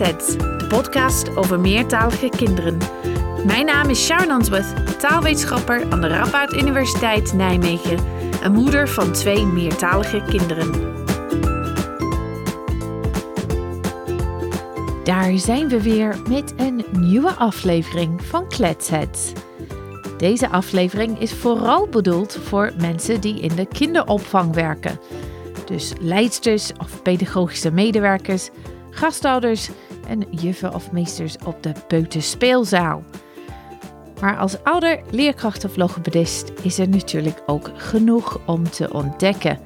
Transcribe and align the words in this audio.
De 0.00 0.66
podcast 0.68 1.36
over 1.36 1.60
meertalige 1.60 2.28
kinderen. 2.28 2.78
Mijn 3.46 3.66
naam 3.66 3.88
is 3.88 4.04
Sharon 4.04 4.30
Answorth, 4.30 5.00
taalwetenschapper 5.00 5.90
aan 5.90 6.00
de 6.00 6.06
Radboud 6.06 6.52
Universiteit 6.52 7.32
Nijmegen 7.32 7.98
en 8.42 8.52
moeder 8.52 8.88
van 8.88 9.12
twee 9.12 9.46
meertalige 9.46 10.22
kinderen. 10.28 10.70
Daar 15.04 15.38
zijn 15.38 15.68
we 15.68 15.82
weer 15.82 16.16
met 16.28 16.54
een 16.56 16.84
nieuwe 16.90 17.32
aflevering 17.32 18.22
van 18.22 18.48
Kletsets. 18.48 19.32
Deze 20.16 20.48
aflevering 20.48 21.18
is 21.18 21.32
vooral 21.32 21.88
bedoeld 21.88 22.38
voor 22.42 22.72
mensen 22.78 23.20
die 23.20 23.40
in 23.40 23.54
de 23.56 23.66
kinderopvang 23.66 24.54
werken 24.54 24.98
dus 25.70 25.92
leidsters 26.00 26.72
of 26.78 27.02
pedagogische 27.02 27.70
medewerkers, 27.70 28.50
gastouders 28.90 29.70
en 30.10 30.26
juffen 30.30 30.74
of 30.74 30.92
meesters 30.92 31.36
op 31.44 31.62
de 31.62 31.72
peuterspeelzaal. 31.86 33.02
Maar 34.20 34.36
als 34.36 34.62
ouder, 34.64 35.00
leerkracht 35.10 35.64
of 35.64 35.76
logopedist 35.76 36.52
is 36.62 36.78
er 36.78 36.88
natuurlijk 36.88 37.42
ook 37.46 37.70
genoeg 37.76 38.40
om 38.46 38.70
te 38.70 38.92
ontdekken. 38.92 39.58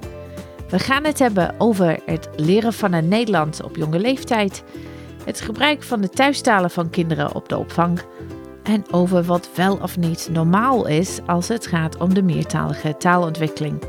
We 0.69 0.79
gaan 0.79 1.05
het 1.05 1.19
hebben 1.19 1.55
over 1.59 2.01
het 2.07 2.29
leren 2.37 2.73
van 2.73 2.93
het 2.93 3.09
Nederlands 3.09 3.63
op 3.63 3.77
jonge 3.77 3.99
leeftijd, 3.99 4.65
het 5.25 5.41
gebruik 5.41 5.83
van 5.83 6.01
de 6.01 6.09
thuistalen 6.09 6.71
van 6.71 6.91
kinderen 6.91 7.35
op 7.35 7.49
de 7.49 7.59
opvang 7.59 8.01
en 8.63 8.85
over 8.91 9.23
wat 9.23 9.49
wel 9.55 9.77
of 9.83 9.97
niet 9.97 10.29
normaal 10.33 10.87
is 10.87 11.21
als 11.27 11.49
het 11.49 11.67
gaat 11.67 11.97
om 11.97 12.15
de 12.15 12.23
meertalige 12.23 12.97
taalontwikkeling. 12.97 13.83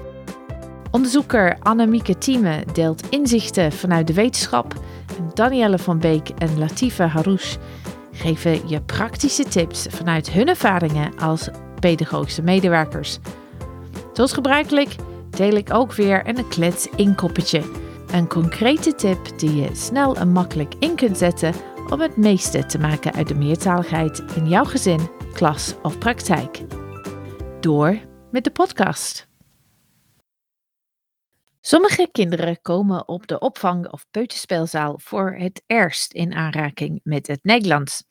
Onderzoeker 0.96 1.58
Annemieke 1.60 2.18
Thieme 2.18 2.64
deelt 2.74 3.10
inzichten 3.10 3.72
vanuit 3.72 4.08
de 4.08 4.14
wetenschap. 4.14 4.74
En 5.18 5.32
Danielle 5.34 5.78
van 5.78 6.00
Beek 6.00 6.30
en 6.30 6.60
Latifa 6.60 7.08
Harouche 7.08 7.58
geven 8.12 8.70
je 8.70 8.82
praktische 8.82 9.44
tips 9.44 9.88
vanuit 9.90 10.30
hun 10.30 10.48
ervaringen 10.48 11.18
als 11.18 11.50
pedagogische 11.80 12.42
medewerkers. 12.42 13.20
Zoals 14.14 14.34
gebruikelijk 14.34 14.96
deel 15.30 15.54
ik 15.54 15.74
ook 15.74 15.94
weer 15.94 16.28
een 16.28 16.48
klets 16.48 16.88
inkoppertje. 16.96 17.62
Een 18.12 18.28
concrete 18.28 18.96
tip 18.96 19.40
die 19.40 19.56
je 19.56 19.70
snel 19.74 20.16
en 20.16 20.32
makkelijk 20.32 20.74
in 20.80 20.96
kunt 20.96 21.18
zetten 21.18 21.54
om 21.90 22.02
het 22.02 22.18
meeste 22.18 22.66
te 22.66 22.80
maken 22.80 23.14
uit 23.14 23.28
de 23.28 23.36
meertaligheid 23.36 24.24
in 24.36 24.48
jouw 24.48 24.66
gezin, 24.66 25.10
klas 25.34 25.76
of 25.82 25.98
praktijk. 25.98 26.62
Door 27.60 28.00
met 28.32 28.44
de 28.44 28.52
podcast. 28.52 29.35
Sommige 31.68 32.10
kinderen 32.12 32.62
komen 32.62 33.08
op 33.08 33.28
de 33.28 33.40
opvang 33.40 33.92
of 33.92 34.06
peuterspeelzaal 34.12 35.00
voor 35.00 35.34
het 35.34 35.64
eerst 35.66 36.14
in 36.14 36.34
aanraking 36.34 37.00
met 37.04 37.28
het 37.28 37.40
Nederlands. 37.44 38.04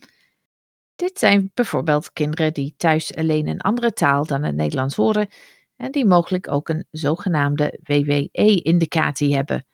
Dit 0.95 1.19
zijn 1.19 1.51
bijvoorbeeld 1.55 2.13
kinderen 2.13 2.53
die 2.53 2.75
thuis 2.77 3.15
alleen 3.15 3.47
een 3.47 3.61
andere 3.61 3.93
taal 3.93 4.27
dan 4.27 4.43
het 4.43 4.55
Nederlands 4.55 4.97
horen 4.97 5.29
en 5.77 5.91
die 5.91 6.05
mogelijk 6.05 6.51
ook 6.51 6.69
een 6.69 6.87
zogenaamde 6.91 7.81
WWE-indicatie 7.83 9.35
hebben. 9.35 9.67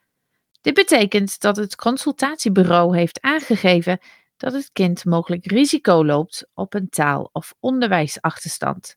Dit 0.61 0.75
betekent 0.75 1.41
dat 1.41 1.57
het 1.57 1.77
consultatiebureau 1.77 2.97
heeft 2.97 3.21
aangegeven 3.21 3.99
dat 4.37 4.53
het 4.53 4.71
kind 4.73 5.05
mogelijk 5.05 5.47
risico 5.47 6.05
loopt 6.05 6.47
op 6.55 6.75
een 6.75 6.89
taal- 6.89 7.31
of 7.33 7.55
onderwijsachterstand. 7.61 8.97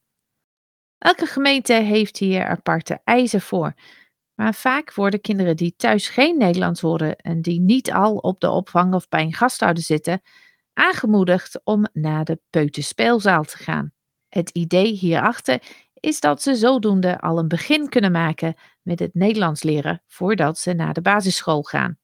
Elke 0.98 1.26
gemeente 1.26 1.74
heeft 1.74 2.18
hier 2.18 2.46
aparte 2.46 3.02
eisen 3.04 3.42
voor. 3.42 3.74
Maar 4.36 4.54
vaak 4.54 4.94
worden 4.94 5.22
kinderen 5.22 5.58
die 5.58 5.76
thuis 5.76 6.10
geen 6.10 6.38
Nederlands 6.38 6.82
horen 6.82 7.16
en 7.16 7.42
die 7.42 7.60
niet 7.60 7.92
al 7.92 8.16
op 8.16 8.40
de 8.40 8.50
opvang 8.50 8.94
of 8.94 9.08
bij 9.10 9.22
een 9.22 9.34
gasthouder 9.34 9.84
zitten, 9.84 10.22
aangemoedigd 10.74 11.62
om 11.64 11.86
naar 11.94 12.26
de 12.26 12.40
peuterspeelzaal 12.50 13.44
te 13.44 13.58
gaan. 13.58 13.92
Het 14.28 14.50
idee 14.50 14.92
hierachter 14.94 15.62
is 15.94 16.20
dat 16.20 16.42
ze 16.42 16.56
zodoende 16.56 17.20
al 17.20 17.38
een 17.38 17.48
begin 17.48 17.90
kunnen 17.90 18.12
maken 18.12 18.56
met 18.82 19.00
het 19.00 19.14
Nederlands 19.14 19.64
leren 19.64 20.04
voordat 20.08 20.58
ze 20.58 20.74
naar 20.74 20.94
de 20.94 21.02
basisschool 21.02 21.64
gaan. 21.64 21.98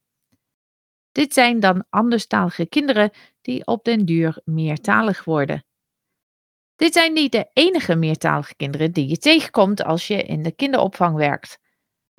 Dit 1.11 1.33
zijn 1.33 1.59
dan 1.59 1.85
anderstalige 1.89 2.65
kinderen 2.65 3.11
die 3.41 3.65
op 3.65 3.83
den 3.83 4.05
duur 4.05 4.41
meertalig 4.45 5.23
worden. 5.23 5.63
Dit 6.75 6.93
zijn 6.93 7.13
niet 7.13 7.31
de 7.31 7.49
enige 7.53 7.95
meertalige 7.95 8.55
kinderen 8.55 8.91
die 8.91 9.07
je 9.07 9.17
tegenkomt 9.17 9.83
als 9.83 10.07
je 10.07 10.23
in 10.23 10.43
de 10.43 10.51
kinderopvang 10.51 11.15
werkt. 11.15 11.59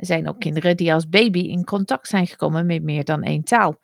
Er 0.01 0.07
zijn 0.07 0.29
ook 0.29 0.41
kinderen 0.41 0.77
die 0.77 0.95
als 0.95 1.09
baby 1.09 1.39
in 1.39 1.65
contact 1.65 2.09
zijn 2.09 2.27
gekomen 2.27 2.67
met 2.67 2.83
meer 2.83 3.05
dan 3.05 3.23
één 3.23 3.45
taal. 3.45 3.81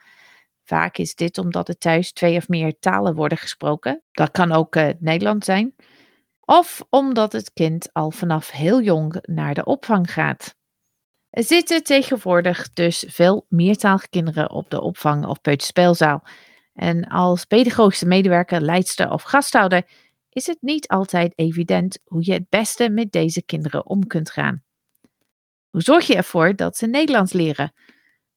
Vaak 0.65 0.99
is 0.99 1.15
dit 1.15 1.39
omdat 1.39 1.69
er 1.69 1.79
thuis 1.79 2.13
twee 2.13 2.37
of 2.37 2.49
meer 2.49 2.79
talen 2.79 3.15
worden 3.15 3.39
gesproken. 3.39 4.03
Dat 4.13 4.31
kan 4.31 4.53
ook 4.53 4.77
uh, 4.77 4.89
Nederland 4.99 5.45
zijn. 5.45 5.75
Of 6.41 6.87
omdat 6.91 7.33
het 7.33 7.53
kind 7.53 7.93
al 7.93 8.11
vanaf 8.11 8.51
heel 8.51 8.83
jong 8.83 9.19
naar 9.23 9.55
de 9.55 9.65
opvang 9.65 10.13
gaat. 10.13 10.55
Er 11.31 11.43
zitten 11.43 11.83
tegenwoordig 11.83 12.73
dus 12.73 13.05
veel 13.09 13.47
meertalige 13.49 14.09
kinderen 14.09 14.51
op 14.51 14.71
de 14.71 14.81
opvang 14.81 15.27
of 15.27 15.41
peuterspeelzaal. 15.41 16.27
En 16.73 17.05
als 17.05 17.45
pedagogische 17.45 18.07
medewerker, 18.07 18.61
leidster 18.61 19.11
of 19.11 19.23
gasthouder 19.23 19.83
is 20.31 20.47
het 20.47 20.59
niet 20.61 20.89
altijd 20.89 21.33
evident 21.35 21.99
hoe 22.05 22.25
je 22.25 22.33
het 22.33 22.49
beste 22.49 22.91
met 22.91 23.13
deze 23.13 23.43
kinderen 23.43 23.87
om 23.87 24.07
kunt 24.07 24.31
gaan. 24.31 24.66
Hoe 25.77 25.85
zorg 25.85 26.07
je 26.07 26.17
ervoor 26.17 26.55
dat 26.55 26.77
ze 26.77 26.87
Nederlands 26.87 27.33
leren? 27.33 27.73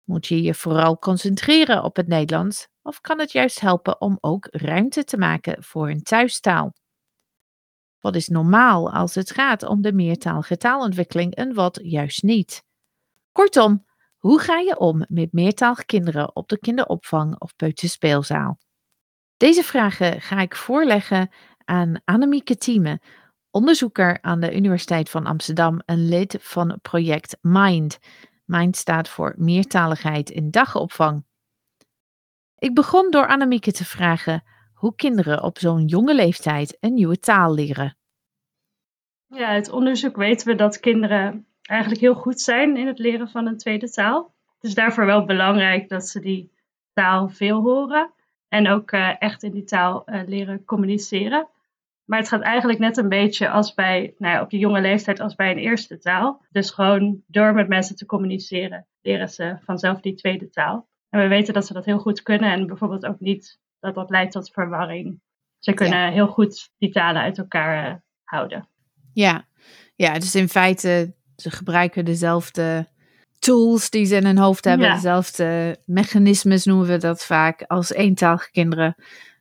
Moet 0.03 0.27
je 0.27 0.41
je 0.41 0.53
vooral 0.53 0.97
concentreren 0.97 1.83
op 1.83 1.95
het 1.95 2.07
Nederlands 2.07 2.67
of 2.81 3.01
kan 3.01 3.19
het 3.19 3.31
juist 3.31 3.59
helpen 3.59 4.01
om 4.01 4.17
ook 4.21 4.47
ruimte 4.51 5.03
te 5.03 5.17
maken 5.17 5.63
voor 5.63 5.89
een 5.89 6.03
thuistaal? 6.03 6.73
Wat 7.99 8.15
is 8.15 8.27
normaal 8.27 8.91
als 8.91 9.15
het 9.15 9.31
gaat 9.31 9.63
om 9.63 9.81
de 9.81 9.93
meertalige 9.93 10.57
taalontwikkeling 10.57 11.35
en 11.35 11.53
wat 11.53 11.79
juist 11.83 12.23
niet? 12.23 12.63
Kortom, 13.31 13.85
hoe 14.17 14.39
ga 14.39 14.57
je 14.57 14.79
om 14.79 15.05
met 15.07 15.33
meertalige 15.33 15.85
kinderen 15.85 16.35
op 16.35 16.49
de 16.49 16.59
kinderopvang 16.59 17.39
of 17.39 17.55
peuterspeelzaal? 17.55 18.59
Deze 19.37 19.63
vragen 19.63 20.21
ga 20.21 20.39
ik 20.41 20.55
voorleggen 20.55 21.29
aan 21.65 22.01
Annemieke 22.05 22.55
Thieme, 22.55 23.01
onderzoeker 23.51 24.21
aan 24.21 24.39
de 24.39 24.55
Universiteit 24.55 25.09
van 25.09 25.25
Amsterdam 25.25 25.81
en 25.85 26.07
lid 26.07 26.37
van 26.39 26.79
project 26.81 27.37
MIND. 27.41 27.99
MIND 28.45 28.75
staat 28.75 29.09
voor 29.09 29.33
meertaligheid 29.37 30.29
in 30.29 30.51
dagopvang. 30.51 31.25
Ik 32.57 32.73
begon 32.73 33.11
door 33.11 33.27
Annemieke 33.27 33.71
te 33.71 33.85
vragen 33.85 34.43
hoe 34.73 34.95
kinderen 34.95 35.43
op 35.43 35.57
zo'n 35.57 35.85
jonge 35.85 36.15
leeftijd 36.15 36.77
een 36.79 36.93
nieuwe 36.93 37.19
taal 37.19 37.53
leren. 37.53 37.97
Ja, 39.27 39.47
uit 39.47 39.69
onderzoek 39.69 40.15
weten 40.15 40.47
we 40.47 40.55
dat 40.55 40.79
kinderen 40.79 41.47
eigenlijk 41.61 42.01
heel 42.01 42.13
goed 42.13 42.41
zijn 42.41 42.77
in 42.77 42.87
het 42.87 42.99
leren 42.99 43.29
van 43.29 43.45
een 43.45 43.57
tweede 43.57 43.89
taal. 43.89 44.33
Het 44.53 44.63
is 44.63 44.73
daarvoor 44.73 45.05
wel 45.05 45.25
belangrijk 45.25 45.89
dat 45.89 46.07
ze 46.07 46.19
die 46.19 46.51
taal 46.93 47.29
veel 47.29 47.61
horen 47.61 48.11
en 48.47 48.67
ook 48.67 48.91
uh, 48.91 49.21
echt 49.21 49.43
in 49.43 49.51
die 49.51 49.63
taal 49.63 50.03
uh, 50.05 50.21
leren 50.25 50.65
communiceren. 50.65 51.47
Maar 52.09 52.19
het 52.19 52.27
gaat 52.27 52.41
eigenlijk 52.41 52.79
net 52.79 52.97
een 52.97 53.09
beetje 53.09 53.49
als 53.49 53.73
bij, 53.73 54.13
nou 54.17 54.33
ja, 54.33 54.41
op 54.41 54.49
de 54.49 54.57
jonge 54.57 54.81
leeftijd 54.81 55.19
als 55.19 55.35
bij 55.35 55.51
een 55.51 55.57
eerste 55.57 55.97
taal. 55.97 56.45
Dus 56.51 56.71
gewoon 56.71 57.21
door 57.27 57.53
met 57.53 57.67
mensen 57.67 57.95
te 57.95 58.05
communiceren, 58.05 58.87
leren 59.01 59.29
ze 59.29 59.57
vanzelf 59.61 60.01
die 60.01 60.15
tweede 60.15 60.49
taal. 60.49 60.87
En 61.09 61.19
we 61.19 61.27
weten 61.27 61.53
dat 61.53 61.65
ze 61.65 61.73
dat 61.73 61.85
heel 61.85 61.99
goed 61.99 62.21
kunnen 62.21 62.51
en 62.51 62.67
bijvoorbeeld 62.67 63.05
ook 63.05 63.19
niet 63.19 63.59
dat 63.79 63.95
dat 63.95 64.09
leidt 64.09 64.31
tot 64.31 64.51
verwarring. 64.51 65.21
Ze 65.59 65.73
kunnen 65.73 66.11
heel 66.11 66.27
goed 66.27 66.71
die 66.77 66.91
talen 66.91 67.21
uit 67.21 67.37
elkaar 67.37 67.89
uh, 67.89 67.95
houden. 68.23 68.67
Ja. 69.13 69.45
ja, 69.95 70.13
dus 70.13 70.35
in 70.35 70.49
feite, 70.49 71.13
ze 71.35 71.51
gebruiken 71.51 72.05
dezelfde 72.05 72.87
tools 73.39 73.89
die 73.89 74.05
ze 74.05 74.15
in 74.15 74.25
hun 74.25 74.37
hoofd 74.37 74.65
hebben, 74.65 74.87
ja. 74.87 74.93
dezelfde 74.93 75.77
mechanismes 75.85 76.65
noemen 76.65 76.87
we 76.87 76.97
dat 76.97 77.25
vaak, 77.25 77.63
als 77.67 77.93
eentalige 77.93 78.51
kinderen 78.51 78.95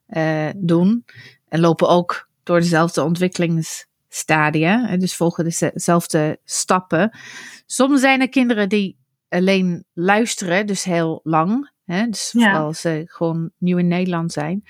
uh, 0.09 0.49
doen. 0.57 1.05
En 1.49 1.61
lopen 1.61 1.89
ook 1.89 2.28
door 2.49 2.61
dezelfde 2.61 3.03
ontwikkelingsstadia, 3.03 4.97
dus 4.97 5.17
volgen 5.17 5.45
dezelfde 5.45 6.41
stappen. 6.45 7.19
Soms 7.67 8.01
zijn 8.01 8.21
er 8.21 8.29
kinderen 8.29 8.69
die 8.69 8.99
alleen 9.29 9.85
luisteren, 9.93 10.67
dus 10.67 10.85
heel 10.85 11.21
lang. 11.23 11.71
Hè, 11.85 12.07
dus 12.07 12.33
ja. 12.33 12.53
als 12.53 12.81
ze 12.81 13.03
gewoon 13.07 13.51
nieuw 13.59 13.79
in 13.79 13.89
Nederland 13.89 14.33
zijn. 14.33 14.65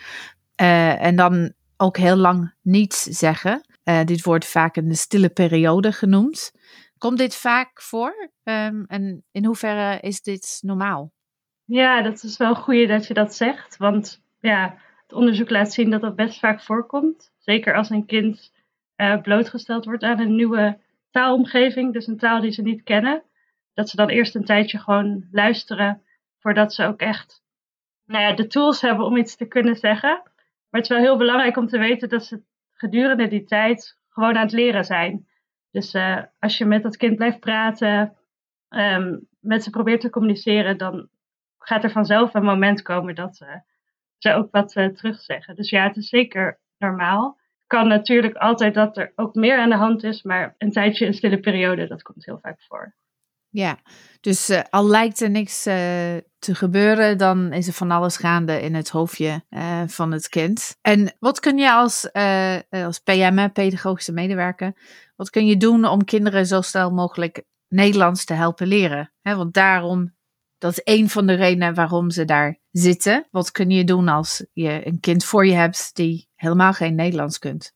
Uh, 0.60 1.04
en 1.04 1.16
dan 1.16 1.52
ook 1.76 1.96
heel 1.96 2.16
lang 2.16 2.54
niets 2.62 3.02
zeggen. 3.02 3.66
Uh, 3.84 4.04
dit 4.04 4.22
wordt 4.22 4.46
vaak 4.46 4.76
een 4.76 4.96
stille 4.96 5.28
periode 5.28 5.92
genoemd. 5.92 6.52
Komt 6.98 7.18
dit 7.18 7.34
vaak 7.34 7.82
voor? 7.82 8.30
Um, 8.42 8.84
en 8.86 9.24
in 9.30 9.44
hoeverre 9.44 10.00
is 10.00 10.22
dit 10.22 10.58
normaal? 10.60 11.12
Ja, 11.64 12.02
dat 12.02 12.22
is 12.22 12.36
wel 12.36 12.54
goed 12.54 12.88
dat 12.88 13.06
je 13.06 13.14
dat 13.14 13.34
zegt. 13.34 13.76
Want 13.76 14.22
ja, 14.40 14.78
het 15.02 15.12
onderzoek 15.12 15.50
laat 15.50 15.72
zien 15.72 15.90
dat 15.90 16.00
dat 16.00 16.16
best 16.16 16.38
vaak 16.38 16.62
voorkomt. 16.62 17.30
Zeker 17.48 17.74
als 17.74 17.90
een 17.90 18.06
kind 18.06 18.52
uh, 18.96 19.20
blootgesteld 19.20 19.84
wordt 19.84 20.02
aan 20.02 20.20
een 20.20 20.34
nieuwe 20.34 20.78
taalomgeving, 21.10 21.92
dus 21.92 22.06
een 22.06 22.16
taal 22.16 22.40
die 22.40 22.50
ze 22.50 22.62
niet 22.62 22.82
kennen. 22.82 23.22
Dat 23.74 23.88
ze 23.88 23.96
dan 23.96 24.08
eerst 24.08 24.34
een 24.34 24.44
tijdje 24.44 24.78
gewoon 24.78 25.28
luisteren 25.30 26.02
voordat 26.38 26.74
ze 26.74 26.84
ook 26.84 27.00
echt 27.00 27.42
nou 28.04 28.22
ja, 28.22 28.32
de 28.32 28.46
tools 28.46 28.80
hebben 28.80 29.06
om 29.06 29.16
iets 29.16 29.36
te 29.36 29.46
kunnen 29.46 29.76
zeggen. 29.76 30.20
Maar 30.70 30.80
het 30.80 30.82
is 30.82 30.88
wel 30.88 30.98
heel 30.98 31.16
belangrijk 31.16 31.56
om 31.56 31.66
te 31.66 31.78
weten 31.78 32.08
dat 32.08 32.24
ze 32.24 32.42
gedurende 32.72 33.28
die 33.28 33.44
tijd 33.44 33.98
gewoon 34.08 34.36
aan 34.36 34.42
het 34.42 34.52
leren 34.52 34.84
zijn. 34.84 35.28
Dus 35.70 35.94
uh, 35.94 36.22
als 36.38 36.58
je 36.58 36.64
met 36.64 36.82
dat 36.82 36.96
kind 36.96 37.16
blijft 37.16 37.40
praten, 37.40 38.16
um, 38.68 39.28
met 39.40 39.62
ze 39.62 39.70
probeert 39.70 40.00
te 40.00 40.10
communiceren, 40.10 40.78
dan 40.78 41.08
gaat 41.58 41.84
er 41.84 41.90
vanzelf 41.90 42.34
een 42.34 42.44
moment 42.44 42.82
komen 42.82 43.14
dat 43.14 43.40
uh, 43.40 43.54
ze 44.18 44.32
ook 44.32 44.50
wat 44.50 44.68
terugzeggen. 44.68 45.54
Dus 45.54 45.70
ja, 45.70 45.86
het 45.86 45.96
is 45.96 46.08
zeker 46.08 46.58
normaal. 46.78 47.38
Kan 47.66 47.88
natuurlijk 47.88 48.36
altijd 48.36 48.74
dat 48.74 48.96
er 48.96 49.12
ook 49.16 49.34
meer 49.34 49.58
aan 49.58 49.70
de 49.70 49.76
hand 49.76 50.04
is, 50.04 50.22
maar 50.22 50.54
een 50.58 50.72
tijdje 50.72 51.06
een 51.06 51.14
stille 51.14 51.40
periode, 51.40 51.86
dat 51.86 52.02
komt 52.02 52.24
heel 52.24 52.38
vaak 52.42 52.62
voor. 52.62 52.94
Ja, 53.50 53.78
dus 54.20 54.50
uh, 54.50 54.60
al 54.70 54.86
lijkt 54.86 55.20
er 55.20 55.30
niks 55.30 55.66
uh, 55.66 55.74
te 56.38 56.54
gebeuren, 56.54 57.18
dan 57.18 57.52
is 57.52 57.66
er 57.66 57.72
van 57.72 57.90
alles 57.90 58.16
gaande 58.16 58.60
in 58.60 58.74
het 58.74 58.88
hoofdje 58.88 59.44
uh, 59.50 59.82
van 59.86 60.12
het 60.12 60.28
kind. 60.28 60.76
En 60.80 61.16
wat 61.18 61.40
kun 61.40 61.58
je 61.58 61.72
als, 61.72 62.12
als 62.70 62.98
PM, 62.98 63.48
pedagogische 63.52 64.12
medewerker, 64.12 64.72
wat 65.16 65.30
kun 65.30 65.46
je 65.46 65.56
doen 65.56 65.84
om 65.84 66.04
kinderen 66.04 66.46
zo 66.46 66.60
snel 66.60 66.90
mogelijk 66.90 67.42
Nederlands 67.68 68.24
te 68.24 68.34
helpen 68.34 68.66
leren? 68.66 69.12
Want 69.22 69.54
daarom, 69.54 70.14
dat 70.58 70.72
is 70.72 70.80
een 70.84 71.08
van 71.08 71.26
de 71.26 71.34
redenen 71.34 71.74
waarom 71.74 72.10
ze 72.10 72.24
daar 72.24 72.58
zitten. 72.70 73.26
Wat 73.30 73.50
kun 73.50 73.70
je 73.70 73.84
doen 73.84 74.08
als 74.08 74.46
je 74.52 74.86
een 74.86 75.00
kind 75.00 75.24
voor 75.24 75.46
je 75.46 75.54
hebt 75.54 75.94
die 75.94 76.27
helemaal 76.38 76.72
geen 76.72 76.94
Nederlands 76.94 77.38
kunt? 77.38 77.72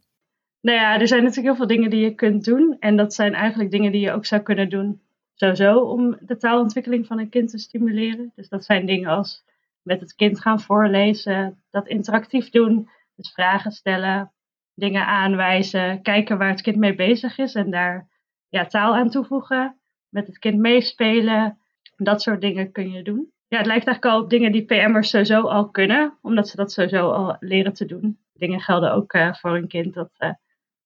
Nou 0.60 0.78
ja, 0.78 1.00
er 1.00 1.08
zijn 1.08 1.22
natuurlijk 1.22 1.48
heel 1.48 1.66
veel 1.66 1.76
dingen 1.76 1.90
die 1.90 2.00
je 2.00 2.14
kunt 2.14 2.44
doen. 2.44 2.76
En 2.80 2.96
dat 2.96 3.14
zijn 3.14 3.34
eigenlijk 3.34 3.70
dingen 3.70 3.92
die 3.92 4.00
je 4.00 4.12
ook 4.12 4.26
zou 4.26 4.42
kunnen 4.42 4.68
doen 4.68 5.00
sowieso 5.34 5.78
om 5.78 6.16
de 6.20 6.36
taalontwikkeling 6.36 7.06
van 7.06 7.18
een 7.18 7.28
kind 7.28 7.50
te 7.50 7.58
stimuleren. 7.58 8.32
Dus 8.34 8.48
dat 8.48 8.64
zijn 8.64 8.86
dingen 8.86 9.10
als 9.10 9.44
met 9.82 10.00
het 10.00 10.14
kind 10.14 10.40
gaan 10.40 10.60
voorlezen, 10.60 11.62
dat 11.70 11.88
interactief 11.88 12.50
doen, 12.50 12.88
dus 13.16 13.32
vragen 13.32 13.72
stellen, 13.72 14.32
dingen 14.74 15.06
aanwijzen, 15.06 16.02
kijken 16.02 16.38
waar 16.38 16.48
het 16.48 16.62
kind 16.62 16.76
mee 16.76 16.94
bezig 16.94 17.38
is 17.38 17.54
en 17.54 17.70
daar 17.70 18.08
ja, 18.48 18.66
taal 18.66 18.94
aan 18.94 19.10
toevoegen, 19.10 19.76
met 20.08 20.26
het 20.26 20.38
kind 20.38 20.58
meespelen, 20.58 21.58
dat 21.96 22.22
soort 22.22 22.40
dingen 22.40 22.72
kun 22.72 22.90
je 22.90 23.02
doen. 23.02 23.30
Ja, 23.48 23.58
het 23.58 23.66
lijkt 23.66 23.86
eigenlijk 23.86 24.16
al 24.16 24.22
op 24.22 24.30
dingen 24.30 24.52
die 24.52 24.64
PM'ers 24.64 25.10
sowieso 25.10 25.40
al 25.40 25.70
kunnen, 25.70 26.18
omdat 26.22 26.48
ze 26.48 26.56
dat 26.56 26.72
sowieso 26.72 27.10
al 27.10 27.36
leren 27.40 27.72
te 27.72 27.84
doen. 27.84 28.18
Dingen 28.42 28.60
gelden 28.60 28.92
ook 28.92 29.12
uh, 29.12 29.34
voor 29.34 29.56
een 29.56 29.68
kind 29.68 29.94
dat 29.94 30.10
uh, 30.18 30.30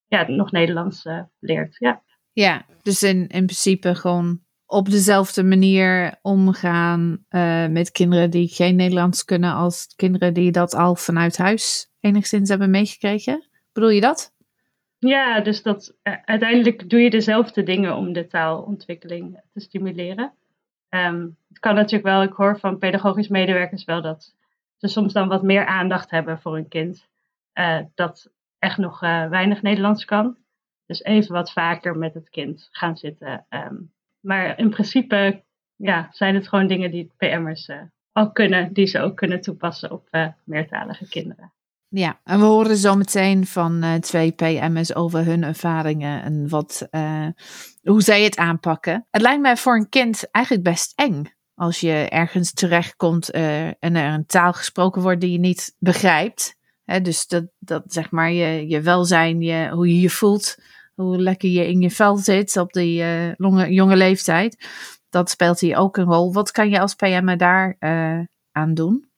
ja, 0.07 0.29
nog 0.29 0.51
Nederlands 0.53 1.05
uh, 1.05 1.21
leert. 1.39 1.77
Ja. 1.79 2.03
Ja, 2.33 2.67
dus 2.83 3.03
in, 3.03 3.27
in 3.27 3.45
principe 3.45 3.95
gewoon 3.95 4.41
op 4.67 4.91
dezelfde 4.91 5.43
manier 5.43 6.19
omgaan 6.23 7.25
uh, 7.31 7.67
met 7.67 7.91
kinderen 7.91 8.31
die 8.31 8.49
geen 8.49 8.77
Nederlands 8.77 9.25
kunnen 9.25 9.53
als 9.53 9.93
kinderen 9.97 10.35
die 10.35 10.51
dat 10.53 10.75
al 10.75 10.95
vanuit 10.95 11.37
huis 11.37 11.91
enigszins 12.01 12.49
hebben 12.49 12.71
meegekregen. 12.71 13.49
Bedoel 13.73 13.91
je 13.91 14.01
dat? 14.01 14.35
Ja, 14.99 15.41
dus 15.41 15.63
dat 15.63 15.97
uh, 16.03 16.15
uiteindelijk 16.25 16.91
doe 16.91 17.01
je 17.01 17.11
dezelfde 17.11 17.63
dingen 17.63 17.97
om 17.97 18.13
de 18.13 18.27
taalontwikkeling 18.27 19.41
te 19.53 19.61
stimuleren. 19.61 20.33
Um, 20.89 21.37
het 21.49 21.59
kan 21.59 21.75
natuurlijk 21.75 22.05
wel, 22.05 22.23
ik 22.23 22.33
hoor 22.33 22.59
van 22.59 22.79
pedagogisch 22.79 23.29
medewerkers 23.29 23.85
wel 23.85 24.03
dat 24.03 24.35
ze 24.77 24.89
soms 24.89 25.13
dan 25.13 25.29
wat 25.29 25.43
meer 25.43 25.67
aandacht 25.67 26.11
hebben 26.11 26.39
voor 26.41 26.57
een 26.57 26.69
kind 26.69 27.09
dat 27.95 28.33
echt 28.59 28.79
nog 28.79 29.01
weinig 29.01 29.63
Nederlands 29.63 30.05
kan. 30.05 30.37
Dus 30.87 31.03
even 31.03 31.33
wat 31.33 31.53
vaker 31.53 31.97
met 31.97 32.15
het 32.15 32.29
kind 32.29 32.69
gaan 32.71 32.97
zitten. 32.97 33.47
Um, 33.49 33.95
maar 34.21 34.59
in 34.59 34.71
principe 34.71 35.45
ja, 35.77 36.09
zijn 36.11 36.35
het 36.35 36.49
gewoon 36.49 36.67
dingen 36.67 36.91
die 36.91 37.13
PM'ers 37.17 37.69
uh, 37.69 37.81
al 38.13 38.33
kunnen, 38.33 38.73
die 38.73 38.87
ze 38.87 39.01
ook 39.01 39.17
kunnen 39.17 39.41
toepassen 39.41 39.91
op 39.91 40.09
uh, 40.11 40.27
meertalige 40.45 41.09
kinderen. 41.09 41.53
Ja, 41.89 42.21
en 42.25 42.39
we 42.39 42.45
horen 42.45 42.77
zo 42.77 42.95
meteen 42.95 43.47
van 43.47 43.85
uh, 43.85 43.95
twee 43.95 44.33
PM'ers 44.33 44.95
over 44.95 45.25
hun 45.25 45.45
ervaringen 45.45 46.23
en 46.23 46.49
wat, 46.49 46.89
hoe 47.83 48.03
zij 48.03 48.23
het 48.23 48.37
aanpakken. 48.37 49.07
Het 49.11 49.23
lijkt 49.23 49.41
mij 49.41 49.57
voor 49.57 49.77
een 49.77 49.89
kind 49.89 50.31
eigenlijk 50.31 50.65
best 50.65 50.93
eng 50.95 51.35
als 51.55 51.81
je 51.81 51.93
ergens 51.93 52.53
terechtkomt 52.53 53.31
en 53.31 53.77
er 53.81 54.13
een 54.13 54.27
taal 54.27 54.53
gesproken 54.53 55.03
wordt 55.03 55.21
die 55.21 55.33
je 55.33 55.39
niet 55.39 55.77
begrijpt. 55.79 56.56
Dus 57.03 57.27
dat, 57.27 57.45
dat 57.59 57.83
zeg 57.87 58.11
maar 58.11 58.33
je, 58.33 58.69
je 58.69 58.81
welzijn, 58.81 59.41
je, 59.41 59.69
hoe 59.69 59.89
je 59.89 60.01
je 60.01 60.11
voelt, 60.11 60.59
hoe 60.95 61.19
lekker 61.19 61.49
je 61.49 61.69
in 61.69 61.81
je 61.81 61.91
vel 61.91 62.17
zit 62.17 62.57
op 62.57 62.73
die 62.73 63.03
uh, 63.03 63.35
jonge, 63.69 63.97
leeftijd. 63.97 64.69
Dat 65.11 65.31
speelt 65.31 65.61
hier 65.61 65.77
ook 65.77 65.97
een 65.97 66.05
rol. 66.05 66.33
Wat 66.33 66.51
kan 66.51 66.71
je 66.71 66.81
als 66.81 66.95
PM 66.95 67.37
daar 67.37 67.77
uh, 67.81 68.21
aan 68.53 68.75
doen? 68.75 69.09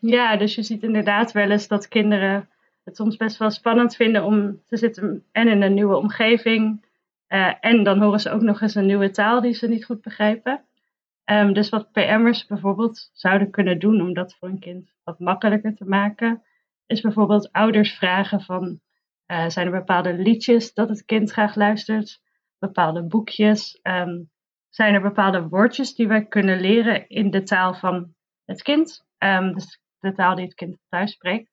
Ja, 0.00 0.36
dus 0.36 0.54
je 0.54 0.62
ziet 0.62 0.82
inderdaad 0.82 1.32
wel 1.32 1.50
eens 1.50 1.68
dat 1.68 1.88
kinderen 1.88 2.48
het 2.84 2.96
soms 2.96 3.16
best 3.16 3.36
wel 3.36 3.50
spannend 3.50 3.96
vinden 3.96 4.24
om 4.24 4.60
te 4.66 4.76
zitten 4.76 5.24
en 5.32 5.48
in 5.48 5.62
een 5.62 5.74
nieuwe 5.74 5.96
omgeving. 5.96 6.84
Uh, 7.28 7.52
en 7.60 7.82
dan 7.82 8.00
horen 8.00 8.20
ze 8.20 8.30
ook 8.30 8.42
nog 8.42 8.60
eens 8.60 8.74
een 8.74 8.86
nieuwe 8.86 9.10
taal 9.10 9.40
die 9.40 9.54
ze 9.54 9.68
niet 9.68 9.84
goed 9.84 10.02
begrijpen. 10.02 10.64
Um, 11.24 11.52
dus 11.52 11.68
wat 11.68 11.92
PM'ers 11.92 12.46
bijvoorbeeld 12.46 13.10
zouden 13.12 13.50
kunnen 13.50 13.78
doen 13.78 14.00
om 14.00 14.14
dat 14.14 14.34
voor 14.34 14.48
een 14.48 14.58
kind 14.58 14.92
wat 15.04 15.18
makkelijker 15.18 15.74
te 15.74 15.84
maken, 15.84 16.42
is 16.92 17.00
bijvoorbeeld 17.00 17.52
ouders 17.52 17.94
vragen 17.94 18.40
van 18.40 18.80
uh, 19.26 19.48
zijn 19.48 19.66
er 19.66 19.72
bepaalde 19.72 20.14
liedjes 20.14 20.74
dat 20.74 20.88
het 20.88 21.04
kind 21.04 21.30
graag 21.30 21.54
luistert? 21.54 22.20
Bepaalde 22.58 23.02
boekjes? 23.02 23.80
Um, 23.82 24.30
zijn 24.68 24.94
er 24.94 25.00
bepaalde 25.00 25.48
woordjes 25.48 25.94
die 25.94 26.08
wij 26.08 26.26
kunnen 26.26 26.60
leren 26.60 27.08
in 27.08 27.30
de 27.30 27.42
taal 27.42 27.74
van 27.74 28.14
het 28.44 28.62
kind? 28.62 29.04
Um, 29.18 29.54
dus 29.54 29.80
de 29.98 30.12
taal 30.12 30.34
die 30.34 30.44
het 30.44 30.54
kind 30.54 30.76
thuis 30.88 31.12
spreekt. 31.12 31.50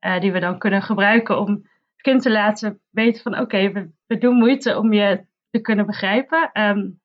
Uh, 0.00 0.20
die 0.20 0.32
we 0.32 0.40
dan 0.40 0.58
kunnen 0.58 0.82
gebruiken 0.82 1.40
om 1.40 1.52
het 1.92 2.02
kind 2.02 2.22
te 2.22 2.30
laten 2.30 2.80
weten 2.90 3.22
van 3.22 3.38
oké, 3.38 3.72
we, 3.72 3.90
we, 4.06 4.18
doen 4.18 4.36
moeite 4.36 4.78
om 4.78 4.92
je 4.92 5.26
te 5.50 5.60
kunnen 5.60 5.86
begrijpen. 5.86 6.50
Um, 6.52 7.00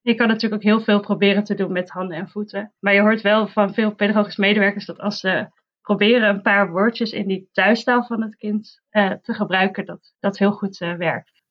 je 0.00 0.14
kan 0.14 0.28
natuurlijk 0.28 0.54
ook 0.54 0.68
heel 0.68 0.80
veel 0.80 1.00
proberen 1.00 1.44
te 1.44 1.54
doen 1.54 1.72
met 1.72 1.90
handen 1.90 2.16
en 2.16 2.28
voeten. 2.28 2.72
Maar 2.78 2.94
je 2.94 3.00
hoort 3.00 3.20
wel 3.20 3.48
van 3.48 3.74
veel 3.74 3.94
pedagogische 3.94 4.40
medewerkers 4.40 4.86
dat 4.86 4.98
als 4.98 5.20
ze 5.20 5.48
proberen 5.82 6.28
een 6.28 6.42
paar 6.42 6.70
woordjes 6.70 7.12
in 7.12 7.26
die 7.26 7.48
thuistaal 7.52 8.04
van 8.04 8.22
het 8.22 8.36
kind 8.36 8.80
uh, 8.90 9.12
te 9.12 9.34
gebruiken, 9.34 9.84
dat 9.84 10.12
dat 10.18 10.38
heel 10.38 10.52
goed 10.52 10.80
uh, 10.80 10.94
werkt. 10.94 11.42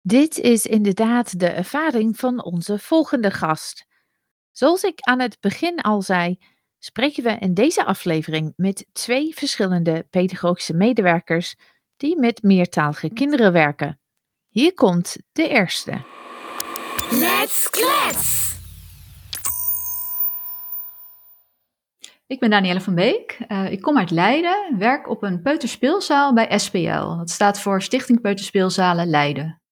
Dit 0.00 0.38
is 0.38 0.66
inderdaad 0.66 1.38
de 1.38 1.48
ervaring 1.48 2.16
van 2.16 2.44
onze 2.44 2.78
volgende 2.78 3.30
gast. 3.30 3.86
Zoals 4.52 4.82
ik 4.82 5.00
aan 5.00 5.20
het 5.20 5.40
begin 5.40 5.80
al 5.80 6.02
zei, 6.02 6.38
spreken 6.78 7.22
we 7.22 7.36
in 7.38 7.54
deze 7.54 7.84
aflevering 7.84 8.52
met 8.56 8.86
twee 8.92 9.34
verschillende 9.34 10.06
pedagogische 10.10 10.74
medewerkers 10.74 11.54
die 11.96 12.18
met 12.18 12.42
meertalige 12.42 13.10
kinderen 13.10 13.52
werken. 13.52 14.00
Hier 14.48 14.74
komt 14.74 15.16
de 15.32 15.48
eerste. 15.48 16.02
Let's 17.10 17.70
klets! 17.70 18.57
Ik 22.28 22.40
ben 22.40 22.50
Danielle 22.50 22.80
van 22.80 22.94
Beek. 22.94 23.38
Uh, 23.48 23.70
ik 23.72 23.80
kom 23.80 23.98
uit 23.98 24.10
Leiden, 24.10 24.78
werk 24.78 25.08
op 25.08 25.22
een 25.22 25.42
peuterspeelzaal 25.42 26.34
bij 26.34 26.58
SPL. 26.58 27.16
Dat 27.16 27.30
staat 27.30 27.60
voor 27.60 27.82
Stichting 27.82 28.20
Peuterspeelzalen 28.20 29.06
Leiden. 29.06 29.62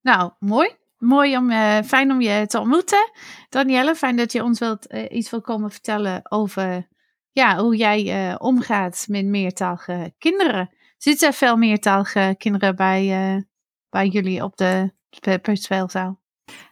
Nou, 0.00 0.32
mooi. 0.38 0.76
Mooi 0.98 1.36
om, 1.36 1.50
uh, 1.50 1.78
fijn 1.78 2.10
om 2.10 2.20
je 2.20 2.46
te 2.46 2.58
ontmoeten. 2.58 3.10
Danielle, 3.48 3.94
fijn 3.94 4.16
dat 4.16 4.32
je 4.32 4.42
ons 4.42 4.58
wilt, 4.58 4.92
uh, 4.92 5.04
iets 5.10 5.30
wil 5.30 5.40
komen 5.40 5.70
vertellen 5.70 6.30
over 6.30 6.88
ja, 7.32 7.58
hoe 7.58 7.76
jij 7.76 8.34
omgaat 8.38 9.06
met 9.08 9.24
meertalige 9.24 10.14
kinderen. 10.18 10.70
Zitten 10.96 11.28
er 11.28 11.34
veel 11.34 11.56
meertalige 11.56 12.34
kinderen 12.38 12.76
bij, 12.76 13.46
bij 13.90 14.06
jullie 14.06 14.42
op 14.42 14.56
de 14.56 14.92
peuterspeelzaal? 15.20 16.20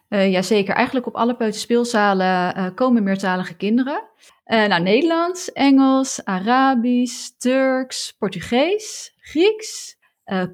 Jazeker, 0.08 0.74
eigenlijk 0.74 1.06
op 1.06 1.14
alle 1.14 1.36
peuterspeelzalen 1.36 2.74
komen 2.74 3.02
meertalige 3.02 3.54
kinderen. 3.54 4.02
Uh, 4.46 4.66
nou, 4.66 4.82
Nederlands, 4.82 5.52
Engels, 5.52 6.24
Arabisch, 6.24 7.28
Turks, 7.38 8.14
Portugees, 8.18 9.14
Grieks, 9.20 9.96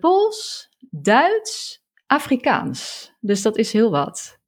Pools, 0.00 0.68
Duits, 0.90 1.82
Afrikaans. 2.06 3.12
Dus 3.20 3.42
dat 3.42 3.56
is 3.56 3.72
heel 3.72 3.90
wat. 3.90 4.38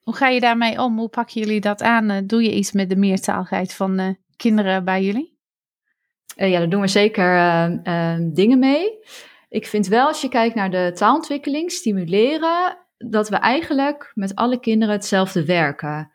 Hoe 0.00 0.16
ga 0.16 0.28
je 0.28 0.40
daarmee 0.40 0.82
om? 0.82 0.98
Hoe 0.98 1.08
pakken 1.08 1.40
jullie 1.40 1.60
dat 1.60 1.82
aan? 1.82 2.26
Doe 2.26 2.42
je 2.42 2.54
iets 2.54 2.72
met 2.72 2.88
de 2.88 2.96
meertaligheid 2.96 3.74
van 3.74 4.16
kinderen 4.36 4.84
bij 4.84 5.02
jullie? 5.02 5.38
ja, 6.36 6.58
daar 6.58 6.68
doen 6.68 6.80
we 6.80 6.88
zeker 6.88 7.34
dingen 8.32 8.58
mee. 8.58 8.98
Ik 9.48 9.66
vind 9.66 9.86
wel, 9.86 10.06
als 10.06 10.20
je 10.20 10.28
kijkt 10.28 10.54
naar 10.54 10.70
de 10.70 10.92
taalontwikkeling, 10.94 11.72
stimuleren, 11.72 12.78
dat 12.98 13.28
we 13.28 13.36
eigenlijk 13.36 14.10
met 14.14 14.34
alle 14.34 14.60
kinderen 14.60 14.94
hetzelfde 14.94 15.44
werken. 15.44 16.12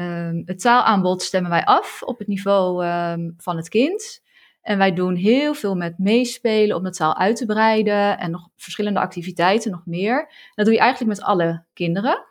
Um, 0.00 0.42
het 0.44 0.60
taalaanbod 0.60 1.22
stemmen 1.22 1.50
wij 1.50 1.64
af 1.64 2.02
op 2.02 2.18
het 2.18 2.28
niveau 2.28 2.86
um, 2.86 3.34
van 3.36 3.56
het 3.56 3.68
kind. 3.68 4.22
En 4.62 4.78
wij 4.78 4.92
doen 4.92 5.14
heel 5.14 5.54
veel 5.54 5.74
met 5.74 5.98
meespelen 5.98 6.76
om 6.76 6.82
de 6.82 6.90
taal 6.90 7.16
uit 7.16 7.36
te 7.36 7.46
breiden 7.46 8.18
en 8.18 8.30
nog 8.30 8.48
verschillende 8.56 9.00
activiteiten, 9.00 9.70
nog 9.70 9.86
meer. 9.86 10.32
Dat 10.54 10.64
doe 10.64 10.74
je 10.74 10.80
eigenlijk 10.80 11.18
met 11.18 11.26
alle 11.26 11.64
kinderen. 11.72 12.24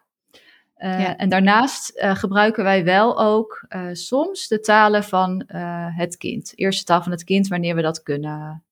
En 1.18 1.30
daarnaast 1.30 1.92
gebruiken 1.96 2.64
wij 2.64 2.84
wel 2.84 3.20
ook 3.20 3.68
soms 3.92 4.48
de 4.48 4.60
talen 4.60 5.04
van 5.04 5.44
het 5.96 6.18
kind. 6.18 6.52
Eerste 6.56 6.84
taal 6.84 7.04
van 7.04 7.12
het 7.12 7.24
kind, 7.24 7.48
wanneer 7.48 7.76
we 7.76 7.82
dat 7.82 8.04
kunnen. 8.04 8.64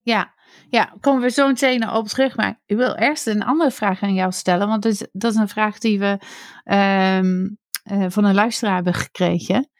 Ja, 0.00 0.34
ja, 0.68 0.94
komen 1.00 1.22
we 1.22 1.30
zo 1.30 1.46
meteen 1.46 1.90
op 1.90 2.06
terug. 2.06 2.36
Maar 2.36 2.60
ik 2.66 2.76
wil 2.76 2.94
eerst 2.94 3.26
een 3.26 3.44
andere 3.44 3.70
vraag 3.70 4.02
aan 4.02 4.14
jou 4.14 4.32
stellen. 4.32 4.68
Want 4.68 4.82
dat 4.82 4.92
is, 4.92 5.06
dat 5.12 5.32
is 5.32 5.38
een 5.38 5.48
vraag 5.48 5.78
die 5.78 5.98
we 5.98 6.18
ehm, 7.86 8.10
van 8.10 8.24
een 8.24 8.34
luisteraar 8.34 8.74
hebben 8.74 8.94
gekregen. 8.94 9.70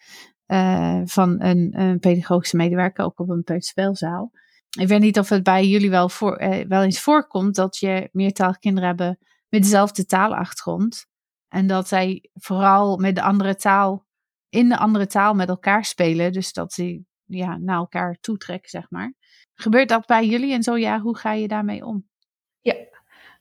van 1.04 1.42
een, 1.42 1.80
een, 1.80 1.98
pedagogische 1.98 2.56
medewerker, 2.56 3.04
ook 3.04 3.20
op 3.20 3.28
een 3.28 3.44
peuterspeelzaal 3.44 4.30
ik 4.78 4.88
weet 4.88 5.00
niet 5.00 5.18
of 5.18 5.28
het 5.28 5.42
bij 5.42 5.66
jullie 5.66 5.90
wel, 5.90 6.08
voor, 6.08 6.36
eh, 6.36 6.66
wel 6.66 6.82
eens 6.82 7.00
voorkomt 7.00 7.54
dat 7.54 7.76
je 7.76 8.08
meertalige 8.12 8.58
kinderen 8.58 8.88
hebben 8.88 9.18
met 9.48 9.62
dezelfde 9.62 10.06
taalachtergrond. 10.06 11.06
En 11.48 11.66
dat 11.66 11.88
zij 11.88 12.28
vooral 12.32 12.96
met 12.96 13.14
de 13.14 13.22
andere 13.22 13.56
taal, 13.56 14.06
in 14.48 14.68
de 14.68 14.76
andere 14.76 15.06
taal 15.06 15.34
met 15.34 15.48
elkaar 15.48 15.84
spelen. 15.84 16.32
Dus 16.32 16.52
dat 16.52 16.72
ze 16.72 17.02
ja, 17.24 17.56
naar 17.56 17.76
elkaar 17.76 18.16
toetrekken, 18.20 18.70
zeg 18.70 18.90
maar. 18.90 19.14
Gebeurt 19.54 19.88
dat 19.88 20.06
bij 20.06 20.26
jullie 20.26 20.52
en 20.52 20.62
zo 20.62 20.76
ja, 20.76 21.00
hoe 21.00 21.16
ga 21.16 21.32
je 21.32 21.48
daarmee 21.48 21.84
om? 21.84 22.08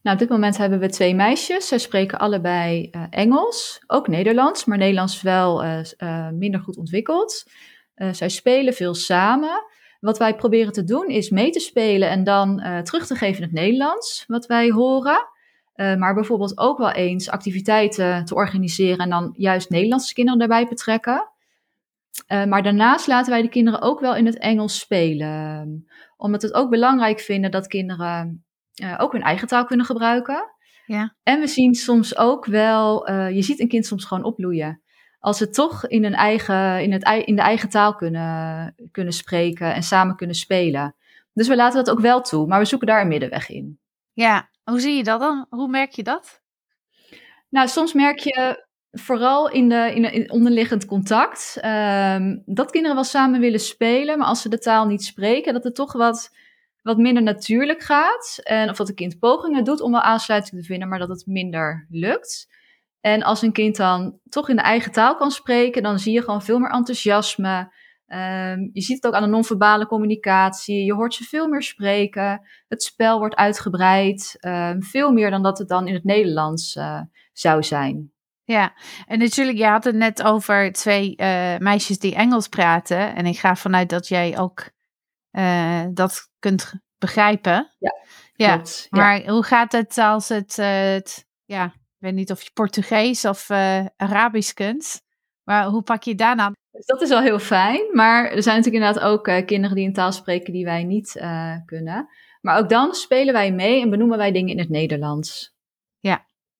Nou, 0.06 0.18
op 0.18 0.24
dit 0.24 0.32
moment 0.34 0.58
hebben 0.58 0.80
we 0.80 0.90
twee 0.90 1.16
meisjes. 1.16 1.68
Zij 1.68 1.78
spreken 1.78 2.20
allebei 2.20 2.90
uh, 2.92 3.04
Engels, 3.10 3.84
ook 3.88 4.08
Nederlands, 4.08 4.66
maar 4.66 4.78
Nederlands 4.78 5.22
wel 5.22 5.66
uh, 5.66 6.30
minder 6.30 6.60
goed 6.60 6.78
ontwikkeld. 6.78 7.44
zij 8.12 8.30
spelen 8.30 8.74
veel 8.74 8.94
samen. 8.94 9.64
Wat 10.00 10.18
wij 10.18 10.36
proberen 10.36 10.74
te 10.74 10.84
doen 10.84 11.08
is 11.08 11.30
mee 11.30 11.50
te 11.50 11.60
spelen 11.60 12.10
en 12.10 12.24
dan 12.24 12.64
terug 12.84 13.06
te 13.06 13.16
geven 13.16 13.38
in 13.38 13.44
het 13.44 13.52
Nederlands, 13.52 14.24
wat 14.28 14.46
wij 14.46 14.70
horen. 14.70 15.28
Maar 15.76 16.14
bijvoorbeeld 16.14 16.58
ook 16.58 16.78
wel 16.78 16.92
eens 16.92 17.30
activiteiten 17.30 18.26
te 18.26 18.36
organiseren 18.36 18.98
en 18.98 19.10
dan 19.10 19.34
juist 19.38 19.70
Nederlandse 19.70 20.14
kinderen 20.14 20.40
daarbij 20.40 20.68
betrekken. 20.68 21.30
Maar 22.28 22.64
daarnaast 22.64 23.08
laten 23.08 23.32
wij 23.32 23.42
de 23.42 23.50
kinderen 23.50 23.82
ook 23.82 24.00
wel 24.00 24.16
in 24.16 24.26
het 24.26 24.38
Engels 24.38 24.80
spelen. 24.80 25.86
Omdat 26.18 26.42
we 26.42 26.48
het 26.48 26.56
ook 26.56 26.70
belangrijk 26.70 27.20
vinden 27.20 27.52
dat 27.52 27.68
kinderen 27.68 28.45
ook 28.98 29.12
hun 29.12 29.24
eigen 29.24 29.48
taal 29.48 29.66
kunnen 29.66 29.86
gebruiken. 29.86 30.54
Ja. 30.86 31.16
En 31.24 31.40
we 31.40 31.48
zien 31.48 31.74
soms 31.74 32.18
ook 32.18 32.46
wel, 32.46 33.12
je 33.12 33.42
ziet 33.42 33.60
een 33.60 33.68
kind 33.68 33.86
soms 33.86 34.06
gewoon 34.06 34.24
opbloeien 34.24 34.84
als 35.26 35.38
ze 35.38 35.50
toch 35.50 35.88
in, 35.88 36.04
hun 36.04 36.14
eigen, 36.14 36.84
in, 36.84 36.92
het, 36.92 37.04
in 37.26 37.36
de 37.36 37.42
eigen 37.42 37.70
taal 37.70 37.96
kunnen, 37.96 38.76
kunnen 38.92 39.14
spreken 39.14 39.74
en 39.74 39.84
samen 39.84 40.16
kunnen 40.16 40.36
spelen. 40.36 40.96
Dus 41.34 41.48
we 41.48 41.56
laten 41.56 41.84
dat 41.84 41.96
ook 41.96 42.02
wel 42.02 42.22
toe, 42.22 42.48
maar 42.48 42.60
we 42.60 42.66
zoeken 42.66 42.88
daar 42.88 43.02
een 43.02 43.08
middenweg 43.08 43.50
in. 43.50 43.80
Ja, 44.14 44.50
hoe 44.64 44.80
zie 44.80 44.96
je 44.96 45.04
dat 45.04 45.20
dan? 45.20 45.46
Hoe 45.50 45.68
merk 45.68 45.92
je 45.92 46.04
dat? 46.04 46.42
Nou, 47.50 47.68
soms 47.68 47.94
merk 47.94 48.20
je 48.20 48.66
vooral 48.92 49.50
in, 49.50 49.70
de, 49.70 49.92
in, 49.96 50.12
in 50.12 50.32
onderliggend 50.32 50.86
contact 50.86 51.60
um, 51.66 52.44
dat 52.46 52.72
kinderen 52.72 52.96
wel 52.96 53.04
samen 53.04 53.40
willen 53.40 53.60
spelen, 53.60 54.18
maar 54.18 54.28
als 54.28 54.42
ze 54.42 54.50
de 54.50 54.60
taal 54.60 54.86
niet 54.86 55.04
spreken, 55.04 55.54
dat 55.54 55.64
het 55.64 55.76
toch 55.76 55.94
wat, 55.94 56.36
wat 56.86 56.98
minder 56.98 57.24
natuurlijk 57.24 57.82
gaat. 57.82 58.40
En 58.44 58.70
of 58.70 58.78
dat 58.78 58.90
een 58.90 58.96
kind 58.96 59.20
pogingen 59.20 59.64
doet 59.64 59.82
om 59.82 59.92
wel 59.92 60.02
aansluiting 60.02 60.62
te 60.62 60.68
vinden, 60.68 60.88
maar 60.88 61.00
dat 61.00 61.10
het 61.10 61.26
minder 61.26 61.88
lukt. 61.90 62.48
En 63.02 63.24
als 63.24 63.42
een 63.42 63.52
kind 63.52 63.76
dan 63.76 64.20
toch 64.30 64.50
in 64.50 64.56
de 64.56 64.62
eigen 64.62 64.92
taal 64.92 65.16
kan 65.16 65.32
spreken, 65.32 65.84
dan 65.84 66.00
zie 66.00 66.14
je 66.14 66.22
gewoon 66.22 66.42
veel 66.42 66.60
meer 66.60 66.70
enthousiasme. 66.70 67.74
Um, 68.08 68.70
je 68.74 68.82
ziet 68.82 68.96
het 68.96 69.08
ook 69.08 69.14
aan 69.14 69.24
de 69.24 69.30
non-verbale 69.30 69.86
communicatie. 69.86 70.86
Je 70.86 70.94
hoort 70.94 71.14
ze 71.14 71.24
veel 71.24 71.48
meer 71.48 71.64
spreken. 71.64 72.42
Het 72.68 72.84
spel 72.84 73.20
wordt 73.20 73.36
uitgebreid. 73.36 74.38
Um, 74.40 74.84
veel 74.84 75.12
meer 75.12 75.32
dan 75.32 75.44
dat 75.44 75.58
het 75.58 75.68
dan 75.68 75.88
in 75.88 75.94
het 75.94 76.04
Nederlands 76.04 76.76
uh, 76.76 77.02
zou 77.34 77.64
zijn. 77.64 78.12
Ja, 78.44 78.74
en 79.08 79.20
natuurlijk, 79.20 79.58
je 79.58 79.66
had 79.66 79.84
het 79.84 79.96
net 79.96 80.24
over 80.24 80.72
twee 80.72 81.14
uh, 81.18 81.58
meisjes 81.58 82.00
die 82.00 82.16
Engels 82.16 82.48
praten. 82.48 83.16
En 83.16 83.26
ik 83.26 83.38
ga 83.38 83.56
vanuit 83.56 83.90
dat 83.90 84.08
jij 84.08 84.40
ook 84.40 84.74
uh, 85.38 85.86
dat 85.94 86.30
kunt 86.40 86.74
begrijpen. 86.98 87.76
Ja, 87.80 87.96
ja. 88.34 88.54
Klopt, 88.54 88.88
maar 88.90 89.28
hoe 89.28 89.44
gaat 89.44 89.72
het 89.72 89.98
als 89.98 90.30
het, 90.30 90.56
het 90.56 91.28
ja, 91.46 91.74
weet 91.98 92.14
niet 92.14 92.32
of 92.32 92.42
je 92.42 92.50
Portugees 92.54 93.26
of 93.26 93.50
uh, 93.50 93.86
Arabisch 93.96 94.54
kunt. 94.54 95.02
Maar 95.44 95.66
hoe 95.66 95.82
pak 95.82 96.04
je 96.04 96.16
daarna? 96.16 96.52
Dus 96.72 96.86
dat 96.86 97.02
is 97.02 97.10
wel 97.10 97.22
heel 97.22 97.40
fijn. 97.40 97.90
Maar 97.92 98.26
er 98.32 98.44
zijn 98.44 98.58
natuurlijk 98.58 98.84
inderdaad 98.84 99.12
ook 99.12 99.46
kinderen 99.46 99.76
die 99.76 99.88
een 99.88 99.94
taal 99.94 100.12
spreken 100.12 100.54
die 100.54 100.66
wij 100.66 100.84
niet 100.84 101.12
kunnen. 101.66 102.08
Maar 102.42 102.58
ook 102.58 102.70
dan 102.70 102.94
spelen 102.94 103.34
wij 103.34 103.52
mee 103.52 103.82
en 103.82 103.90
benoemen 103.90 104.18
wij 104.18 104.32
dingen 104.32 104.52
in 104.52 104.60
het 104.60 104.70
Nederlands. 104.70 105.55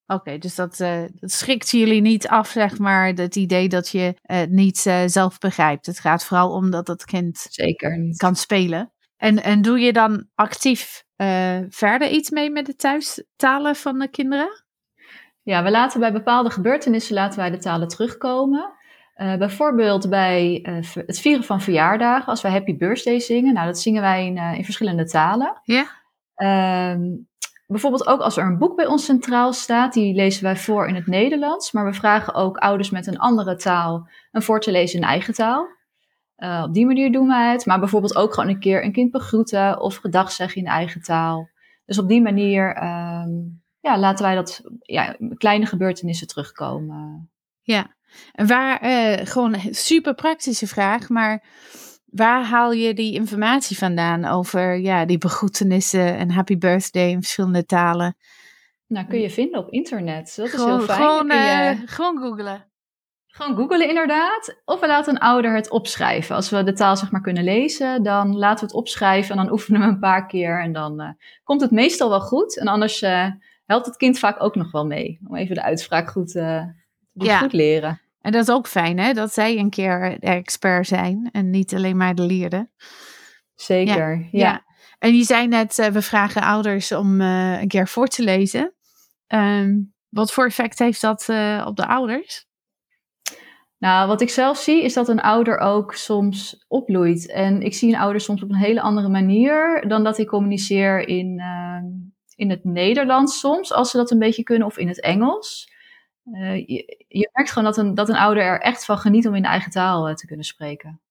Oké. 0.08 0.38
dus 0.38 0.56
dat, 0.56 0.78
dat 0.78 1.32
schrikt 1.32 1.70
jullie 1.70 2.02
niet 2.02 2.28
af, 2.28 2.48
zeg 2.48 2.78
maar, 2.78 3.08
het 3.08 3.36
idee 3.36 3.70
dat 3.70 3.90
je 3.90 4.16
het 4.22 4.52
niet 4.52 4.78
zelf 5.06 5.38
begrijpt. 5.38 5.86
Het 5.86 6.00
gaat 6.00 6.26
vooral 6.26 6.52
om 6.52 6.70
dat 6.72 6.88
het 6.88 7.06
kind 7.06 7.48
Zeker 7.50 7.98
niet. 7.98 8.18
kan 8.18 8.36
spelen. 8.36 8.94
En, 9.18 9.44
en 9.44 9.62
doe 9.62 9.80
je 9.80 9.94
dan 9.94 10.28
actief 10.36 11.04
verder 11.70 12.10
iets 12.10 12.30
mee 12.30 12.50
met 12.50 12.66
de 12.66 12.76
thuistalen 12.76 13.76
van 13.76 14.00
de 14.00 14.10
kinderen? 14.10 14.66
Ja, 15.46 15.64
we 15.64 15.72
laten 15.72 16.00
bij 16.00 16.12
bepaalde 16.12 16.50
gebeurtenissen 16.50 17.16
laten 17.16 17.40
wij 17.40 17.50
de 17.50 17.58
talen 17.58 17.88
terugkomen. 17.88 18.74
Uh, 19.16 19.36
bijvoorbeeld 19.36 20.10
bij 20.10 20.60
uh, 20.64 20.78
het 21.06 21.20
vieren 21.20 21.44
van 21.44 21.62
verjaardagen, 21.62 22.26
als 22.26 22.42
wij 22.42 22.52
Happy 22.52 22.78
Birthday 22.78 23.20
zingen. 23.20 23.54
Nou, 23.54 23.66
dat 23.66 23.80
zingen 23.80 24.02
wij 24.02 24.26
in, 24.26 24.38
uh, 24.38 24.58
in 24.58 24.64
verschillende 24.64 25.06
talen. 25.06 25.60
Ja. 25.64 25.88
Yeah. 26.36 27.06
Bijvoorbeeld 27.68 28.08
ook 28.08 28.20
als 28.20 28.38
er 28.38 28.46
een 28.46 28.58
boek 28.58 28.76
bij 28.76 28.86
ons 28.86 29.06
centraal 29.06 29.54
staat, 29.54 29.94
die 29.94 30.16
lezen 30.16 30.44
wij 30.44 30.58
voor 30.58 30.88
in 30.88 30.96
het 30.96 31.08
Nederlands. 31.08 31.72
Maar 31.72 31.86
we 31.86 31.94
vragen 31.94 32.34
ook 32.34 32.58
ouders 32.58 32.90
met 32.90 33.08
een 33.08 33.20
andere 33.20 33.56
taal 33.56 34.10
een 34.32 34.42
voor 34.42 34.60
te 34.60 34.72
lezen 34.72 35.00
in 35.00 35.06
eigen 35.06 35.34
taal. 35.34 35.68
op 36.64 36.74
die 36.74 36.86
manier 36.86 37.12
doen 37.12 37.28
wij 37.28 37.52
het. 37.52 37.66
Maar 37.66 37.80
bijvoorbeeld 37.80 38.16
ook 38.16 38.34
gewoon 38.34 38.50
een 38.50 38.60
keer 38.60 38.84
een 38.84 38.92
kind 38.92 39.12
begroeten 39.12 39.82
of 39.82 39.96
gedag 39.96 40.32
zeggen 40.32 40.62
in 40.62 40.68
eigen 40.68 41.02
taal. 41.02 41.50
Dus 41.86 42.00
op 42.00 42.08
die 42.08 42.22
manier 42.22 42.84
um, 42.84 43.64
ja, 43.80 43.98
laten 44.00 44.26
wij 44.26 44.36
dat 44.36 44.62
ja, 44.80 45.16
kleine 45.38 45.66
gebeurtenissen 45.66 46.28
terugkomen. 46.28 47.30
Ja, 47.62 47.96
en 48.32 48.48
waar, 48.48 48.84
uh, 48.84 49.26
gewoon 49.26 49.54
een 49.54 49.76
super 49.76 50.16
praktische 50.16 50.68
vraag, 50.68 51.10
maar 51.10 51.44
waar 52.16 52.44
haal 52.44 52.72
je 52.72 52.94
die 52.94 53.14
informatie 53.14 53.78
vandaan 53.78 54.26
over 54.26 54.78
ja, 54.78 55.06
die 55.06 55.18
begroetenissen 55.18 56.18
en 56.18 56.32
happy 56.32 56.58
birthday 56.58 57.10
in 57.10 57.22
verschillende 57.22 57.66
talen? 57.66 58.18
Nou, 58.88 59.08
kun 59.08 59.20
je 59.20 59.30
vinden 59.30 59.60
op 59.60 59.70
internet. 59.70 60.34
Dat 60.36 60.46
is 60.46 60.54
heel 60.54 60.80
fijn. 60.80 61.02
Gewoon, 61.02 61.32
uh, 61.32 61.72
gewoon 61.86 62.18
googlen. 62.18 62.66
Gewoon 63.28 63.56
googelen 63.56 63.88
inderdaad. 63.88 64.62
Of 64.66 64.80
we 64.80 64.88
laten 64.88 65.14
een 65.14 65.22
ouder 65.22 65.56
het 65.56 65.70
opschrijven. 65.70 66.36
Als 66.36 66.50
we 66.50 66.64
de 66.64 66.74
taal 66.74 66.98
zeg 66.98 67.12
maar 67.12 67.22
kunnen 67.22 67.44
lezen, 67.44 68.04
dan 68.04 68.38
laten 68.38 68.60
we 68.60 68.66
het 68.66 68.82
opschrijven 68.82 69.32
en 69.38 69.44
dan 69.44 69.52
oefenen 69.56 69.82
we 69.82 69.88
een 69.88 70.00
paar 70.00 70.28
keer. 70.28 70.62
En 70.62 70.74
dan 70.74 71.02
uh, 71.02 71.10
komt 71.44 71.62
het 71.62 71.72
meestal 71.72 72.10
wel 72.10 72.22
goed. 72.22 72.58
En 72.58 72.68
anders 72.68 73.02
uh, 73.02 73.28
helpt 73.66 73.86
het 73.86 73.98
kind 73.98 74.20
vaak 74.20 74.44
ook 74.44 74.56
nog 74.56 74.72
wel 74.72 74.86
mee. 74.86 75.20
Om 75.28 75.36
even 75.36 75.56
de 75.56 75.64
uitspraak 75.64 76.10
goed, 76.10 76.36
uh, 76.36 76.64
ja. 77.14 77.38
goed 77.40 77.54
leren. 77.54 78.02
En 78.26 78.32
dat 78.32 78.42
is 78.42 78.54
ook 78.54 78.68
fijn, 78.68 79.00
hè? 79.00 79.14
Dat 79.14 79.34
zij 79.34 79.58
een 79.58 79.70
keer 79.70 80.18
de 80.20 80.28
expert 80.28 80.88
zijn 80.88 81.30
en 81.32 81.50
niet 81.50 81.74
alleen 81.76 81.98
maar 81.98 82.16
de 82.16 82.22
leerden. 82.22 82.72
Zeker, 83.56 84.18
ja. 84.18 84.28
ja. 84.32 84.66
En 85.00 85.16
je 85.16 85.24
zei 85.24 85.48
net, 85.48 85.78
uh, 85.78 85.88
we 85.88 86.02
vragen 86.02 86.42
ouders 86.42 86.92
om 86.92 87.22
uh, 87.22 87.62
een 87.62 87.68
keer 87.68 87.88
voor 87.88 88.08
te 88.08 88.24
lezen. 88.24 88.74
Um, 89.28 89.94
wat 90.10 90.34
voor 90.34 90.46
effect 90.46 90.80
heeft 90.80 91.02
dat 91.02 91.22
op 91.66 91.76
de 91.76 91.88
ouders? 91.88 92.46
Nou, 93.78 94.08
wat 94.08 94.22
ik 94.22 94.30
zelf 94.30 94.58
zie 94.58 94.84
is 94.84 94.94
dat 94.94 95.10
een 95.10 95.22
ouder 95.22 95.58
ook 95.58 95.94
soms 95.94 96.66
opbloeit. 96.68 97.32
En 97.32 97.62
ik 97.62 97.74
zie 97.74 97.94
een 97.94 98.00
ouder 98.00 98.22
soms 98.22 98.44
op 98.44 98.50
een 98.50 98.56
hele 98.56 98.82
andere 98.82 99.10
manier 99.10 99.84
dan 99.88 100.04
dat 100.04 100.18
ik 100.18 100.28
communiceer 100.28 101.08
in, 101.08 101.40
ehm, 101.40 101.86
in 102.36 102.50
het 102.50 102.64
Nederlands 102.64 103.40
soms, 103.40 103.74
als 103.74 103.92
ze 103.92 103.98
dat 103.98 104.12
een 104.12 104.20
beetje 104.20 104.44
kunnen, 104.44 104.68
of 104.68 104.78
in 104.78 104.88
het 104.88 105.02
Engels. 105.02 105.74
Uh, 106.26 106.58
je, 106.58 107.06
je, 107.08 107.30
merkt 107.34 107.52
gewoon 107.52 107.64
dat 107.74 107.78
een, 107.78 107.96
dat 107.96 108.10
een 108.10 108.16
ouder 108.16 108.44
er 108.44 108.62
echt 108.62 108.86
van 108.86 108.98
geniet 108.98 109.28
om 109.28 109.36
in 109.36 109.42
de 109.42 109.48
eigen 109.48 109.72
taal 109.72 110.10
uh, 110.10 110.16
te 110.16 110.28
kunnen 110.28 110.46
spreken. 110.46 111.02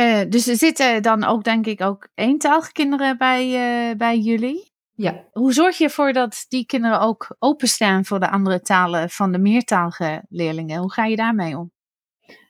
Uh, 0.00 0.20
dus 0.28 0.46
er 0.46 0.56
zitten 0.56 1.02
dan 1.02 1.24
ook, 1.24 1.44
denk 1.44 1.66
ik, 1.66 1.80
ook 1.80 2.08
eentalige 2.14 2.72
kinderen 2.72 3.18
bij, 3.18 3.96
bij 3.96 4.18
jullie. 4.18 4.72
Ja. 4.96 5.24
Hoe 5.32 5.52
zorg 5.52 5.78
je 5.78 5.84
ervoor 5.84 6.12
dat 6.12 6.44
die 6.48 6.66
kinderen 6.66 7.00
ook 7.00 7.36
openstaan 7.38 8.04
voor 8.04 8.20
de 8.20 8.30
andere 8.30 8.60
talen 8.60 9.10
van 9.10 9.32
de 9.32 9.38
meertalige 9.38 10.22
leerlingen? 10.28 10.80
Hoe 10.80 10.92
ga 10.92 11.04
je 11.04 11.16
daarmee 11.16 11.58
om? 11.58 11.72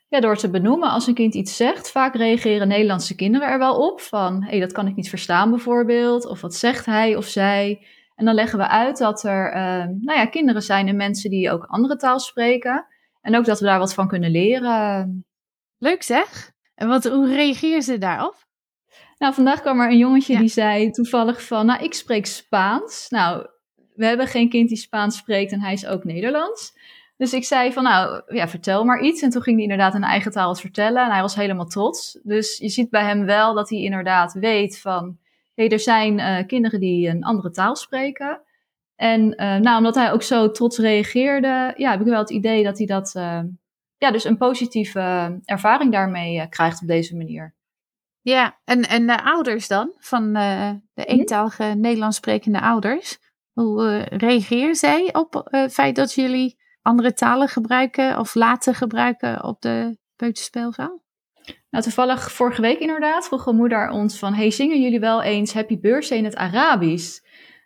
Ja, 0.09 0.21
door 0.21 0.37
te 0.37 0.51
benoemen 0.51 0.91
als 0.91 1.07
een 1.07 1.15
kind 1.15 1.35
iets 1.35 1.57
zegt. 1.57 1.91
Vaak 1.91 2.15
reageren 2.15 2.69
Nederlandse 2.69 3.15
kinderen 3.15 3.49
er 3.49 3.59
wel 3.59 3.89
op 3.89 4.01
van, 4.01 4.43
hé, 4.43 4.51
hey, 4.51 4.61
dat 4.61 4.73
kan 4.73 4.87
ik 4.87 4.97
niet 4.97 5.09
verstaan 5.09 5.51
bijvoorbeeld. 5.51 6.27
Of 6.27 6.41
wat 6.41 6.55
zegt 6.55 6.87
hij 6.87 7.17
of 7.17 7.27
zij? 7.27 7.87
En 8.15 8.25
dan 8.25 8.35
leggen 8.35 8.59
we 8.59 8.69
uit 8.69 8.99
dat 8.99 9.23
er, 9.23 9.49
uh, 9.49 9.85
nou 10.01 10.19
ja, 10.19 10.27
kinderen 10.27 10.63
zijn 10.63 10.89
en 10.89 10.97
mensen 10.97 11.31
die 11.31 11.51
ook 11.51 11.65
andere 11.65 11.97
taal 11.97 12.21
spreken. 12.21 12.87
En 13.21 13.37
ook 13.37 13.45
dat 13.45 13.61
we 13.61 13.67
daar 13.67 13.79
wat 13.79 13.95
van 13.95 14.09
kunnen 14.09 14.31
leren. 14.31 15.25
Leuk 15.79 16.03
zeg. 16.03 16.53
En 16.75 16.89
wat, 16.89 17.05
hoe 17.05 17.35
reageren 17.35 17.83
ze 17.83 17.99
daarop? 17.99 18.47
Nou, 19.19 19.35
vandaag 19.35 19.61
kwam 19.61 19.81
er 19.81 19.91
een 19.91 19.99
jongetje 19.99 20.39
die 20.39 20.49
zei 20.49 20.91
toevallig 20.91 21.47
van, 21.47 21.67
nou, 21.67 21.83
ik 21.83 21.95
spreek 21.95 22.27
Spaans. 22.27 23.07
Nou, 23.09 23.47
we 23.95 24.07
hebben 24.07 24.27
geen 24.27 24.49
kind 24.49 24.69
die 24.69 24.79
Spaans 24.79 25.17
spreekt 25.17 25.53
en 25.53 25.61
hij 25.61 25.73
is 25.73 25.87
ook 25.87 26.05
Nederlands. 26.05 26.73
Dus 27.17 27.33
ik 27.33 27.45
zei 27.45 27.73
van 27.73 27.83
nou, 27.83 28.23
ja, 28.27 28.49
vertel 28.49 28.85
maar 28.85 29.01
iets. 29.01 29.23
En 29.23 29.31
toen 29.31 29.43
ging 29.43 29.57
hij 29.57 29.65
inderdaad 29.65 29.95
in 29.95 30.03
eigen 30.03 30.33
taal 30.33 30.49
het 30.49 30.61
vertellen 30.61 31.05
en 31.05 31.11
hij 31.11 31.21
was 31.21 31.35
helemaal 31.35 31.67
trots. 31.67 32.19
Dus 32.23 32.59
je 32.59 32.69
ziet 32.69 32.91
bij 32.91 33.05
hem 33.05 33.25
wel 33.25 33.55
dat 33.55 33.71
hij 33.71 33.79
inderdaad 33.79 34.33
weet 34.33 34.81
van, 34.81 35.19
hé, 35.55 35.67
er 35.67 35.81
zijn 35.81 36.19
uh, 36.19 36.47
kinderen 36.47 36.81
die 36.81 37.09
een 37.09 37.25
andere 37.25 37.51
taal 37.51 37.77
spreken. 37.77 38.43
En 38.97 39.21
uh, 39.21 39.57
nou, 39.57 39.77
omdat 39.77 39.95
hij 39.95 40.13
ook 40.13 40.23
zo 40.23 40.51
trots 40.51 40.79
reageerde, 40.79 41.73
ja, 41.77 41.91
heb 41.91 42.01
ik 42.01 42.07
wel 42.07 42.19
het 42.19 42.31
idee 42.31 42.65
dat 42.65 42.79
hij 42.79 42.87
dat, 42.87 43.15
uh, 43.17 43.41
ja, 43.97 44.11
dus 44.11 44.25
een 44.25 44.37
positieve 44.37 45.39
ervaring 45.45 45.93
daarmee 45.93 46.49
krijgt 46.49 46.83
op 46.83 46.89
deze 46.89 47.17
manier. 47.17 47.55
Ja, 48.21 48.59
en, 48.65 48.83
en 48.83 49.07
de 49.07 49.23
ouders 49.23 49.69
dan, 49.69 49.93
van 49.99 50.33
de 50.33 51.05
eentalige 51.05 51.65
Nederlands 51.65 52.17
sprekende 52.17 52.61
ouders, 52.61 53.19
hoe 53.53 53.99
reageer 53.99 54.77
zij 54.77 55.15
op 55.15 55.47
het 55.51 55.73
feit 55.73 55.97
dat 55.97 56.15
jullie 56.15 56.59
andere 56.83 57.13
talen 57.13 57.49
gebruiken 57.49 58.19
of 58.19 58.35
laten 58.35 58.75
gebruiken 58.75 59.45
op 59.45 59.61
de 59.61 59.99
peuterspeelzaal? 60.17 61.04
Nou, 61.75 61.87
toevallig 61.87 62.33
vorige 62.33 62.61
week 62.61 62.79
inderdaad 62.79 63.27
vroeg 63.27 63.45
mijn 63.45 63.57
moeder 63.57 63.91
ons 63.91 64.19
van... 64.19 64.35
hey, 64.35 64.51
zingen 64.51 64.83
jullie 64.83 65.01
wel 65.01 65.23
eens 65.23 65.55
Happy 65.55 65.81
Birthday 65.81 66.19
in 66.19 66.25
het 66.25 66.37
Arabisch? 66.37 67.21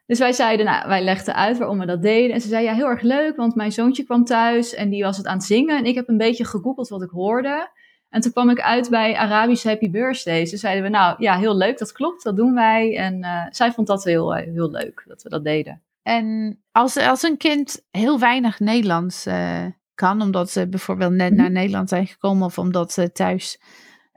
Dus 0.06 0.18
wij 0.18 0.32
zeiden, 0.32 0.66
nou, 0.66 0.88
wij 0.88 1.02
legden 1.02 1.34
uit 1.34 1.58
waarom 1.58 1.78
we 1.78 1.86
dat 1.86 2.02
deden. 2.02 2.34
En 2.34 2.40
ze 2.40 2.48
zei, 2.48 2.64
ja, 2.64 2.72
heel 2.72 2.86
erg 2.88 3.02
leuk, 3.02 3.36
want 3.36 3.54
mijn 3.54 3.72
zoontje 3.72 4.02
kwam 4.02 4.24
thuis 4.24 4.74
en 4.74 4.88
die 4.88 5.02
was 5.02 5.16
het 5.16 5.26
aan 5.26 5.36
het 5.36 5.44
zingen. 5.44 5.78
En 5.78 5.84
ik 5.84 5.94
heb 5.94 6.08
een 6.08 6.16
beetje 6.16 6.44
gegoogeld 6.44 6.88
wat 6.88 7.02
ik 7.02 7.10
hoorde. 7.10 7.70
En 8.08 8.20
toen 8.20 8.32
kwam 8.32 8.50
ik 8.50 8.60
uit 8.60 8.90
bij 8.90 9.16
Arabisch 9.16 9.64
Happy 9.64 9.90
Birthday. 9.90 10.40
Dus 10.40 10.60
zeiden 10.60 10.82
we, 10.82 10.88
nou, 10.88 11.16
ja, 11.18 11.36
heel 11.38 11.56
leuk, 11.56 11.78
dat 11.78 11.92
klopt, 11.92 12.22
dat 12.22 12.36
doen 12.36 12.54
wij. 12.54 12.96
En 12.96 13.18
uh, 13.18 13.46
zij 13.50 13.72
vond 13.72 13.86
dat 13.86 14.04
heel, 14.04 14.34
heel 14.34 14.70
leuk, 14.70 15.04
dat 15.06 15.22
we 15.22 15.28
dat 15.28 15.44
deden. 15.44 15.82
En 16.02 16.58
als, 16.72 16.96
als 16.96 17.22
een 17.22 17.36
kind 17.36 17.86
heel 17.90 18.18
weinig 18.18 18.60
Nederlands 18.60 19.26
uh, 19.26 19.64
kan, 19.94 20.22
omdat 20.22 20.50
ze 20.50 20.68
bijvoorbeeld 20.68 21.12
net 21.12 21.34
naar 21.34 21.50
Nederland 21.50 21.88
zijn 21.88 22.06
gekomen 22.06 22.46
of 22.46 22.58
omdat 22.58 22.92
ze 22.92 23.12
thuis 23.12 23.60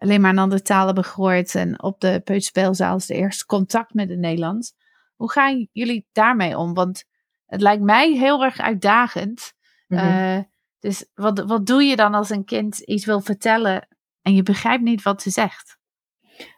alleen 0.01 0.21
maar 0.21 0.31
een 0.31 0.39
andere 0.39 0.61
taal 0.61 0.85
hebben 0.85 1.03
gehoord 1.03 1.55
en 1.55 1.83
op 1.83 1.99
de 1.99 2.21
peuterspeelzaal 2.23 2.95
is 2.95 3.05
de 3.05 3.15
eerste 3.15 3.45
contact 3.45 3.93
met 3.93 4.09
het 4.09 4.19
Nederlands. 4.19 4.73
Hoe 5.15 5.31
gaan 5.31 5.67
jullie 5.71 6.07
daarmee 6.11 6.57
om? 6.57 6.73
Want 6.73 7.03
het 7.45 7.61
lijkt 7.61 7.83
mij 7.83 8.11
heel 8.11 8.43
erg 8.43 8.59
uitdagend. 8.59 9.53
Mm 9.87 9.97
-hmm. 9.97 10.07
uh, 10.07 10.39
dus 10.79 11.05
wat, 11.13 11.39
wat 11.39 11.65
doe 11.65 11.83
je 11.83 11.95
dan 11.95 12.13
als 12.13 12.29
een 12.29 12.45
kind 12.45 12.79
iets 12.79 13.05
wil 13.05 13.21
vertellen 13.21 13.87
en 14.21 14.35
je 14.35 14.43
begrijpt 14.43 14.83
niet 14.83 15.01
wat 15.01 15.21
ze 15.21 15.29
zegt? 15.29 15.79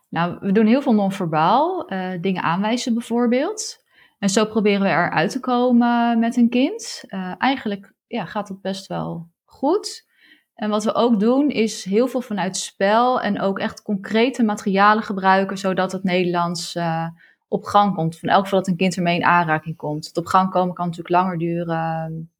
Nou, 0.09 0.37
we 0.39 0.51
doen 0.51 0.65
heel 0.65 0.81
veel 0.81 0.93
non-verbaal. 0.93 1.93
Uh, 1.93 2.11
dingen 2.21 2.43
aanwijzen 2.43 2.93
bijvoorbeeld. 2.93 3.83
En 4.19 4.29
zo 4.29 4.45
proberen 4.45 4.81
we 4.81 4.87
eruit 4.87 5.31
te 5.31 5.39
komen 5.39 6.19
met 6.19 6.37
een 6.37 6.49
kind. 6.49 7.03
Uh, 7.07 7.33
eigenlijk 7.37 7.93
ja, 8.07 8.25
gaat 8.25 8.47
het 8.47 8.61
best 8.61 8.87
wel 8.87 9.29
goed. 9.43 10.11
En 10.55 10.69
wat 10.69 10.83
we 10.83 10.93
ook 10.93 11.19
doen 11.19 11.49
is 11.49 11.83
heel 11.83 12.07
veel 12.07 12.21
vanuit 12.21 12.57
spel 12.57 13.21
en 13.21 13.41
ook 13.41 13.59
echt 13.59 13.81
concrete 13.81 14.43
materialen 14.43 15.03
gebruiken, 15.03 15.57
zodat 15.57 15.91
het 15.91 16.03
Nederlands 16.03 16.75
uh, 16.75 17.07
op 17.47 17.63
gang 17.63 17.95
komt. 17.95 18.19
Van 18.19 18.29
elk 18.29 18.43
geval 18.43 18.59
dat 18.59 18.67
een 18.67 18.75
kind 18.75 18.95
ermee 18.95 19.15
in 19.15 19.23
aanraking 19.23 19.75
komt. 19.75 20.05
Het 20.05 20.17
op 20.17 20.25
gang 20.25 20.49
komen 20.49 20.73
kan 20.73 20.85
natuurlijk 20.85 21.15
langer 21.15 21.37
duren. 21.37 22.31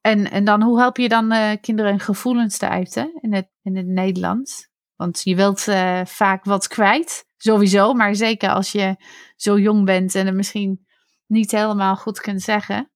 En, 0.00 0.30
en 0.30 0.44
dan, 0.44 0.62
hoe 0.62 0.78
help 0.78 0.96
je 0.96 1.08
dan 1.08 1.32
uh, 1.32 1.50
kinderen 1.60 1.90
hun 1.90 2.00
gevoelens 2.00 2.58
te 2.58 2.68
uiten 2.68 3.18
in 3.20 3.34
het, 3.34 3.48
in 3.62 3.76
het 3.76 3.86
Nederlands? 3.86 4.68
Want 4.96 5.20
je 5.22 5.34
wilt 5.34 5.66
uh, 5.66 6.00
vaak 6.04 6.44
wat 6.44 6.68
kwijt, 6.68 7.26
sowieso. 7.36 7.92
Maar 7.92 8.14
zeker 8.14 8.50
als 8.50 8.72
je 8.72 8.96
zo 9.36 9.58
jong 9.58 9.84
bent 9.84 10.14
en 10.14 10.26
er 10.26 10.34
misschien 10.34 10.86
niet 11.26 11.50
helemaal 11.50 11.96
goed 11.96 12.20
kunt 12.20 12.42
zeggen. 12.42 12.90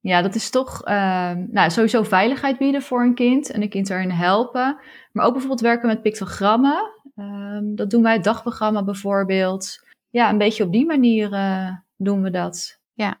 Ja, 0.00 0.22
dat 0.22 0.34
is 0.34 0.50
toch 0.50 0.88
uh, 0.88 1.32
nou, 1.32 1.70
sowieso 1.70 2.02
veiligheid 2.02 2.58
bieden 2.58 2.82
voor 2.82 3.02
een 3.02 3.14
kind 3.14 3.50
en 3.50 3.62
een 3.62 3.68
kind 3.68 3.90
erin 3.90 4.10
helpen. 4.10 4.78
Maar 5.12 5.24
ook 5.24 5.32
bijvoorbeeld 5.32 5.60
werken 5.60 5.88
met 5.88 6.02
pictogrammen. 6.02 7.00
Uh, 7.16 7.58
dat 7.62 7.90
doen 7.90 8.02
wij, 8.02 8.12
het 8.12 8.24
dagprogramma 8.24 8.84
bijvoorbeeld. 8.84 9.86
Ja, 10.10 10.30
een 10.30 10.38
beetje 10.38 10.64
op 10.64 10.72
die 10.72 10.86
manier 10.86 11.32
uh, 11.32 11.70
doen 11.96 12.22
we 12.22 12.30
dat. 12.30 12.80
Ja, 12.92 13.20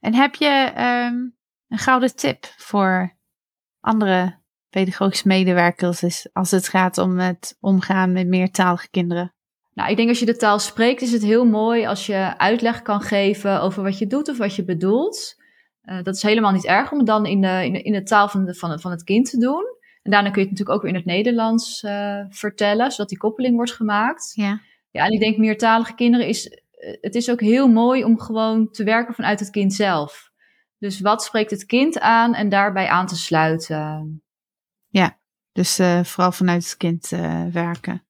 en 0.00 0.14
heb 0.14 0.34
je 0.34 0.72
um, 0.76 1.36
een 1.68 1.78
gouden 1.78 2.16
tip 2.16 2.44
voor 2.56 3.16
andere 3.80 4.40
pedagogische 4.70 5.28
medewerkers 5.28 6.28
als 6.32 6.50
het 6.50 6.68
gaat 6.68 6.98
om 6.98 7.18
het 7.18 7.56
omgaan 7.60 8.12
met 8.12 8.26
meertalige 8.26 8.90
kinderen? 8.90 9.34
Nou, 9.74 9.90
ik 9.90 9.96
denk 9.96 10.08
als 10.08 10.18
je 10.18 10.26
de 10.26 10.36
taal 10.36 10.58
spreekt, 10.58 11.02
is 11.02 11.12
het 11.12 11.22
heel 11.22 11.44
mooi 11.44 11.86
als 11.86 12.06
je 12.06 12.38
uitleg 12.38 12.82
kan 12.82 13.00
geven 13.00 13.60
over 13.60 13.82
wat 13.82 13.98
je 13.98 14.06
doet 14.06 14.28
of 14.28 14.38
wat 14.38 14.54
je 14.54 14.64
bedoelt. 14.64 15.41
Uh, 15.84 16.02
dat 16.02 16.14
is 16.14 16.22
helemaal 16.22 16.52
niet 16.52 16.66
erg 16.66 16.92
om 16.92 16.98
het 16.98 17.06
dan 17.06 17.26
in 17.26 17.40
de, 17.40 17.64
in 17.64 17.72
de, 17.72 17.82
in 17.82 17.92
de 17.92 18.02
taal 18.02 18.28
van, 18.28 18.44
de, 18.44 18.54
van, 18.54 18.80
van 18.80 18.90
het 18.90 19.04
kind 19.04 19.30
te 19.30 19.38
doen. 19.38 19.64
En 20.02 20.10
daarna 20.10 20.30
kun 20.30 20.42
je 20.42 20.48
het 20.48 20.58
natuurlijk 20.58 20.76
ook 20.76 20.82
weer 20.82 20.90
in 20.90 20.96
het 20.96 21.16
Nederlands 21.16 21.82
uh, 21.82 22.24
vertellen, 22.28 22.90
zodat 22.90 23.08
die 23.08 23.18
koppeling 23.18 23.54
wordt 23.54 23.72
gemaakt. 23.72 24.32
Ja. 24.34 24.60
Ja, 24.90 25.04
en 25.04 25.12
ik 25.12 25.20
denk 25.20 25.36
meertalige 25.36 25.94
kinderen 25.94 26.26
is, 26.26 26.62
het 27.00 27.14
is 27.14 27.30
ook 27.30 27.40
heel 27.40 27.68
mooi 27.68 28.04
om 28.04 28.20
gewoon 28.20 28.70
te 28.70 28.84
werken 28.84 29.14
vanuit 29.14 29.40
het 29.40 29.50
kind 29.50 29.74
zelf. 29.74 30.30
Dus 30.78 31.00
wat 31.00 31.22
spreekt 31.22 31.50
het 31.50 31.66
kind 31.66 32.00
aan 32.00 32.34
en 32.34 32.48
daarbij 32.48 32.88
aan 32.88 33.06
te 33.06 33.16
sluiten. 33.16 34.22
Ja, 34.88 35.18
dus 35.52 35.80
uh, 35.80 36.02
vooral 36.02 36.32
vanuit 36.32 36.64
het 36.64 36.76
kind 36.76 37.08
werken. 37.52 38.04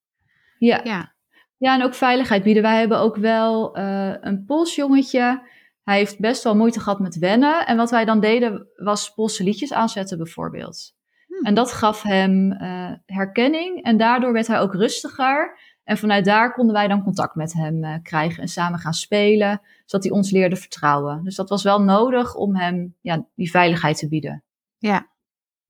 Ja. 0.57 0.81
ja. 0.83 1.13
Ja, 1.57 1.73
en 1.73 1.83
ook 1.83 1.93
veiligheid 1.93 2.43
bieden. 2.43 2.63
Wij 2.63 2.79
hebben 2.79 2.99
ook 2.99 3.15
wel 3.15 3.77
uh, 3.77 4.13
een 4.21 4.45
Poolsjongetje. 4.45 5.41
Hij 5.83 5.97
heeft 5.97 6.19
best 6.19 6.43
wel 6.43 6.55
moeite 6.55 6.79
gehad 6.79 6.99
met 6.99 7.17
wennen. 7.17 7.65
En 7.65 7.77
wat 7.77 7.89
wij 7.89 8.05
dan 8.05 8.19
deden, 8.19 8.67
was 8.75 9.13
Poolse 9.13 9.43
liedjes 9.43 9.73
aanzetten 9.73 10.17
bijvoorbeeld. 10.17 10.95
Hmm. 11.27 11.45
En 11.45 11.53
dat 11.53 11.71
gaf 11.71 12.01
hem 12.01 12.51
uh, 12.51 12.91
herkenning. 13.05 13.83
En 13.83 13.97
daardoor 13.97 14.33
werd 14.33 14.47
hij 14.47 14.59
ook 14.59 14.73
rustiger. 14.73 15.59
En 15.83 15.97
vanuit 15.97 16.25
daar 16.25 16.53
konden 16.53 16.73
wij 16.73 16.87
dan 16.87 17.03
contact 17.03 17.35
met 17.35 17.53
hem 17.53 17.83
uh, 17.83 17.95
krijgen 18.01 18.41
en 18.41 18.47
samen 18.47 18.79
gaan 18.79 18.93
spelen. 18.93 19.61
Zodat 19.85 20.05
hij 20.05 20.13
ons 20.13 20.31
leerde 20.31 20.55
vertrouwen. 20.55 21.23
Dus 21.23 21.35
dat 21.35 21.49
was 21.49 21.63
wel 21.63 21.81
nodig 21.81 22.35
om 22.35 22.55
hem 22.55 22.95
ja, 23.01 23.25
die 23.35 23.51
veiligheid 23.51 23.97
te 23.97 24.07
bieden. 24.07 24.43
Ja, 24.77 25.07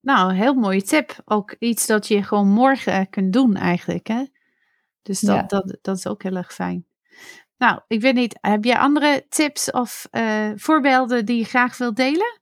nou, 0.04 0.34
heel 0.34 0.54
mooie 0.54 0.82
tip. 0.82 1.22
Ook 1.26 1.56
iets 1.60 1.88
dat 1.88 2.08
je 2.08 2.24
gewoon 2.24 2.48
morgen 2.48 3.10
kunt 3.10 3.34
doen 3.34 3.56
eigenlijk, 3.56 4.08
hè? 4.08 4.26
Dus 5.02 5.20
dat, 5.20 5.36
ja. 5.36 5.44
dat, 5.44 5.78
dat 5.82 5.98
is 5.98 6.08
ook 6.08 6.24
heel 6.24 6.36
erg 6.36 6.54
fijn. 6.54 6.86
Nou, 7.64 7.80
ik 7.88 8.02
weet 8.02 8.16
niet, 8.16 8.38
heb 8.42 8.64
jij 8.64 8.78
andere 8.78 9.26
tips 9.30 9.72
of 9.72 10.08
uh, 10.12 10.52
voorbeelden 10.56 11.26
die 11.26 11.38
je 11.38 11.44
graag 11.44 11.78
wilt 11.78 11.96
delen? 11.96 12.42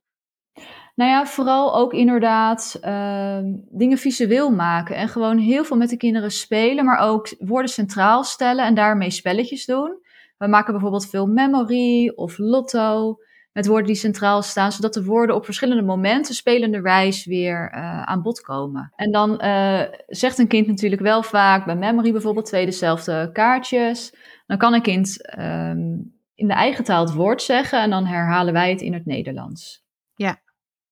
Nou 0.94 1.10
ja, 1.10 1.26
vooral 1.26 1.76
ook 1.76 1.92
inderdaad 1.92 2.78
uh, 2.84 3.38
dingen 3.70 3.98
visueel 3.98 4.50
maken. 4.50 4.96
En 4.96 5.08
gewoon 5.08 5.38
heel 5.38 5.64
veel 5.64 5.76
met 5.76 5.90
de 5.90 5.96
kinderen 5.96 6.30
spelen, 6.30 6.84
maar 6.84 6.98
ook 6.98 7.34
woorden 7.38 7.70
centraal 7.70 8.24
stellen 8.24 8.64
en 8.64 8.74
daarmee 8.74 9.10
spelletjes 9.10 9.64
doen. 9.64 9.98
We 10.38 10.46
maken 10.46 10.72
bijvoorbeeld 10.72 11.08
veel 11.08 11.26
memory 11.26 12.12
of 12.14 12.38
lotto 12.38 13.16
met 13.52 13.66
woorden 13.66 13.86
die 13.86 13.96
centraal 13.96 14.42
staan, 14.42 14.72
zodat 14.72 14.94
de 14.94 15.04
woorden 15.04 15.36
op 15.36 15.44
verschillende 15.44 15.82
momenten 15.82 16.34
spelenderwijs 16.34 17.26
weer 17.26 17.72
uh, 17.74 18.02
aan 18.02 18.22
bod 18.22 18.40
komen. 18.40 18.92
En 18.96 19.12
dan 19.12 19.40
uh, 19.44 19.82
zegt 20.06 20.38
een 20.38 20.48
kind 20.48 20.66
natuurlijk 20.66 21.02
wel 21.02 21.22
vaak 21.22 21.64
bij 21.64 21.76
memory 21.76 22.12
bijvoorbeeld 22.12 22.46
twee 22.46 22.64
dezelfde 22.64 23.30
kaartjes. 23.32 24.14
Dan 24.46 24.58
kan 24.58 24.74
een 24.74 24.82
kind 24.82 25.36
um, 25.38 26.20
in 26.34 26.48
de 26.48 26.52
eigen 26.52 26.84
taal 26.84 27.04
het 27.04 27.14
woord 27.14 27.42
zeggen 27.42 27.80
en 27.80 27.90
dan 27.90 28.06
herhalen 28.06 28.52
wij 28.52 28.70
het 28.70 28.80
in 28.80 28.92
het 28.92 29.06
Nederlands. 29.06 29.84
Ja, 30.14 30.42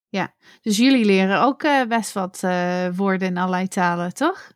ja. 0.08 0.34
dus 0.60 0.76
jullie 0.76 1.04
leren 1.04 1.40
ook 1.40 1.62
uh, 1.62 1.82
best 1.84 2.12
wat 2.12 2.40
woorden 2.94 3.28
in 3.28 3.36
allerlei 3.36 3.68
talen, 3.68 4.14
toch? 4.14 4.52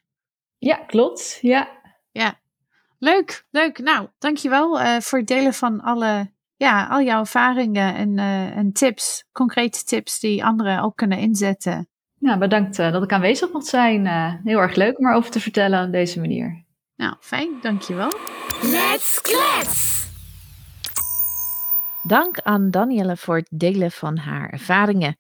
Ja, 0.59 0.77
klopt. 0.77 1.39
Ja. 1.41 1.69
Ja, 2.11 2.41
leuk, 2.99 3.47
leuk. 3.51 3.79
Nou, 3.79 4.09
dankjewel 4.19 5.01
voor 5.01 5.19
het 5.19 5.29
delen 5.29 5.55
van 5.55 5.81
alle 5.81 6.33
ja, 6.57 6.87
al 6.87 7.03
jouw 7.03 7.21
ervaringen 7.21 7.95
en, 7.95 8.19
uh, 8.19 8.57
en 8.57 8.73
tips, 8.73 9.25
concrete 9.33 9.85
tips 9.85 10.21
die 10.21 10.45
anderen 10.45 10.83
ook 10.83 10.97
kunnen 10.97 11.19
inzetten. 11.19 11.89
Ja, 12.19 12.39
bedankt 12.39 12.79
uh, 12.79 12.93
dat 12.93 13.03
ik 13.03 13.13
aanwezig 13.13 13.53
mocht 13.53 13.67
zijn. 13.67 14.05
Uh, 14.05 14.35
heel 14.45 14.59
erg 14.59 14.75
leuk 14.75 14.99
om 14.99 15.07
erover 15.07 15.31
te 15.31 15.41
vertellen 15.41 15.87
op 15.87 15.93
deze 15.93 16.21
manier. 16.21 16.64
Nou, 16.97 17.15
fijn, 17.21 17.61
dankjewel. 17.61 18.11
Let's 18.63 19.21
klets! 19.21 19.93
Dank 22.03 22.41
aan 22.41 22.71
Danielle 22.71 23.17
voor 23.17 23.37
het 23.37 23.49
delen 23.51 23.91
van 23.91 24.17
haar 24.17 24.51
ervaringen. 24.51 25.17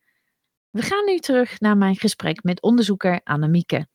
We 0.70 0.82
gaan 0.82 1.04
nu 1.04 1.18
terug 1.18 1.60
naar 1.60 1.76
mijn 1.76 1.96
gesprek 1.96 2.42
met 2.42 2.62
onderzoeker 2.62 3.20
Annemieke. 3.24 3.87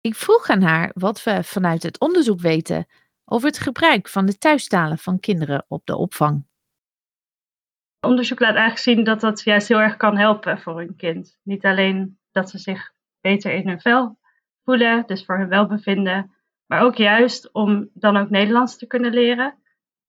Ik 0.00 0.14
vroeg 0.14 0.48
aan 0.48 0.62
haar 0.62 0.90
wat 0.94 1.22
we 1.22 1.42
vanuit 1.42 1.82
het 1.82 2.00
onderzoek 2.00 2.40
weten 2.40 2.86
over 3.24 3.48
het 3.48 3.58
gebruik 3.58 4.08
van 4.08 4.26
de 4.26 4.38
thuistalen 4.38 4.98
van 4.98 5.20
kinderen 5.20 5.64
op 5.68 5.86
de 5.86 5.96
opvang 5.96 6.46
onderzoek 8.04 8.40
laat 8.40 8.54
eigenlijk 8.54 8.78
zien 8.78 9.04
dat 9.04 9.20
dat 9.20 9.42
juist 9.42 9.68
heel 9.68 9.80
erg 9.80 9.96
kan 9.96 10.16
helpen 10.16 10.58
voor 10.58 10.80
een 10.80 10.96
kind. 10.96 11.38
Niet 11.42 11.64
alleen 11.64 12.18
dat 12.32 12.50
ze 12.50 12.58
zich 12.58 12.92
beter 13.20 13.52
in 13.52 13.68
hun 13.68 13.80
vel 13.80 14.18
voelen, 14.64 15.06
dus 15.06 15.24
voor 15.24 15.38
hun 15.38 15.48
welbevinden, 15.48 16.34
maar 16.66 16.82
ook 16.82 16.96
juist 16.96 17.52
om 17.52 17.90
dan 17.94 18.16
ook 18.16 18.30
Nederlands 18.30 18.76
te 18.76 18.86
kunnen 18.86 19.12
leren. 19.12 19.54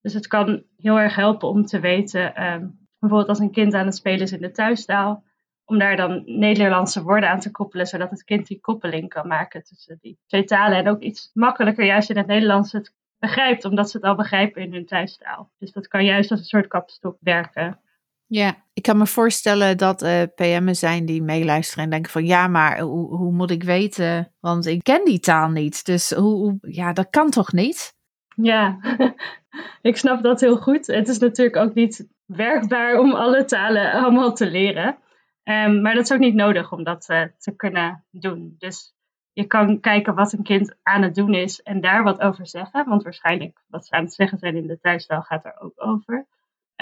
Dus 0.01 0.13
het 0.13 0.27
kan 0.27 0.63
heel 0.77 0.99
erg 0.99 1.15
helpen 1.15 1.47
om 1.47 1.65
te 1.65 1.79
weten 1.79 2.43
um, 2.43 2.87
bijvoorbeeld 2.99 3.29
als 3.29 3.39
een 3.39 3.51
kind 3.51 3.73
aan 3.73 3.85
het 3.85 3.95
spelen 3.95 4.21
is 4.21 4.31
in 4.31 4.41
de 4.41 4.51
thuistaal, 4.51 5.23
om 5.65 5.77
daar 5.79 5.95
dan 5.95 6.23
Nederlandse 6.25 7.03
woorden 7.03 7.29
aan 7.29 7.39
te 7.39 7.51
koppelen, 7.51 7.87
zodat 7.87 8.09
het 8.09 8.23
kind 8.23 8.47
die 8.47 8.59
koppeling 8.59 9.09
kan 9.09 9.27
maken 9.27 9.63
tussen 9.63 9.97
die 10.01 10.19
twee 10.27 10.43
talen. 10.43 10.77
En 10.77 10.87
ook 10.87 11.01
iets 11.01 11.31
makkelijker 11.33 11.85
juist 11.85 12.09
in 12.09 12.17
het 12.17 12.27
Nederlands 12.27 12.71
het 12.71 12.93
begrijpt, 13.19 13.65
omdat 13.65 13.89
ze 13.89 13.97
het 13.97 14.05
al 14.05 14.15
begrijpen 14.15 14.61
in 14.61 14.73
hun 14.73 14.85
thuistaal. 14.85 15.51
Dus 15.57 15.71
dat 15.71 15.87
kan 15.87 16.05
juist 16.05 16.31
als 16.31 16.39
een 16.39 16.45
soort 16.45 16.67
kapstok 16.67 17.17
werken. 17.19 17.79
Ja, 18.27 18.55
ik 18.73 18.83
kan 18.83 18.97
me 18.97 19.05
voorstellen 19.05 19.77
dat 19.77 20.03
uh, 20.03 20.21
PM'en 20.35 20.75
zijn 20.75 21.05
die 21.05 21.21
meeluisteren 21.21 21.83
en 21.83 21.89
denken 21.89 22.11
van 22.11 22.25
ja, 22.25 22.47
maar 22.47 22.79
hoe, 22.79 23.15
hoe 23.15 23.31
moet 23.31 23.51
ik 23.51 23.63
weten? 23.63 24.33
Want 24.39 24.65
ik 24.65 24.83
ken 24.83 25.05
die 25.05 25.19
taal 25.19 25.49
niet. 25.49 25.85
Dus 25.85 26.11
hoe, 26.11 26.35
hoe 26.35 26.57
ja, 26.61 26.93
dat 26.93 27.09
kan 27.09 27.29
toch 27.29 27.51
niet? 27.51 27.95
Ja, 28.35 28.79
ik 29.81 29.97
snap 29.97 30.23
dat 30.23 30.39
heel 30.39 30.57
goed. 30.57 30.87
Het 30.87 31.07
is 31.07 31.19
natuurlijk 31.19 31.55
ook 31.55 31.73
niet 31.73 32.07
werkbaar 32.25 32.99
om 32.99 33.13
alle 33.13 33.45
talen 33.45 33.91
allemaal 33.91 34.33
te 34.33 34.49
leren. 34.49 34.97
Um, 35.43 35.81
maar 35.81 35.93
dat 35.93 36.03
is 36.03 36.11
ook 36.11 36.19
niet 36.19 36.35
nodig 36.35 36.71
om 36.71 36.83
dat 36.83 37.09
uh, 37.09 37.23
te 37.37 37.55
kunnen 37.55 38.03
doen. 38.11 38.55
Dus 38.57 38.95
je 39.33 39.45
kan 39.45 39.79
kijken 39.79 40.15
wat 40.15 40.33
een 40.33 40.43
kind 40.43 40.75
aan 40.83 41.01
het 41.01 41.15
doen 41.15 41.33
is 41.33 41.61
en 41.61 41.81
daar 41.81 42.03
wat 42.03 42.19
over 42.19 42.47
zeggen. 42.47 42.85
Want 42.85 43.03
waarschijnlijk 43.03 43.61
wat 43.67 43.85
ze 43.85 43.95
aan 43.95 44.03
het 44.03 44.13
zeggen 44.13 44.37
zijn 44.37 44.55
in 44.55 44.67
de 44.67 44.79
thuistaal 44.79 45.21
gaat 45.21 45.45
er 45.45 45.55
ook 45.59 45.73
over. 45.75 46.27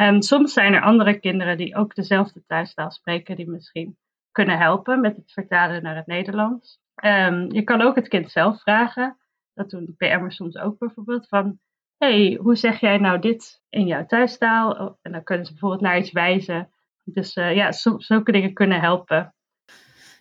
Um, 0.02 0.22
soms 0.22 0.54
zijn 0.54 0.74
er 0.74 0.82
andere 0.82 1.20
kinderen 1.20 1.58
die 1.58 1.76
ook 1.76 1.96
dezelfde 1.96 2.44
thuistaal 2.48 2.92
spreken, 2.92 3.36
die 3.36 3.50
misschien 3.50 3.98
kunnen 4.32 4.58
helpen 4.58 5.02
met 5.02 5.16
het 5.16 5.32
vertalen 5.32 5.84
naar 5.84 5.96
het 5.96 6.08
Nederlands. 6.08 6.80
Um, 7.04 7.54
je 7.54 7.64
kan 7.64 7.82
ook 7.82 7.96
het 7.96 8.08
kind 8.08 8.32
zelf 8.32 8.62
vragen. 8.62 9.18
Dat 9.54 9.70
doen 9.70 9.96
PM'ers 9.98 10.36
soms 10.36 10.58
ook 10.58 10.78
bijvoorbeeld. 10.78 11.28
Van, 11.28 11.60
hey, 11.98 12.40
hoe 12.42 12.56
zeg 12.56 12.80
jij 12.80 12.98
nou 12.98 13.20
dit 13.20 13.62
in 13.70 13.88
jouw 13.88 14.06
thuistaal? 14.06 14.72
Oh, 14.72 14.98
en 15.02 15.12
dan 15.12 15.24
kunnen 15.24 15.46
ze 15.46 15.52
bijvoorbeeld 15.52 15.82
naar 15.82 15.98
iets 15.98 16.12
wijzen. 16.12 16.70
Dus 17.04 17.36
uh, 17.36 17.56
ja, 17.56 17.72
zulke 17.98 18.32
dingen 18.32 18.54
kunnen 18.54 18.80
helpen. 18.80 19.36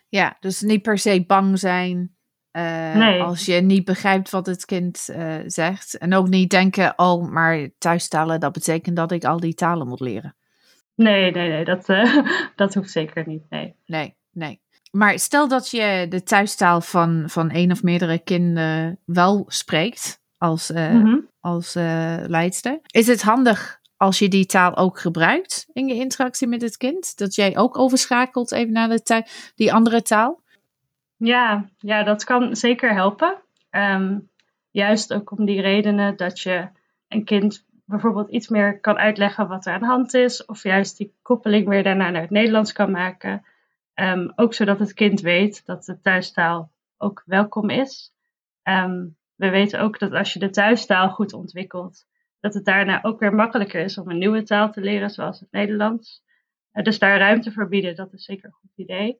Ja, 0.09 0.37
dus 0.39 0.61
niet 0.61 0.81
per 0.81 0.97
se 0.97 1.23
bang 1.25 1.59
zijn 1.59 2.12
uh, 2.53 2.95
nee. 2.95 3.21
als 3.21 3.45
je 3.45 3.61
niet 3.61 3.85
begrijpt 3.85 4.29
wat 4.29 4.45
het 4.45 4.65
kind 4.65 5.07
uh, 5.09 5.35
zegt. 5.45 5.97
En 5.97 6.13
ook 6.13 6.27
niet 6.27 6.49
denken, 6.49 6.93
oh, 6.95 7.31
maar 7.31 7.69
thuistalen, 7.77 8.39
dat 8.39 8.51
betekent 8.51 8.95
dat 8.95 9.11
ik 9.11 9.25
al 9.25 9.39
die 9.39 9.53
talen 9.53 9.87
moet 9.87 9.99
leren. 9.99 10.35
Nee, 10.95 11.31
nee, 11.31 11.49
nee, 11.49 11.65
dat, 11.65 11.85
dat 12.55 12.73
hoeft 12.73 12.91
zeker 12.91 13.27
niet, 13.27 13.43
nee. 13.49 13.75
Nee, 13.85 14.15
nee. 14.31 14.61
Maar 14.91 15.19
stel 15.19 15.47
dat 15.47 15.69
je 15.69 16.05
de 16.09 16.23
thuistaal 16.23 16.81
van, 16.81 17.23
van 17.27 17.49
één 17.49 17.71
of 17.71 17.83
meerdere 17.83 18.19
kinderen 18.19 18.99
wel 19.05 19.45
spreekt 19.47 20.21
als, 20.37 20.71
mm-hmm. 20.71 21.27
als 21.39 21.73
leidster. 22.27 22.79
Is 22.91 23.07
het 23.07 23.21
handig 23.21 23.81
als 23.97 24.19
je 24.19 24.27
die 24.27 24.45
taal 24.45 24.77
ook 24.77 24.99
gebruikt 24.99 25.65
in 25.73 25.87
je 25.87 25.93
interactie 25.93 26.47
met 26.47 26.61
het 26.61 26.77
kind? 26.77 27.17
Dat 27.17 27.35
jij 27.35 27.57
ook 27.57 27.77
overschakelt 27.77 28.51
even 28.51 28.73
naar 28.73 28.89
de 28.89 29.25
die 29.55 29.73
andere 29.73 30.01
taal? 30.01 30.42
Ja, 31.17 31.69
ja, 31.77 32.03
dat 32.03 32.23
kan 32.23 32.55
zeker 32.55 32.93
helpen. 32.93 33.41
Um, 33.71 34.29
juist 34.71 35.13
ook 35.13 35.31
om 35.31 35.45
die 35.45 35.61
redenen 35.61 36.17
dat 36.17 36.39
je 36.39 36.69
een 37.07 37.23
kind 37.23 37.65
bijvoorbeeld 37.85 38.29
iets 38.29 38.47
meer 38.47 38.79
kan 38.79 38.97
uitleggen 38.97 39.47
wat 39.47 39.65
er 39.65 39.73
aan 39.73 39.79
de 39.79 39.85
hand 39.85 40.13
is. 40.13 40.45
Of 40.45 40.63
juist 40.63 40.97
die 40.97 41.13
koppeling 41.21 41.67
weer 41.67 41.83
daarna 41.83 42.09
naar 42.09 42.21
het 42.21 42.29
Nederlands 42.29 42.71
kan 42.71 42.91
maken. 42.91 43.45
Um, 43.95 44.31
ook 44.35 44.53
zodat 44.53 44.79
het 44.79 44.93
kind 44.93 45.21
weet 45.21 45.65
dat 45.65 45.85
de 45.85 46.01
thuistaal 46.01 46.71
ook 46.97 47.23
welkom 47.25 47.69
is. 47.69 48.13
Um, 48.63 49.15
we 49.35 49.49
weten 49.49 49.79
ook 49.79 49.99
dat 49.99 50.13
als 50.13 50.33
je 50.33 50.39
de 50.39 50.49
thuistaal 50.49 51.09
goed 51.09 51.33
ontwikkelt, 51.33 52.05
dat 52.39 52.53
het 52.53 52.65
daarna 52.65 53.03
ook 53.03 53.19
weer 53.19 53.33
makkelijker 53.33 53.81
is 53.81 53.97
om 53.97 54.09
een 54.09 54.17
nieuwe 54.17 54.43
taal 54.43 54.71
te 54.71 54.81
leren, 54.81 55.09
zoals 55.09 55.39
het 55.39 55.51
Nederlands. 55.51 56.23
Uh, 56.73 56.83
dus 56.83 56.99
daar 56.99 57.17
ruimte 57.17 57.51
voor 57.51 57.67
bieden, 57.67 57.95
dat 57.95 58.13
is 58.13 58.25
zeker 58.25 58.45
een 58.45 58.51
goed 58.61 58.71
idee. 58.75 59.19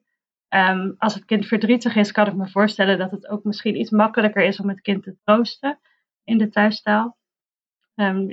Um, 0.54 0.94
als 0.98 1.14
het 1.14 1.24
kind 1.24 1.46
verdrietig 1.46 1.96
is, 1.96 2.12
kan 2.12 2.26
ik 2.26 2.34
me 2.34 2.48
voorstellen 2.48 2.98
dat 2.98 3.10
het 3.10 3.28
ook 3.28 3.44
misschien 3.44 3.78
iets 3.80 3.90
makkelijker 3.90 4.44
is 4.44 4.60
om 4.60 4.68
het 4.68 4.80
kind 4.80 5.02
te 5.02 5.16
troosten 5.24 5.78
in 6.24 6.38
de 6.38 6.48
thuistaal. 6.48 7.16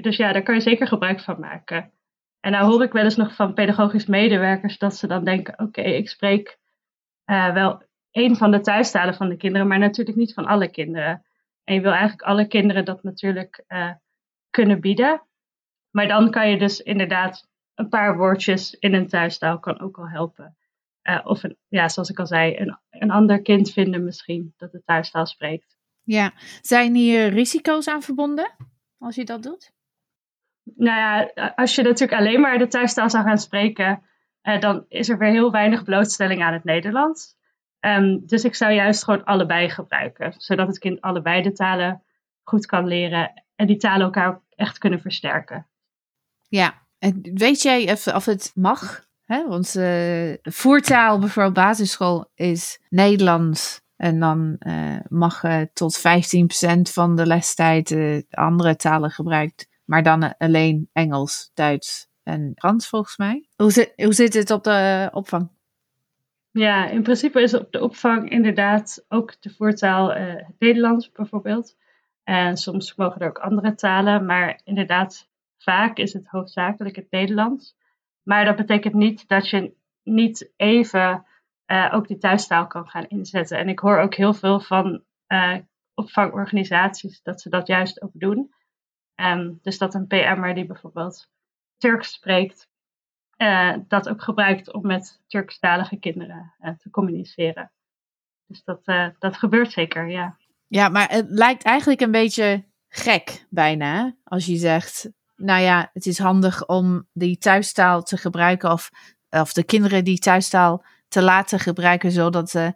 dus 0.01 0.17
ja, 0.17 0.31
daar 0.31 0.43
kan 0.43 0.55
je 0.55 0.61
zeker 0.61 0.87
gebruik 0.87 1.21
van 1.21 1.39
maken. 1.39 1.91
En 2.39 2.51
nou 2.51 2.71
hoor 2.71 2.83
ik 2.83 2.91
wel 2.91 3.03
eens 3.03 3.15
nog 3.15 3.35
van 3.35 3.53
pedagogisch 3.53 4.05
medewerkers 4.05 4.77
dat 4.77 4.95
ze 4.95 5.07
dan 5.07 5.23
denken: 5.23 5.59
oké, 5.59 5.81
ik 5.81 6.09
spreek 6.09 6.59
uh, 7.25 7.53
wel 7.53 7.83
één 8.11 8.35
van 8.35 8.51
de 8.51 8.59
thuistalen 8.59 9.15
van 9.15 9.29
de 9.29 9.37
kinderen, 9.37 9.67
maar 9.67 9.79
natuurlijk 9.79 10.17
niet 10.17 10.33
van 10.33 10.45
alle 10.45 10.69
kinderen. 10.71 11.25
En 11.63 11.73
je 11.73 11.81
wil 11.81 11.91
eigenlijk 11.91 12.21
alle 12.21 12.47
kinderen 12.47 12.85
dat 12.85 13.03
natuurlijk 13.03 13.63
uh, 13.67 13.91
kunnen 14.49 14.79
bieden. 14.79 15.21
Maar 15.91 16.07
dan 16.07 16.31
kan 16.31 16.49
je 16.49 16.57
dus 16.57 16.81
inderdaad 16.81 17.47
een 17.75 17.89
paar 17.89 18.17
woordjes 18.17 18.73
in 18.73 18.93
een 18.93 19.07
thuistaal 19.07 19.59
kan 19.59 19.79
ook 19.79 19.97
al 19.97 20.09
helpen. 20.09 20.55
Uh, 21.03 21.19
of 21.23 21.43
een, 21.43 21.57
ja, 21.67 21.89
zoals 21.89 22.09
ik 22.09 22.19
al 22.19 22.27
zei, 22.27 22.57
een, 22.57 22.79
een 22.89 23.11
ander 23.11 23.41
kind 23.41 23.71
vinden 23.71 24.03
misschien 24.03 24.53
dat 24.57 24.71
de 24.71 24.83
thuistaal 24.85 25.25
spreekt. 25.25 25.77
Ja, 26.03 26.33
zijn 26.61 26.95
hier 26.95 27.29
risico's 27.29 27.87
aan 27.87 28.01
verbonden 28.01 28.55
als 28.97 29.15
je 29.15 29.25
dat 29.25 29.43
doet? 29.43 29.71
nou 30.63 30.99
ja, 30.99 31.47
als 31.55 31.75
je 31.75 31.81
natuurlijk 31.81 32.19
alleen 32.19 32.41
maar 32.41 32.57
de 32.57 32.67
thuistaal 32.67 33.09
zou 33.09 33.23
gaan 33.23 33.37
spreken, 33.37 34.03
uh, 34.43 34.59
dan 34.59 34.85
is 34.87 35.09
er 35.09 35.17
weer 35.17 35.31
heel 35.31 35.51
weinig 35.51 35.83
blootstelling 35.83 36.43
aan 36.43 36.53
het 36.53 36.63
Nederlands. 36.63 37.39
Um, 37.79 38.25
dus 38.25 38.43
ik 38.43 38.55
zou 38.55 38.71
juist 38.71 39.03
gewoon 39.03 39.23
allebei 39.23 39.69
gebruiken, 39.69 40.33
zodat 40.37 40.67
het 40.67 40.79
kind 40.79 41.01
allebei 41.01 41.41
de 41.41 41.51
talen 41.51 42.03
goed 42.43 42.65
kan 42.65 42.87
leren 42.87 43.43
en 43.55 43.67
die 43.67 43.77
talen 43.77 44.05
elkaar 44.05 44.41
echt 44.55 44.77
kunnen 44.77 45.01
versterken. 45.01 45.67
Ja, 46.47 46.87
en 46.97 47.21
weet 47.33 47.61
jij 47.61 47.91
of, 47.91 48.07
of 48.07 48.25
het 48.25 48.51
mag? 48.55 49.09
Hè? 49.31 49.47
Want 49.47 49.75
uh, 49.75 50.33
voertaal, 50.41 51.19
bijvoorbeeld 51.19 51.53
basisschool, 51.55 52.31
is 52.35 52.81
Nederlands. 52.89 53.81
En 53.95 54.19
dan 54.19 54.55
uh, 54.59 54.97
mag 55.07 55.43
uh, 55.43 55.61
tot 55.73 55.99
15% 55.99 56.01
van 56.81 57.15
de 57.15 57.25
lestijd 57.25 57.95
andere 58.29 58.75
talen 58.75 59.11
gebruikt. 59.11 59.67
Maar 59.85 60.03
dan 60.03 60.37
alleen 60.37 60.89
Engels, 60.93 61.51
Duits 61.53 62.07
en 62.23 62.51
Frans 62.55 62.87
volgens 62.87 63.17
mij. 63.17 63.47
Hoe 63.55 63.71
zit, 63.71 63.93
hoe 63.95 64.13
zit 64.13 64.33
het 64.33 64.51
op 64.51 64.63
de 64.63 65.09
opvang? 65.13 65.49
Ja, 66.51 66.89
in 66.89 67.03
principe 67.03 67.41
is 67.41 67.53
op 67.53 67.71
de 67.71 67.81
opvang 67.81 68.29
inderdaad 68.29 69.05
ook 69.07 69.41
de 69.41 69.49
voertaal 69.49 70.13
Nederlands 70.59 71.11
bijvoorbeeld. 71.11 71.75
En 72.23 72.57
soms 72.57 72.95
mogen 72.95 73.21
er 73.21 73.27
ook 73.27 73.39
andere 73.39 73.75
talen, 73.75 74.25
maar 74.25 74.61
inderdaad 74.63 75.29
vaak 75.57 75.97
is 75.97 76.13
het 76.13 76.27
hoofdzakelijk 76.27 76.95
het 76.95 77.11
Nederlands. 77.11 77.75
Maar 78.23 78.45
dat 78.45 78.55
betekent 78.55 78.93
niet 78.93 79.27
dat 79.27 79.49
je 79.49 79.73
niet 80.03 80.51
even 80.55 81.25
uh, 81.67 81.91
ook 81.93 82.07
die 82.07 82.17
thuistaal 82.17 82.67
kan 82.67 82.87
gaan 82.87 83.07
inzetten. 83.07 83.57
En 83.57 83.69
ik 83.69 83.79
hoor 83.79 83.99
ook 83.99 84.15
heel 84.15 84.33
veel 84.33 84.59
van 84.59 85.03
uh, 85.27 85.57
opvangorganisaties 85.93 87.21
dat 87.21 87.41
ze 87.41 87.49
dat 87.49 87.67
juist 87.67 88.01
ook 88.01 88.11
doen. 88.13 88.53
Um, 89.15 89.59
dus 89.61 89.77
dat 89.77 89.93
een 89.93 90.07
PM'er 90.07 90.55
die 90.55 90.65
bijvoorbeeld 90.65 91.29
Turks 91.77 92.13
spreekt, 92.13 92.69
uh, 93.37 93.77
dat 93.87 94.09
ook 94.09 94.21
gebruikt 94.21 94.73
om 94.73 94.87
met 94.87 95.21
Turkstalige 95.27 95.97
kinderen 95.97 96.53
te 96.77 96.89
communiceren. 96.89 97.71
Dus 98.47 98.63
dat, 98.63 98.85
dat 99.19 99.37
gebeurt 99.37 99.71
zeker, 99.71 100.09
ja. 100.09 100.37
Ja, 100.67 100.89
maar 100.89 101.09
het 101.09 101.25
lijkt 101.29 101.63
eigenlijk 101.63 102.01
een 102.01 102.11
beetje 102.11 102.65
gek 102.87 103.45
bijna, 103.49 104.15
als 104.23 104.45
je 104.45 104.55
zegt, 104.55 105.11
nou 105.41 105.61
ja, 105.61 105.89
het 105.93 106.05
is 106.05 106.17
handig 106.17 106.67
om 106.67 107.07
die 107.13 107.37
thuistaal 107.37 108.03
te 108.03 108.17
gebruiken 108.17 108.71
of, 108.71 108.89
of 109.29 109.53
de 109.53 109.63
kinderen 109.63 110.03
die 110.03 110.19
thuistaal 110.19 110.83
te 111.07 111.21
laten 111.21 111.59
gebruiken, 111.59 112.11
zodat 112.11 112.49
ze 112.49 112.73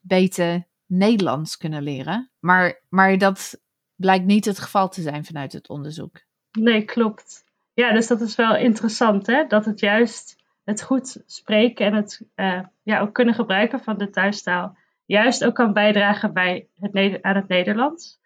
beter 0.00 0.68
Nederlands 0.86 1.56
kunnen 1.56 1.82
leren. 1.82 2.30
Maar, 2.38 2.82
maar 2.88 3.18
dat 3.18 3.60
blijkt 3.94 4.24
niet 4.24 4.44
het 4.44 4.58
geval 4.58 4.88
te 4.88 5.02
zijn 5.02 5.24
vanuit 5.24 5.52
het 5.52 5.68
onderzoek. 5.68 6.22
Nee, 6.58 6.84
klopt. 6.84 7.44
Ja, 7.72 7.92
dus 7.92 8.06
dat 8.06 8.20
is 8.20 8.36
wel 8.36 8.56
interessant, 8.56 9.26
hè? 9.26 9.46
Dat 9.46 9.64
het 9.64 9.80
juist 9.80 10.36
het 10.64 10.82
goed 10.82 11.22
spreken 11.26 11.86
en 11.86 11.94
het 11.94 12.22
uh, 12.36 12.60
ja, 12.82 13.00
ook 13.00 13.14
kunnen 13.14 13.34
gebruiken 13.34 13.80
van 13.80 13.98
de 13.98 14.10
thuistaal, 14.10 14.76
juist 15.04 15.44
ook 15.44 15.54
kan 15.54 15.72
bijdragen 15.72 16.32
bij 16.32 16.68
het, 16.74 17.22
aan 17.22 17.36
het 17.36 17.48
Nederlands. 17.48 18.19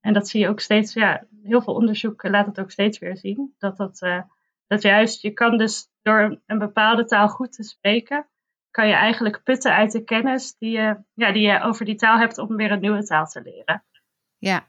En 0.00 0.12
dat 0.12 0.28
zie 0.28 0.40
je 0.40 0.48
ook 0.48 0.60
steeds, 0.60 0.92
ja, 0.92 1.24
heel 1.42 1.62
veel 1.62 1.74
onderzoek 1.74 2.28
laat 2.28 2.46
het 2.46 2.60
ook 2.60 2.70
steeds 2.70 2.98
weer 2.98 3.16
zien. 3.16 3.54
Dat 3.58 3.76
dat, 3.76 4.02
uh, 4.02 4.22
dat 4.66 4.82
juist, 4.82 5.22
je 5.22 5.30
kan 5.30 5.58
dus 5.58 5.88
door 6.02 6.40
een 6.46 6.58
bepaalde 6.58 7.04
taal 7.04 7.28
goed 7.28 7.52
te 7.52 7.62
spreken, 7.62 8.26
kan 8.70 8.88
je 8.88 8.94
eigenlijk 8.94 9.42
putten 9.42 9.74
uit 9.74 9.92
de 9.92 10.04
kennis 10.04 10.56
die 10.58 10.70
je, 10.70 10.96
ja, 11.14 11.32
die 11.32 11.42
je 11.42 11.60
over 11.60 11.84
die 11.84 11.94
taal 11.94 12.18
hebt 12.18 12.38
om 12.38 12.56
weer 12.56 12.70
een 12.70 12.80
nieuwe 12.80 13.04
taal 13.04 13.26
te 13.26 13.42
leren. 13.42 13.84
Ja, 14.38 14.66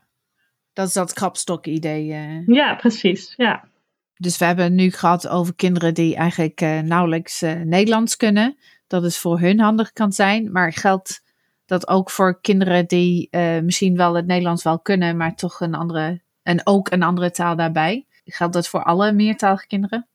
dat 0.74 0.88
is 0.88 0.94
dat 0.94 1.14
krapstok-idee. 1.14 2.08
Uh. 2.08 2.48
Ja, 2.48 2.76
precies. 2.76 3.34
Ja. 3.38 3.70
Dus 4.14 4.38
we 4.38 4.46
hebben 4.46 4.66
het 4.66 4.74
nu 4.74 4.92
gehad 4.92 5.28
over 5.28 5.56
kinderen 5.56 5.94
die 5.94 6.16
eigenlijk 6.16 6.62
uh, 6.62 6.80
nauwelijks 6.80 7.42
Nederlands 7.64 8.18
kunnen. 8.18 8.58
Dat 8.88 9.04
het 9.04 9.18
voor 9.18 9.40
hun 9.40 9.60
handig 9.60 9.92
kan 9.92 10.12
zijn. 10.12 10.52
Maar 10.52 10.74
geldt 10.74 11.24
dat 11.72 11.88
ook 11.88 12.10
voor 12.10 12.42
kinderen 12.42 12.88
die 12.88 13.38
misschien 13.64 13.98
wel 13.98 14.16
het 14.16 14.26
Nederlands 14.26 14.64
wel 14.64 14.80
kunnen, 14.80 15.18
maar 15.18 15.36
toch 15.36 15.60
een 15.60 15.76
andere. 15.76 16.22
En 16.44 16.62
ook 16.64 16.92
een 16.92 17.04
andere 17.04 17.32
taal 17.32 17.56
daarbij. 17.56 18.06
Geldt 18.26 18.54
dat 18.54 18.68
voor 18.68 18.84
alle 18.84 19.12
meertalige 19.12 19.68
kinderen? 19.68 20.08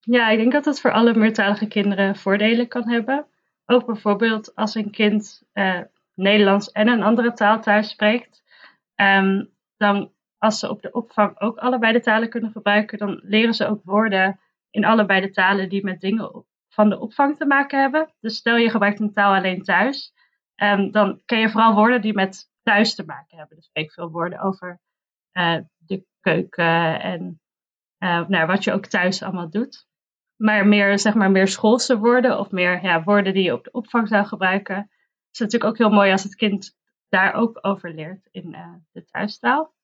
Ja, 0.00 0.28
ik 0.28 0.38
denk 0.38 0.52
dat 0.52 0.64
het 0.64 0.80
voor 0.80 0.92
alle 0.92 1.14
meertalige 1.14 1.66
kinderen 1.66 2.16
voordelen 2.16 2.68
kan 2.68 2.88
hebben. 2.88 3.26
Ook 3.66 3.86
bijvoorbeeld 3.86 4.54
als 4.54 4.74
een 4.74 4.90
kind 4.90 5.42
uh, 5.54 5.80
Nederlands 6.14 6.70
en 6.70 6.88
een 6.88 7.02
andere 7.02 7.32
taal 7.32 7.60
thuis 7.60 7.88
spreekt. 7.88 8.42
Um, 8.96 9.50
dan 9.76 10.10
als 10.38 10.58
ze 10.58 10.70
op 10.70 10.82
de 10.82 10.92
opvang 10.92 11.40
ook 11.40 11.58
allebei 11.58 11.92
de 11.92 12.00
talen 12.00 12.28
kunnen 12.28 12.50
gebruiken, 12.50 12.98
dan 12.98 13.20
leren 13.22 13.54
ze 13.54 13.66
ook 13.66 13.80
woorden 13.84 14.40
in 14.70 14.84
allebei 14.84 15.20
de 15.20 15.30
talen 15.30 15.68
die 15.68 15.84
met 15.84 16.00
dingen 16.00 16.44
van 16.68 16.88
de 16.88 17.00
opvang 17.00 17.36
te 17.36 17.46
maken 17.46 17.80
hebben. 17.80 18.08
Dus 18.20 18.36
stel 18.36 18.56
je 18.56 18.70
gebruikt 18.70 19.00
een 19.00 19.12
taal 19.12 19.34
alleen 19.34 19.62
thuis, 19.62 20.12
um, 20.62 20.90
dan 20.90 21.20
ken 21.24 21.38
je 21.38 21.50
vooral 21.50 21.74
woorden 21.74 22.00
die 22.00 22.14
met 22.14 22.50
thuis 22.62 22.94
te 22.94 23.04
maken 23.04 23.38
hebben. 23.38 23.56
Dus 23.56 23.66
spreek 23.66 23.92
veel 23.92 24.10
woorden 24.10 24.40
over 24.40 24.80
uh, 25.32 25.58
de 25.76 26.06
keuken 26.20 27.00
en 27.00 27.40
uh, 27.98 28.28
nou, 28.28 28.46
wat 28.46 28.64
je 28.64 28.72
ook 28.72 28.86
thuis 28.86 29.22
allemaal 29.22 29.50
doet. 29.50 29.88
Maar 30.36 30.66
meer, 30.66 30.98
zeg 30.98 31.14
maar, 31.14 31.30
meer 31.30 31.48
schoolse 31.48 31.98
woorden 31.98 32.38
of 32.38 32.50
meer 32.50 32.82
ja, 32.82 33.02
woorden 33.02 33.34
die 33.34 33.42
je 33.42 33.52
op 33.52 33.64
de 33.64 33.70
opvang 33.70 34.08
zou 34.08 34.26
gebruiken. 34.26 34.76
Het 34.76 35.32
is 35.32 35.38
natuurlijk 35.38 35.70
ook 35.70 35.78
heel 35.78 35.90
mooi 35.90 36.12
als 36.12 36.22
het 36.22 36.34
kind 36.34 36.78
daar 37.08 37.34
ook 37.34 37.58
over 37.60 37.94
leert 37.94 38.28
in 38.30 38.54
uh, 38.54 38.74
de 38.92 39.04
thuistaal. 39.04 39.74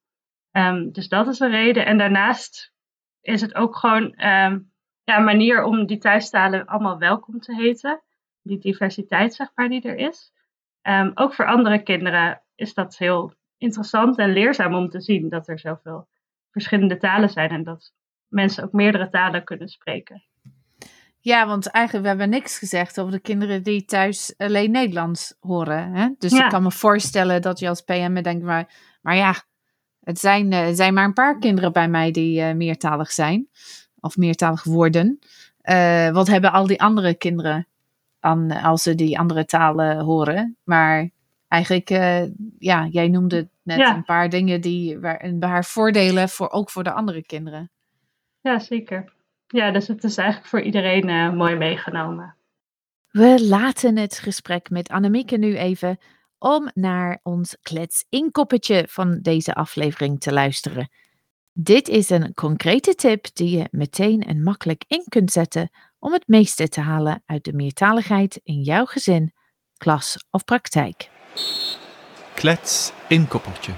Um, 0.53 0.93
dus 0.93 1.09
dat 1.09 1.27
is 1.27 1.39
een 1.41 1.51
reden. 1.51 1.87
En 1.87 1.99
daarnaast 1.99 2.73
is 3.21 3.41
het 3.41 3.55
ook 3.55 3.77
gewoon 3.77 4.15
ja, 4.17 5.17
een 5.17 5.25
manier 5.25 5.65
om 5.65 5.87
die 5.87 5.99
thuistalen 5.99 6.67
allemaal 6.67 6.99
welkom 6.99 7.41
te 7.41 7.55
heten. 7.55 8.03
Die 8.43 8.59
diversiteit, 8.59 9.35
zeg 9.35 9.51
maar, 9.55 9.69
die 9.69 9.83
er 9.83 9.97
is. 9.97 10.33
Um, 10.88 11.11
ook 11.14 11.35
voor 11.35 11.46
andere 11.46 11.83
kinderen 11.83 12.42
is 12.55 12.75
dat 12.75 12.96
heel 12.96 13.33
interessant 13.59 14.18
en 14.18 14.33
leerzaam 14.33 14.75
om 14.75 14.88
te 14.88 15.01
zien 15.01 15.29
dat 15.29 15.49
er 15.49 15.59
zoveel 15.59 16.09
verschillende 16.51 16.96
talen 16.96 17.29
zijn 17.29 17.51
en 17.51 17.62
dat 17.62 17.92
mensen 18.29 18.64
ook 18.64 18.72
meerdere 18.72 19.09
talen 19.09 19.44
kunnen 19.44 19.68
spreken. 19.68 20.25
Ja, 21.18 21.46
want 21.46 21.70
eigenlijk 21.70 22.05
we 22.05 22.11
hebben 22.11 22.38
niks 22.38 22.59
gezegd 22.59 23.01
over 23.01 23.12
de 23.12 23.20
kinderen 23.20 23.62
die 23.62 23.85
thuis 23.85 24.35
alleen 24.37 24.70
Nederlands 24.70 25.37
horen. 25.40 25.92
Hè? 25.92 26.09
Dus 26.18 26.33
ik 26.33 26.49
kan 26.49 26.62
me 26.62 26.70
voorstellen 26.70 27.42
dat 27.42 27.59
je 27.59 27.68
als 27.68 27.81
PM 27.81 28.22
denkt, 28.22 28.44
maar, 28.44 28.75
maar 29.03 29.16
ja, 29.16 29.35
het 30.01 30.18
zijn, 30.18 30.53
uh, 30.53 30.66
zijn 30.72 30.94
maar 30.94 31.05
een 31.05 31.12
paar 31.12 31.38
kinderen 31.38 31.72
bij 31.72 31.88
mij 31.88 32.11
die 32.11 32.40
uh, 32.40 32.53
meertalig 32.53 33.12
zijn. 33.12 33.49
Of 34.01 34.16
meertalig 34.16 34.64
worden. 34.64 35.18
Uh, 35.62 36.11
wat 36.11 36.27
hebben 36.27 36.53
al 36.53 36.66
die 36.66 36.81
andere 36.81 37.14
kinderen 37.14 37.66
aan, 38.27 38.51
als 38.51 38.83
ze 38.83 38.95
die 38.95 39.19
andere 39.19 39.45
talen 39.45 39.99
horen? 39.99 40.57
Maar 40.65 41.11
eigenlijk, 41.49 41.89
ja, 42.59 42.87
jij 42.91 43.09
noemde 43.09 43.49
net 43.62 43.79
ja. 43.79 43.95
een 43.95 44.05
paar 44.05 44.29
dingen 44.29 44.61
die 44.61 44.99
waar, 44.99 45.33
haar 45.41 45.65
voordelen 45.65 46.29
voor 46.29 46.51
ook 46.51 46.71
voor 46.71 46.85
de 46.85 46.93
andere 46.93 47.23
kinderen. 47.23 47.71
Ja, 48.41 48.59
zeker. 48.59 49.12
Ja, 49.47 49.71
dus 49.71 49.89
het 49.89 50.05
is 50.05 50.17
eigenlijk 50.17 50.49
voor 50.49 50.61
iedereen 50.61 51.09
uh, 51.09 51.33
mooi 51.33 51.57
meegenomen. 51.57 52.35
We 53.11 53.47
laten 53.47 53.97
het 53.97 54.19
gesprek 54.19 54.71
met 54.71 54.89
Annemieke 54.89 55.37
nu 55.37 55.57
even 55.57 55.99
om 56.39 56.71
naar 56.75 57.21
ons 57.23 57.57
klets-inkoppetje 57.62 58.87
van 58.89 59.19
deze 59.23 59.55
aflevering 59.55 60.21
te 60.21 60.33
luisteren. 60.33 60.89
Dit 61.53 61.89
is 61.89 62.11
een 62.11 62.35
concrete 62.35 62.95
tip 62.95 63.27
die 63.33 63.59
je 63.59 63.69
meteen 63.71 64.23
en 64.23 64.43
makkelijk 64.43 64.85
in 64.89 65.05
kunt 65.09 65.33
zetten 65.33 65.71
om 65.98 66.12
het 66.12 66.28
meeste 66.28 66.68
te 66.68 66.80
halen 66.80 67.22
uit 67.26 67.44
de 67.44 67.52
meertaligheid 67.52 68.40
in 68.42 68.62
jouw 68.62 68.85
gezin, 68.85 69.32
klas 69.76 70.26
of 70.30 70.44
praktijk. 70.44 71.11
Klets-inkoppertje. 72.35 73.72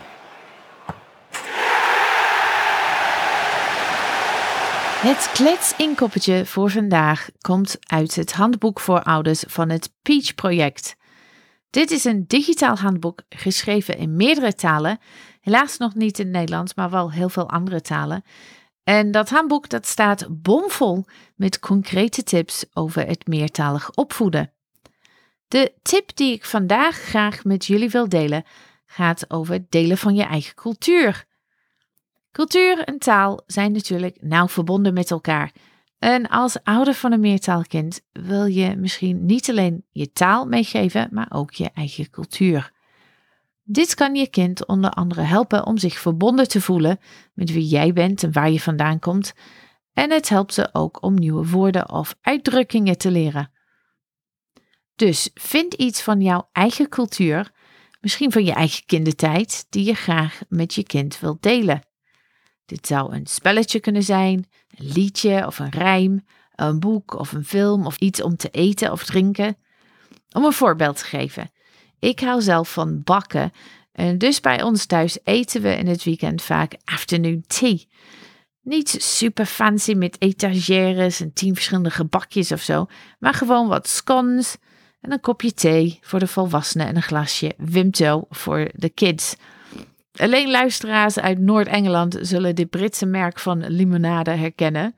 Het 4.98 5.31
kletsinkoppetje 5.33 6.46
voor 6.46 6.70
vandaag 6.70 7.28
komt 7.40 7.76
uit 7.81 8.14
het 8.14 8.33
handboek 8.33 8.81
voor 8.81 9.02
ouders 9.02 9.44
van 9.46 9.68
het 9.68 9.92
Peach 10.02 10.35
Project. 10.35 10.96
Dit 11.70 11.90
is 11.90 12.04
een 12.04 12.24
digitaal 12.26 12.76
handboek 12.76 13.22
geschreven 13.28 13.98
in 13.98 14.16
meerdere 14.16 14.54
talen, 14.54 14.98
helaas 15.40 15.76
nog 15.76 15.94
niet 15.94 16.18
in 16.18 16.31
Nederlands, 16.31 16.74
maar 16.74 16.90
wel 16.90 17.12
heel 17.12 17.28
veel 17.28 17.48
andere 17.50 17.81
talen. 17.81 18.22
En 18.88 19.11
dat 19.11 19.29
handboek 19.29 19.68
dat 19.68 19.87
staat 19.87 20.27
bomvol 20.42 21.05
met 21.37 21.59
concrete 21.59 22.22
tips 22.22 22.64
over 22.72 23.07
het 23.07 23.27
meertalig 23.27 23.90
opvoeden. 23.90 24.53
De 25.48 25.72
tip 25.83 26.16
die 26.16 26.33
ik 26.33 26.44
vandaag 26.44 26.96
graag 26.96 27.44
met 27.44 27.66
jullie 27.66 27.90
wil 27.90 28.09
delen 28.09 28.44
gaat 28.87 29.31
over 29.31 29.55
het 29.55 29.70
delen 29.70 29.98
van 29.98 30.14
je 30.14 30.22
eigen 30.22 30.55
cultuur. 30.55 31.24
Cultuur 32.33 32.79
en 32.85 32.98
taal 32.98 33.42
zijn 33.46 33.72
natuurlijk 33.72 34.22
nauw 34.22 34.48
verbonden 34.48 34.94
met 34.94 35.11
elkaar. 35.11 35.53
En 35.98 36.29
als 36.29 36.62
ouder 36.62 36.94
van 36.94 37.12
een 37.12 37.20
meertaalkind 37.20 38.01
wil 38.12 38.44
je 38.44 38.77
misschien 38.77 39.27
niet 39.27 39.51
alleen 39.51 39.85
je 39.90 40.12
taal 40.12 40.46
meegeven, 40.46 41.09
maar 41.11 41.29
ook 41.31 41.53
je 41.53 41.70
eigen 41.74 42.11
cultuur. 42.11 42.72
Dit 43.70 43.94
kan 43.94 44.14
je 44.14 44.28
kind 44.28 44.66
onder 44.66 44.90
andere 44.90 45.22
helpen 45.22 45.66
om 45.66 45.78
zich 45.78 45.98
verbonden 45.98 46.48
te 46.48 46.61
voelen 46.61 46.98
met 47.35 47.52
wie 47.52 47.66
jij 47.66 47.92
bent 47.92 48.22
en 48.22 48.33
waar 48.33 48.50
je 48.50 48.61
vandaan 48.61 48.98
komt. 48.98 49.33
En 49.92 50.11
het 50.11 50.28
helpt 50.28 50.54
ze 50.54 50.68
ook 50.72 51.02
om 51.02 51.14
nieuwe 51.14 51.48
woorden 51.48 51.90
of 51.90 52.16
uitdrukkingen 52.20 52.98
te 52.98 53.11
leren. 53.11 53.52
Dus 54.96 55.31
vind 55.35 55.74
iets 55.74 56.02
van 56.02 56.20
jouw 56.20 56.48
eigen 56.52 56.88
cultuur, 56.88 57.50
misschien 58.00 58.33
van 58.33 58.44
je 58.44 58.52
eigen 58.52 58.87
kindertijd, 58.87 59.66
die 59.70 59.85
je 59.85 59.94
graag 59.94 60.40
met 60.48 60.74
je 60.74 60.83
kind 60.83 61.20
wilt 61.20 61.42
delen. 61.42 61.87
Dit 62.66 62.87
zou 62.87 63.14
een 63.14 63.26
spelletje 63.26 63.81
kunnen 63.81 64.02
zijn, 64.02 64.48
een 64.68 64.92
liedje 64.92 65.46
of 65.46 65.59
een 65.59 65.70
rijm, 65.70 66.24
een 66.54 66.81
boek 66.81 67.14
of 67.14 67.33
een 67.33 67.44
film 67.44 67.87
of 67.87 67.96
iets 67.96 68.22
om 68.22 68.37
te 68.37 68.50
eten 68.50 68.92
of 68.92 69.04
drinken. 69.04 69.57
Om 70.33 70.44
een 70.44 70.52
voorbeeld 70.52 70.96
te 70.96 71.04
geven. 71.04 71.50
Ik 71.99 72.21
hou 72.21 72.43
zelf 72.43 72.73
van 72.73 73.03
bakken 73.05 73.53
en 73.93 74.19
dus 74.19 74.41
bij 74.41 74.63
ons 74.63 74.87
thuis 74.87 75.19
eten 75.25 75.63
we 75.63 75.77
in 75.77 75.87
het 75.87 76.05
weekend 76.05 76.43
vaak 76.43 76.75
afternoon 76.85 77.45
tea. 77.47 77.79
Niet 78.63 78.89
super 78.99 79.47
fancy 79.47 79.93
met 79.93 80.17
etagères 80.21 81.21
en 81.21 81.33
tien 81.33 81.55
verschillende 81.55 81.91
gebakjes 81.91 82.53
of 82.53 82.61
zo, 82.61 82.87
maar 83.19 83.35
gewoon 83.35 83.69
wat 83.69 83.89
scones 83.89 84.57
en 85.01 85.13
een 85.13 85.21
kopje 85.21 85.53
thee 85.53 85.99
voor 86.03 86.19
de 86.19 86.27
volwassenen 86.27 86.87
en 86.87 86.97
een 86.97 87.03
glasje 87.03 87.55
Wimto 87.57 88.25
voor 88.29 88.71
de 88.75 88.89
kids. 88.89 89.37
Alleen 90.13 90.51
luisteraars 90.51 91.19
uit 91.19 91.39
Noord-Engeland 91.39 92.19
zullen 92.21 92.55
dit 92.55 92.71
Britse 92.71 93.07
merk 93.07 93.39
van 93.39 93.67
limonade 93.67 94.31
herkennen. 94.31 94.95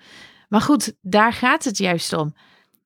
Maar 0.49 0.61
goed, 0.61 0.95
daar 1.01 1.33
gaat 1.33 1.65
het 1.65 1.79
juist 1.79 2.13
om. 2.13 2.35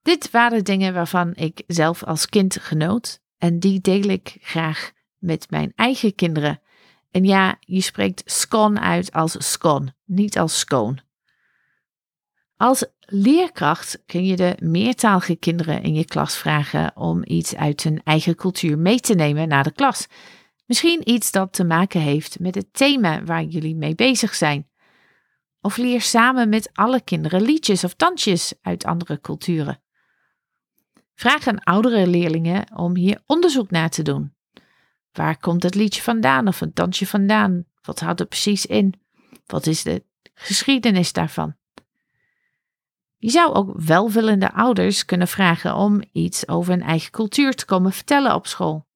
Dit 0.02 0.30
waren 0.30 0.64
dingen 0.64 0.94
waarvan 0.94 1.32
ik 1.34 1.62
zelf 1.66 2.04
als 2.04 2.26
kind 2.26 2.58
genoot 2.60 3.22
en 3.44 3.58
die 3.58 3.80
deel 3.80 4.02
ik 4.02 4.36
graag 4.40 4.92
met 5.18 5.50
mijn 5.50 5.72
eigen 5.74 6.14
kinderen. 6.14 6.60
En 7.10 7.24
ja, 7.24 7.56
je 7.60 7.80
spreekt 7.80 8.22
scone 8.24 8.80
uit 8.80 9.12
als 9.12 9.50
scone, 9.52 9.94
niet 10.04 10.38
als 10.38 10.58
scone. 10.58 10.96
Als 12.56 12.86
leerkracht 13.00 14.02
kun 14.06 14.24
je 14.24 14.36
de 14.36 14.56
meertalige 14.62 15.36
kinderen 15.36 15.82
in 15.82 15.94
je 15.94 16.04
klas 16.04 16.36
vragen 16.36 16.96
om 16.96 17.22
iets 17.24 17.56
uit 17.56 17.82
hun 17.82 18.00
eigen 18.04 18.34
cultuur 18.34 18.78
mee 18.78 19.00
te 19.00 19.14
nemen 19.14 19.48
naar 19.48 19.64
de 19.64 19.72
klas. 19.72 20.06
Misschien 20.66 21.10
iets 21.10 21.30
dat 21.30 21.52
te 21.52 21.64
maken 21.64 22.00
heeft 22.00 22.38
met 22.38 22.54
het 22.54 22.68
thema 22.72 23.24
waar 23.24 23.42
jullie 23.42 23.76
mee 23.76 23.94
bezig 23.94 24.34
zijn. 24.34 24.68
Of 25.60 25.76
leer 25.76 26.00
samen 26.00 26.48
met 26.48 26.70
alle 26.72 27.00
kinderen 27.00 27.42
liedjes 27.42 27.84
of 27.84 27.94
dansjes 27.94 28.54
uit 28.62 28.84
andere 28.84 29.20
culturen. 29.20 29.83
Vraag 31.14 31.46
aan 31.46 31.62
oudere 31.62 32.06
leerlingen 32.06 32.76
om 32.76 32.96
hier 32.96 33.22
onderzoek 33.26 33.70
naar 33.70 33.90
te 33.90 34.02
doen. 34.02 34.34
Waar 35.12 35.38
komt 35.38 35.62
het 35.62 35.74
liedje 35.74 36.02
vandaan 36.02 36.48
of 36.48 36.60
een 36.60 36.70
dansje 36.74 37.06
vandaan? 37.06 37.64
Wat 37.82 38.00
houdt 38.00 38.18
het 38.18 38.28
precies 38.28 38.66
in? 38.66 38.94
Wat 39.46 39.66
is 39.66 39.82
de 39.82 40.04
geschiedenis 40.34 41.12
daarvan? 41.12 41.56
Je 43.16 43.30
zou 43.30 43.54
ook 43.54 43.72
welwillende 43.76 44.52
ouders 44.52 45.04
kunnen 45.04 45.28
vragen 45.28 45.76
om 45.76 46.02
iets 46.12 46.48
over 46.48 46.72
hun 46.72 46.82
eigen 46.82 47.10
cultuur 47.10 47.54
te 47.54 47.64
komen 47.64 47.92
vertellen 47.92 48.34
op 48.34 48.46
school. 48.46 48.86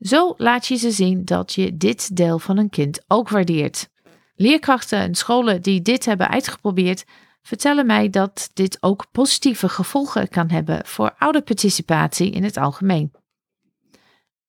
Zo 0.00 0.34
laat 0.36 0.66
je 0.66 0.76
ze 0.76 0.90
zien 0.90 1.24
dat 1.24 1.52
je 1.52 1.76
dit 1.76 2.16
deel 2.16 2.38
van 2.38 2.56
een 2.58 2.70
kind 2.70 3.04
ook 3.06 3.28
waardeert. 3.28 3.90
Leerkrachten 4.34 4.98
en 4.98 5.14
scholen 5.14 5.62
die 5.62 5.82
dit 5.82 6.04
hebben 6.04 6.28
uitgeprobeerd, 6.28 7.04
vertellen 7.42 7.86
mij 7.86 8.10
dat 8.10 8.50
dit 8.54 8.76
ook 8.80 9.06
positieve 9.10 9.68
gevolgen 9.68 10.28
kan 10.28 10.50
hebben 10.50 10.86
voor 10.86 11.14
ouderparticipatie 11.18 12.30
in 12.30 12.44
het 12.44 12.56
algemeen. 12.56 13.12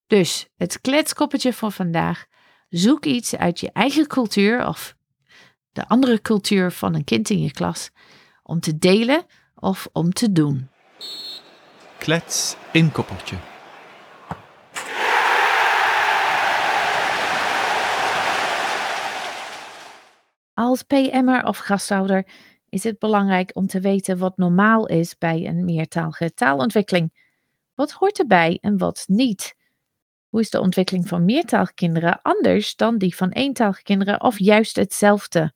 Dus 0.07 0.47
het 0.57 0.81
kletskoppetje 0.81 1.53
van 1.53 1.71
vandaag. 1.71 2.25
Zoek 2.69 3.05
iets 3.05 3.35
uit 3.35 3.59
je 3.59 3.71
eigen 3.71 4.07
cultuur 4.07 4.67
of 4.67 4.95
de 5.71 5.87
andere 5.87 6.21
cultuur 6.21 6.71
van 6.71 6.95
een 6.95 7.03
kind 7.03 7.29
in 7.29 7.41
je 7.41 7.51
klas 7.51 7.89
om 8.43 8.59
te 8.59 8.77
delen 8.77 9.25
of 9.55 9.87
om 9.91 10.13
te 10.13 10.31
doen. 10.31 10.69
Klets 11.97 12.55
inkoppertje. 12.71 13.35
Als 20.53 20.83
PM'er 20.83 21.45
of 21.45 21.57
gasthouder 21.57 22.25
is 22.71 22.83
het 22.83 22.99
belangrijk 22.99 23.51
om 23.53 23.67
te 23.67 23.79
weten 23.79 24.17
wat 24.17 24.37
normaal 24.37 24.87
is 24.87 25.17
bij 25.17 25.47
een 25.47 25.65
meertalige 25.65 26.33
taalontwikkeling. 26.33 27.13
Wat 27.75 27.91
hoort 27.91 28.19
erbij 28.19 28.57
en 28.61 28.77
wat 28.77 29.03
niet? 29.07 29.55
Hoe 30.29 30.39
is 30.39 30.49
de 30.49 30.59
ontwikkeling 30.59 31.07
van 31.07 31.25
meertalige 31.25 31.73
kinderen 31.73 32.21
anders 32.21 32.75
dan 32.75 32.97
die 32.97 33.15
van 33.15 33.29
eentalige 33.29 33.83
kinderen 33.83 34.21
of 34.21 34.39
juist 34.39 34.75
hetzelfde? 34.75 35.53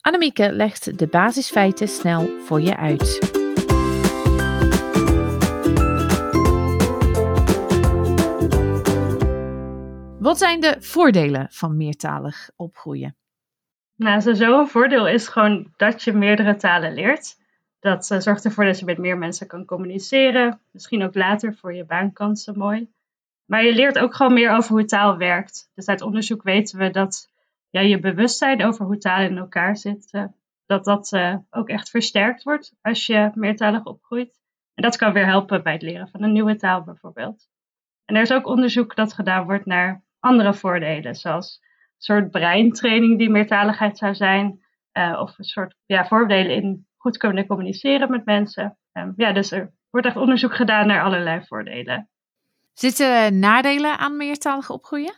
Annemieke 0.00 0.52
legt 0.52 0.98
de 0.98 1.06
basisfeiten 1.06 1.88
snel 1.88 2.28
voor 2.44 2.60
je 2.60 2.76
uit. 2.76 3.18
Wat 10.18 10.38
zijn 10.38 10.60
de 10.60 10.76
voordelen 10.78 11.46
van 11.50 11.76
meertalig 11.76 12.50
opgroeien? 12.56 13.16
Nou, 13.98 14.20
sowieso 14.20 14.60
een 14.60 14.68
voordeel 14.68 15.08
is 15.08 15.28
gewoon 15.28 15.72
dat 15.76 16.02
je 16.02 16.12
meerdere 16.12 16.56
talen 16.56 16.94
leert. 16.94 17.36
Dat 17.80 18.10
uh, 18.10 18.18
zorgt 18.18 18.44
ervoor 18.44 18.64
dat 18.64 18.78
je 18.78 18.84
met 18.84 18.98
meer 18.98 19.18
mensen 19.18 19.46
kan 19.46 19.64
communiceren. 19.64 20.60
Misschien 20.70 21.02
ook 21.02 21.14
later 21.14 21.54
voor 21.54 21.74
je 21.74 21.84
baankansen 21.84 22.58
mooi. 22.58 22.90
Maar 23.44 23.64
je 23.64 23.74
leert 23.74 23.98
ook 23.98 24.14
gewoon 24.14 24.32
meer 24.32 24.50
over 24.50 24.70
hoe 24.70 24.84
taal 24.84 25.16
werkt. 25.16 25.70
Dus 25.74 25.86
uit 25.86 26.02
onderzoek 26.02 26.42
weten 26.42 26.78
we 26.78 26.90
dat 26.90 27.30
ja, 27.70 27.80
je 27.80 28.00
bewustzijn 28.00 28.64
over 28.64 28.84
hoe 28.84 28.98
talen 28.98 29.30
in 29.30 29.38
elkaar 29.38 29.76
zitten, 29.76 30.34
dat 30.66 30.84
dat 30.84 31.12
uh, 31.12 31.36
ook 31.50 31.68
echt 31.68 31.90
versterkt 31.90 32.42
wordt 32.42 32.74
als 32.82 33.06
je 33.06 33.30
meertalig 33.34 33.84
opgroeit. 33.84 34.40
En 34.74 34.82
dat 34.82 34.96
kan 34.96 35.12
weer 35.12 35.26
helpen 35.26 35.62
bij 35.62 35.72
het 35.72 35.82
leren 35.82 36.08
van 36.08 36.22
een 36.22 36.32
nieuwe 36.32 36.56
taal 36.56 36.82
bijvoorbeeld. 36.82 37.48
En 38.04 38.16
er 38.16 38.22
is 38.22 38.32
ook 38.32 38.46
onderzoek 38.46 38.96
dat 38.96 39.12
gedaan 39.12 39.44
wordt 39.44 39.66
naar 39.66 40.02
andere 40.20 40.54
voordelen, 40.54 41.14
zoals 41.14 41.60
soort 41.98 42.30
breintraining 42.30 43.18
die 43.18 43.30
meertaligheid 43.30 43.98
zou 43.98 44.14
zijn, 44.14 44.64
uh, 44.92 45.18
of 45.20 45.38
een 45.38 45.44
soort 45.44 45.74
ja, 45.86 46.06
voordelen 46.06 46.54
in 46.54 46.86
goed 46.96 47.16
kunnen 47.16 47.46
communiceren 47.46 48.10
met 48.10 48.24
mensen. 48.24 48.78
Um, 48.92 49.12
ja, 49.16 49.32
dus 49.32 49.50
er 49.50 49.72
wordt 49.90 50.06
echt 50.06 50.16
onderzoek 50.16 50.54
gedaan 50.54 50.86
naar 50.86 51.02
allerlei 51.02 51.44
voordelen. 51.44 52.08
Zitten 52.72 53.38
nadelen 53.38 53.98
aan 53.98 54.16
meertalig 54.16 54.70
opgroeien? 54.70 55.14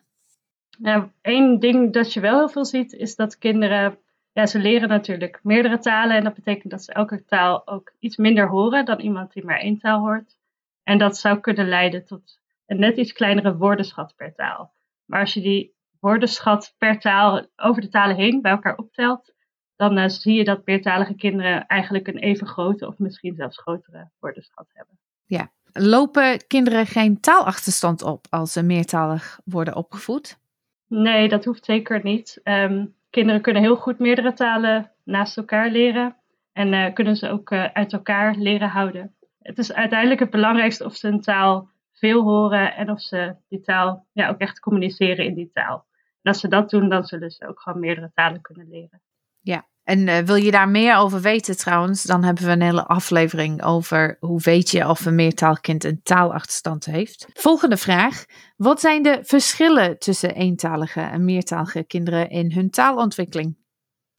Nou, 0.79 1.11
één 1.23 1.59
ding 1.59 1.93
dat 1.93 2.13
je 2.13 2.21
wel 2.21 2.39
heel 2.39 2.49
veel 2.49 2.65
ziet, 2.65 2.93
is 2.93 3.17
dat 3.17 3.39
kinderen, 3.39 3.99
ja, 4.33 4.47
ze 4.47 4.59
leren 4.59 4.89
natuurlijk 4.89 5.41
meerdere 5.43 5.79
talen. 5.79 6.17
En 6.17 6.25
dat 6.25 6.35
betekent 6.35 6.71
dat 6.71 6.85
ze 6.85 6.93
elke 6.93 7.25
taal 7.25 7.67
ook 7.67 7.93
iets 7.99 8.17
minder 8.17 8.49
horen 8.49 8.85
dan 8.85 9.01
iemand 9.01 9.33
die 9.33 9.45
maar 9.45 9.59
één 9.59 9.79
taal 9.79 10.01
hoort. 10.01 10.37
En 10.83 10.99
dat 10.99 11.17
zou 11.17 11.41
kunnen 11.41 11.69
leiden 11.69 12.05
tot 12.05 12.39
een 12.67 12.79
net 12.79 12.97
iets 12.97 13.13
kleinere 13.13 13.57
woordenschat 13.57 14.15
per 14.17 14.35
taal. 14.35 14.73
Maar 15.05 15.21
als 15.21 15.35
je 15.35 15.41
die 15.41 15.75
woordenschat 16.01 16.75
per 16.79 16.99
taal 16.99 17.47
over 17.57 17.83
de 17.83 17.89
talen 17.89 18.17
heen 18.17 18.43
bij 18.43 18.51
elkaar 18.51 18.77
optelt, 18.77 19.33
dan 19.77 19.99
uh, 19.99 20.09
zie 20.09 20.35
je 20.35 20.45
dat 20.45 20.67
meertalige 20.67 21.15
kinderen 21.15 21.67
eigenlijk 21.67 22.07
een 22.09 22.19
even 22.19 22.47
grote 22.47 22.87
of 22.87 22.99
misschien 22.99 23.35
zelfs 23.35 23.59
grotere 23.59 24.11
woordenschat 24.19 24.71
hebben. 24.73 24.99
Ja, 25.27 25.51
lopen 25.73 26.47
kinderen 26.47 26.87
geen 26.87 27.21
taalachterstand 27.21 28.03
op 28.03 28.27
als 28.31 28.53
ze 28.53 28.63
meertalig 28.63 29.41
worden 29.45 29.77
opgevoed? 29.77 30.39
Nee, 30.87 31.29
dat 31.29 31.45
hoeft 31.45 31.65
zeker 31.65 32.01
niet. 32.03 32.41
Um, 32.45 32.95
kinderen 33.11 33.41
kunnen 33.41 33.63
heel 33.63 33.77
goed 33.77 33.99
meerdere 33.99 34.33
talen 34.33 34.93
naast 35.05 35.37
elkaar 35.37 35.71
leren 35.71 36.17
en 36.53 36.73
uh, 36.73 36.93
kunnen 36.93 37.17
ze 37.17 37.29
ook 37.29 37.51
uh, 37.51 37.65
uit 37.65 37.93
elkaar 37.93 38.35
leren 38.35 38.69
houden. 38.69 39.15
Het 39.39 39.59
is 39.59 39.73
uiteindelijk 39.73 40.21
het 40.21 40.31
belangrijkste 40.31 40.85
of 40.85 40.95
ze 40.95 41.09
een 41.09 41.21
taal 41.21 41.69
veel 41.93 42.23
horen 42.23 42.75
en 42.75 42.91
of 42.91 43.01
ze 43.01 43.35
die 43.49 43.61
taal 43.61 44.07
ja, 44.13 44.29
ook 44.29 44.39
echt 44.39 44.61
communiceren 44.61 45.25
in 45.25 45.35
die 45.35 45.51
taal. 45.53 45.87
En 46.23 46.31
als 46.31 46.41
ze 46.41 46.49
dat 46.49 46.71
doen, 46.71 46.89
dan 46.89 47.05
zullen 47.05 47.31
ze 47.31 47.49
ook 47.49 47.61
gewoon 47.61 47.81
meerdere 47.81 48.11
talen 48.15 48.41
kunnen 48.41 48.69
leren. 48.69 49.03
Ja, 49.41 49.69
en 49.85 50.07
uh, 50.07 50.19
wil 50.19 50.35
je 50.35 50.51
daar 50.51 50.69
meer 50.69 50.97
over 50.97 51.21
weten 51.21 51.57
trouwens, 51.57 52.03
dan 52.03 52.25
hebben 52.25 52.45
we 52.45 52.51
een 52.51 52.63
hele 52.63 52.87
aflevering 52.87 53.63
over 53.63 54.17
hoe 54.21 54.41
weet 54.41 54.71
je 54.71 54.89
of 54.89 55.07
een 55.07 55.15
meertaalkind 55.15 55.85
een 55.85 56.03
taalachterstand 56.03 56.85
heeft. 56.85 57.27
Volgende 57.33 57.77
vraag. 57.77 58.25
Wat 58.57 58.81
zijn 58.81 59.03
de 59.03 59.19
verschillen 59.23 59.99
tussen 59.99 60.35
eentalige 60.35 61.01
en 61.01 61.25
meertalige 61.25 61.85
kinderen 61.85 62.31
in 62.31 62.53
hun 62.53 62.71
taalontwikkeling? 62.71 63.57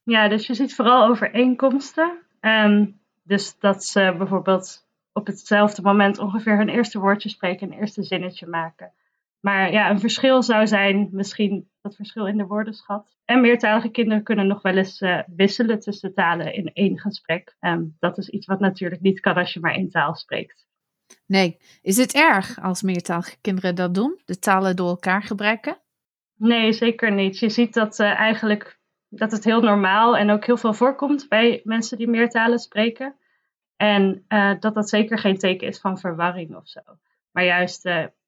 Ja, 0.02 0.28
dus 0.28 0.46
je 0.46 0.54
ziet 0.54 0.74
vooral 0.74 1.06
overeenkomsten. 1.06 2.18
Um, 2.40 3.00
dus 3.22 3.58
dat 3.58 3.84
ze 3.84 4.14
bijvoorbeeld 4.18 4.86
op 5.12 5.26
hetzelfde 5.26 5.82
moment 5.82 6.18
ongeveer 6.18 6.56
hun 6.56 6.68
eerste 6.68 6.98
woordje 6.98 7.28
spreken, 7.28 7.72
een 7.72 7.78
eerste 7.78 8.02
zinnetje 8.02 8.46
maken. 8.46 8.92
Maar 9.42 9.72
ja, 9.72 9.90
een 9.90 10.00
verschil 10.00 10.42
zou 10.42 10.66
zijn 10.66 11.08
misschien 11.12 11.70
dat 11.80 11.96
verschil 11.96 12.26
in 12.26 12.36
de 12.36 12.46
woordenschat. 12.46 13.16
En 13.24 13.40
meertalige 13.40 13.88
kinderen 13.88 14.22
kunnen 14.22 14.46
nog 14.46 14.62
wel 14.62 14.76
eens 14.76 15.00
uh, 15.00 15.22
wisselen 15.26 15.80
tussen 15.80 16.14
talen 16.14 16.54
in 16.54 16.70
één 16.72 16.98
gesprek. 16.98 17.56
Um, 17.60 17.96
dat 17.98 18.18
is 18.18 18.28
iets 18.28 18.46
wat 18.46 18.60
natuurlijk 18.60 19.00
niet 19.00 19.20
kan 19.20 19.34
als 19.34 19.52
je 19.52 19.60
maar 19.60 19.74
één 19.74 19.90
taal 19.90 20.14
spreekt. 20.14 20.66
Nee, 21.26 21.58
is 21.80 21.96
het 21.96 22.14
erg 22.14 22.60
als 22.60 22.82
meertalige 22.82 23.36
kinderen 23.40 23.74
dat 23.74 23.94
doen, 23.94 24.20
de 24.24 24.38
talen 24.38 24.76
door 24.76 24.88
elkaar 24.88 25.22
gebruiken? 25.22 25.78
Nee, 26.36 26.72
zeker 26.72 27.12
niet. 27.12 27.38
Je 27.38 27.48
ziet 27.48 27.74
dat 27.74 27.98
uh, 27.98 28.06
eigenlijk 28.06 28.80
dat 29.08 29.32
het 29.32 29.44
heel 29.44 29.60
normaal 29.60 30.16
en 30.16 30.30
ook 30.30 30.46
heel 30.46 30.56
veel 30.56 30.74
voorkomt 30.74 31.28
bij 31.28 31.60
mensen 31.64 31.98
die 31.98 32.08
meertalen 32.08 32.58
spreken. 32.58 33.14
En 33.76 34.24
uh, 34.28 34.54
dat 34.60 34.74
dat 34.74 34.88
zeker 34.88 35.18
geen 35.18 35.38
teken 35.38 35.66
is 35.66 35.80
van 35.80 35.98
verwarring 35.98 36.56
of 36.56 36.68
zo. 36.68 36.80
Maar 37.30 37.44
juist 37.44 37.84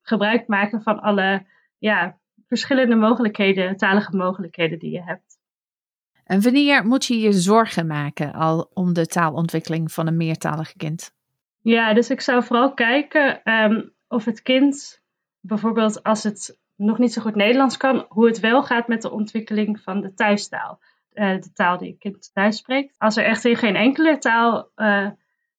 gebruik 0.07 0.47
maken 0.47 0.81
van 0.81 0.99
alle 0.99 1.45
ja, 1.77 2.17
verschillende 2.47 2.95
mogelijkheden, 2.95 3.77
talige 3.77 4.15
mogelijkheden 4.15 4.79
die 4.79 4.91
je 4.91 5.03
hebt. 5.03 5.39
En 6.23 6.41
wanneer 6.41 6.85
moet 6.85 7.05
je 7.05 7.19
je 7.19 7.31
zorgen 7.31 7.87
maken 7.87 8.33
al 8.33 8.69
om 8.73 8.93
de 8.93 9.05
taalontwikkeling 9.05 9.91
van 9.91 10.07
een 10.07 10.17
meertalig 10.17 10.73
kind? 10.73 11.13
Ja, 11.61 11.93
dus 11.93 12.09
ik 12.09 12.21
zou 12.21 12.43
vooral 12.43 12.73
kijken 12.73 13.51
um, 13.53 13.93
of 14.07 14.25
het 14.25 14.41
kind, 14.41 15.01
bijvoorbeeld 15.39 16.03
als 16.03 16.23
het 16.23 16.59
nog 16.75 16.97
niet 16.97 17.13
zo 17.13 17.21
goed 17.21 17.35
Nederlands 17.35 17.77
kan, 17.77 18.05
hoe 18.09 18.27
het 18.27 18.39
wel 18.39 18.63
gaat 18.63 18.87
met 18.87 19.01
de 19.01 19.11
ontwikkeling 19.11 19.81
van 19.81 20.01
de 20.01 20.13
thuistaal. 20.13 20.79
Uh, 21.13 21.41
de 21.41 21.51
taal 21.53 21.77
die 21.77 21.89
het 21.89 21.99
kind 21.99 22.33
thuis 22.33 22.57
spreekt. 22.57 22.95
Als 22.97 23.17
er 23.17 23.25
echt 23.25 23.45
in 23.45 23.55
geen 23.55 23.75
enkele 23.75 24.17
taal 24.17 24.71
uh, 24.75 25.09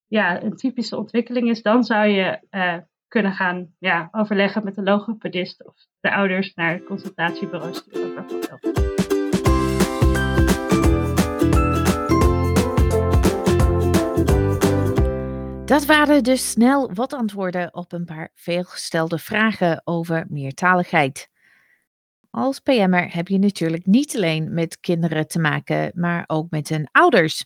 ja, 0.07 0.43
een 0.43 0.57
typische 0.57 0.97
ontwikkeling 0.97 1.49
is, 1.49 1.63
dan 1.63 1.85
zou 1.85 2.07
je 2.09 2.41
uh, 2.51 2.77
kunnen 3.09 3.33
gaan 3.33 3.75
ja, 3.79 4.09
overleggen 4.11 4.64
met 4.64 4.75
de 4.75 4.83
logopedist 4.83 5.66
of 5.66 5.75
de 6.01 6.14
ouders 6.14 6.55
naar 6.55 6.83
consultatiebureaus 6.83 7.77
sturen 7.77 8.14
bijvoorbeeld. 8.14 8.95
Dat 15.66 15.85
waren 15.85 16.23
dus 16.23 16.51
snel 16.51 16.92
wat 16.95 17.12
antwoorden 17.12 17.75
op 17.75 17.92
een 17.92 18.05
paar 18.05 18.31
veelgestelde 18.35 19.19
vragen 19.19 19.81
over 19.85 20.27
meertaligheid. 20.29 21.29
Als 22.31 22.61
PM'er 22.61 23.14
heb 23.14 23.29
je 23.29 23.38
natuurlijk 23.38 23.87
niet 23.87 24.16
alleen 24.16 24.55
met 24.55 24.81
kinderen 24.81 25.27
te 25.27 25.38
maken, 25.38 25.92
maar 25.95 26.25
ook 26.27 26.51
met 26.51 26.69
hun 26.69 26.88
ouders. 26.92 27.45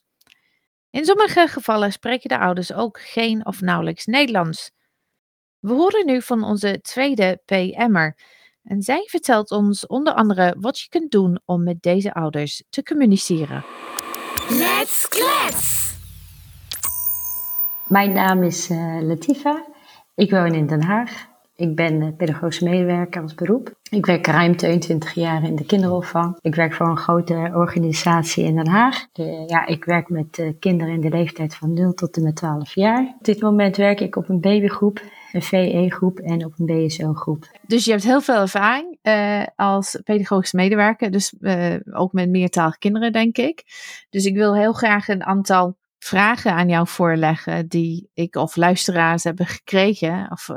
In 0.91 1.05
sommige 1.05 1.47
gevallen 1.47 1.93
spreken 1.93 2.29
de 2.29 2.39
ouders 2.39 2.73
ook 2.73 3.01
geen 3.01 3.47
of 3.47 3.61
nauwelijks 3.61 4.07
Nederlands. 4.07 4.71
We 5.61 5.73
horen 5.73 6.07
nu 6.07 6.23
van 6.23 6.45
onze 6.45 6.81
tweede 6.81 7.41
PM'er. 7.45 8.17
En 8.65 8.83
zij 8.83 9.03
vertelt 9.07 9.51
ons 9.51 9.87
onder 9.87 10.13
andere 10.13 10.57
wat 10.59 10.81
je 10.81 10.89
kunt 10.89 11.11
doen 11.11 11.41
om 11.45 11.63
met 11.63 11.83
deze 11.83 12.15
ouders 12.15 12.63
te 12.71 12.83
communiceren. 12.83 13.65
Let's 14.49 15.09
klets! 15.09 15.95
Mijn 17.87 18.13
naam 18.13 18.43
is 18.43 18.71
uh, 18.71 18.99
Latifa. 19.01 19.65
Ik 20.15 20.31
woon 20.31 20.55
in 20.55 20.67
Den 20.67 20.83
Haag. 20.83 21.30
Ik 21.61 21.75
ben 21.75 22.17
pedagogisch 22.17 22.61
medewerker 22.61 23.23
als 23.23 23.35
beroep. 23.35 23.75
Ik 23.91 24.07
werk 24.07 24.27
ruim 24.27 24.57
22 24.57 25.13
jaar 25.13 25.45
in 25.45 25.57
de 25.57 25.65
kinderopvang. 25.65 26.39
Ik 26.41 26.55
werk 26.55 26.75
voor 26.75 26.87
een 26.87 26.97
grote 26.97 27.51
organisatie 27.55 28.45
in 28.45 28.55
Den 28.55 28.69
Haag. 28.69 29.07
Ja, 29.47 29.67
ik 29.67 29.85
werk 29.85 30.09
met 30.09 30.39
uh, 30.39 30.53
kinderen 30.59 30.95
in 30.95 31.01
de 31.01 31.09
leeftijd 31.09 31.55
van 31.55 31.73
0 31.73 31.95
tot 31.95 32.17
en 32.17 32.23
met 32.23 32.37
12 32.37 32.75
jaar. 32.75 33.15
Op 33.19 33.25
dit 33.25 33.41
moment 33.41 33.77
werk 33.77 34.01
ik 34.01 34.17
op 34.17 34.29
een 34.29 34.41
babygroep, 34.41 35.03
een 35.33 35.43
VE-groep 35.43 36.19
en 36.19 36.45
op 36.45 36.55
een 36.57 36.67
BSO-groep. 36.67 37.51
Dus 37.67 37.85
je 37.85 37.91
hebt 37.91 38.05
heel 38.05 38.21
veel 38.21 38.41
ervaring 38.41 38.99
uh, 39.03 39.43
als 39.57 40.01
pedagogisch 40.05 40.53
medewerker, 40.53 41.11
dus 41.11 41.35
ook 41.93 42.13
met 42.13 42.29
meertalige 42.31 42.79
kinderen, 42.79 43.13
denk 43.13 43.37
ik. 43.37 43.63
Dus 44.11 44.25
ik 44.25 44.35
wil 44.35 44.57
heel 44.57 44.73
graag 44.73 45.09
een 45.09 45.25
aantal 45.25 45.77
vragen 45.99 46.53
aan 46.53 46.69
jou 46.69 46.89
voorleggen 46.89 47.69
die 47.69 48.11
ik 48.15 48.37
of 48.37 48.57
luisteraars 48.57 49.25
hebben 49.25 49.47
gekregen 49.47 50.31
of 50.31 50.49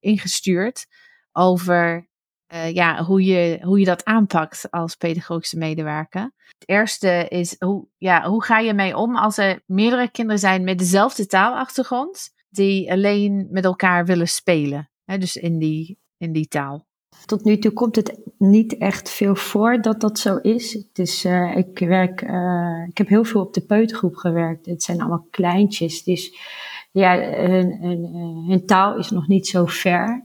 ingestuurd 0.00 0.86
over 1.32 2.08
uh, 2.54 2.72
ja, 2.72 3.04
hoe, 3.04 3.24
je, 3.24 3.58
hoe 3.62 3.78
je 3.78 3.84
dat 3.84 4.04
aanpakt 4.04 4.70
als 4.70 4.94
pedagogische 4.94 5.58
medewerker. 5.58 6.32
Het 6.58 6.68
eerste 6.68 7.26
is, 7.28 7.56
hoe, 7.58 7.86
ja, 7.98 8.28
hoe 8.28 8.44
ga 8.44 8.58
je 8.58 8.74
mee 8.74 8.96
om 8.96 9.16
als 9.16 9.38
er 9.38 9.62
meerdere 9.66 10.10
kinderen 10.10 10.40
zijn 10.40 10.64
met 10.64 10.78
dezelfde 10.78 11.26
taalachtergrond, 11.26 12.30
die 12.48 12.92
alleen 12.92 13.48
met 13.50 13.64
elkaar 13.64 14.04
willen 14.04 14.28
spelen, 14.28 14.90
hè, 15.04 15.18
dus 15.18 15.36
in 15.36 15.58
die, 15.58 15.98
in 16.16 16.32
die 16.32 16.48
taal? 16.48 16.88
Tot 17.26 17.44
nu 17.44 17.58
toe 17.58 17.72
komt 17.72 17.96
het 17.96 18.20
niet 18.38 18.76
echt 18.78 19.10
veel 19.10 19.34
voor 19.34 19.80
dat 19.80 20.00
dat 20.00 20.18
zo 20.18 20.36
is. 20.36 20.84
Dus 20.92 21.24
ik 21.54 21.78
werk, 21.78 22.22
uh, 22.22 22.86
ik 22.88 22.98
heb 22.98 23.08
heel 23.08 23.24
veel 23.24 23.40
op 23.40 23.54
de 23.54 23.60
peutergroep 23.60 24.14
gewerkt. 24.14 24.66
Het 24.66 24.82
zijn 24.82 25.00
allemaal 25.00 25.26
kleintjes. 25.30 26.02
Dus 26.02 26.34
ja, 26.90 27.20
hun, 28.48 28.62
taal 28.66 28.96
is 28.96 29.10
nog 29.10 29.28
niet 29.28 29.46
zo 29.46 29.66
ver 29.66 30.24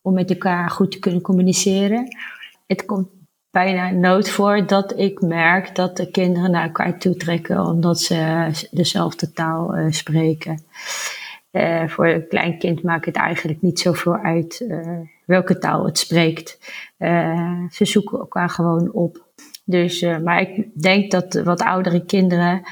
om 0.00 0.14
met 0.14 0.30
elkaar 0.30 0.70
goed 0.70 0.90
te 0.90 0.98
kunnen 0.98 1.20
communiceren. 1.20 2.16
Het 2.66 2.84
komt 2.84 3.08
bijna 3.50 3.90
nooit 3.90 4.30
voor 4.30 4.66
dat 4.66 4.98
ik 4.98 5.20
merk 5.20 5.74
dat 5.74 5.96
de 5.96 6.10
kinderen 6.10 6.50
naar 6.50 6.62
elkaar 6.62 6.98
toe 6.98 7.16
trekken 7.16 7.66
omdat 7.66 8.00
ze 8.00 8.50
dezelfde 8.70 9.32
taal 9.32 9.78
uh, 9.78 9.86
spreken. 9.90 10.62
Uh, 11.52 11.88
voor 11.88 12.06
een 12.06 12.28
klein 12.28 12.58
kind 12.58 12.82
maakt 12.82 13.04
het 13.04 13.16
eigenlijk 13.16 13.62
niet 13.62 13.80
zoveel 13.80 14.16
uit 14.16 14.64
uh, 14.68 14.98
welke 15.24 15.58
taal 15.58 15.84
het 15.84 15.98
spreekt. 15.98 16.58
ze 17.70 17.84
zoeken 17.84 18.18
elkaar 18.18 18.50
gewoon 18.50 18.92
op. 18.92 19.30
Dus, 19.64 20.00
maar 20.00 20.40
ik 20.40 20.82
denk 20.82 21.10
dat 21.10 21.34
wat 21.44 21.62
oudere 21.62 22.04
kinderen, 22.04 22.62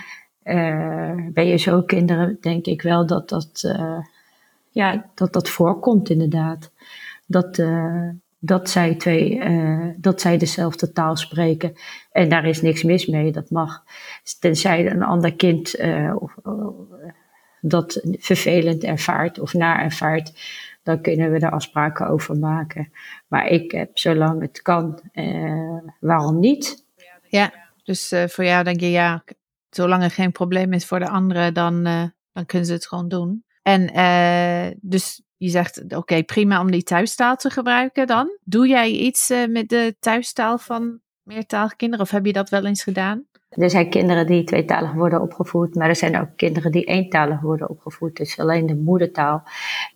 bij 1.32 1.59
zo 1.59 1.82
kinderen, 1.82 2.38
denk 2.40 2.66
ik 2.66 2.82
wel 2.82 3.07
dat 3.07 3.28
dat, 3.28 3.74
ja, 4.70 5.11
dat, 5.14 5.32
dat 5.32 5.48
voorkomt 5.48 6.11
inderdaad. 6.11 6.72
Dat, 7.26 7.62
dat 8.38 8.70
zij, 8.70 8.94
twee, 8.94 9.42
dat 9.96 10.20
zij 10.20 10.38
dezelfde 10.38 10.92
taal 10.92 11.16
spreken. 11.16 11.72
En 12.12 12.28
daar 12.28 12.44
is 12.44 12.62
niks 12.62 12.82
mis 12.82 13.07
mee, 13.07 13.32
dat 13.32 13.51
mag. 13.51 13.84
Tenzij 14.40 14.90
een 14.90 15.03
ander 15.03 15.34
kind 15.34 15.76
of, 16.14 16.34
dat 17.61 18.01
vervelend 18.18 18.84
ervaart 18.84 19.38
of 19.38 19.55
naar 19.55 19.82
ervaart, 19.82 20.32
dan 20.82 21.01
kunnen 21.01 21.32
we 21.32 21.38
er 21.38 21.51
afspraken 21.51 22.09
over 22.09 22.36
maken. 22.36 22.92
Maar 23.28 23.46
ik 23.46 23.70
heb, 23.70 23.98
zolang 23.98 24.40
het 24.40 24.62
kan, 24.62 25.01
waarom 26.01 26.40
niet? 26.40 26.84
Ja, 27.28 27.53
dus 27.84 28.14
voor 28.26 28.44
jou 28.44 28.64
denk 28.64 28.80
je, 28.80 28.90
ja, 28.90 29.24
zolang 29.71 30.03
er 30.03 30.11
geen 30.11 30.33
probleem 30.33 30.73
is 30.73 30.87
voor 30.87 30.99
de 30.99 31.09
anderen, 31.09 31.55
dan, 31.55 31.83
dan 32.33 32.47
kunnen 32.47 32.66
ze 32.66 32.73
het 32.73 32.87
gewoon 32.87 33.09
doen. 33.09 33.45
En 33.62 33.87
dus 34.81 35.23
je 35.37 35.49
zegt, 35.49 35.95
oké, 35.97 36.23
prima 36.23 36.61
om 36.61 36.71
die 36.71 36.83
thuistaal 36.83 37.37
te 37.37 37.51
gebruiken 37.51 38.07
dan. 38.07 38.39
Doe 38.45 38.68
jij 38.68 38.91
iets 38.91 39.31
uh, 39.31 39.47
met 39.47 39.68
de 39.68 39.97
thuistaal 40.01 40.59
van 40.59 41.01
meertalige 41.23 41.77
kinderen 41.77 42.05
of 42.05 42.11
heb 42.11 42.27
je 42.27 42.33
dat 42.33 42.49
wel 42.49 42.64
eens 42.64 42.83
gedaan? 42.83 43.25
Er 43.49 43.71
zijn 43.71 43.91
kinderen 43.91 44.27
die 44.27 44.45
tweetalig 44.45 44.93
worden 44.93 45.21
opgevoed, 45.21 45.75
maar 45.75 45.89
er 45.89 45.97
zijn 45.97 46.21
ook 46.21 46.29
kinderen 46.37 46.73
die 46.73 46.85
eentalig 46.85 47.41
worden 47.41 47.68
opgevoed. 47.68 48.16
Dus 48.16 48.39
alleen 48.39 48.66
de 48.66 48.77
moedertaal. 48.77 49.43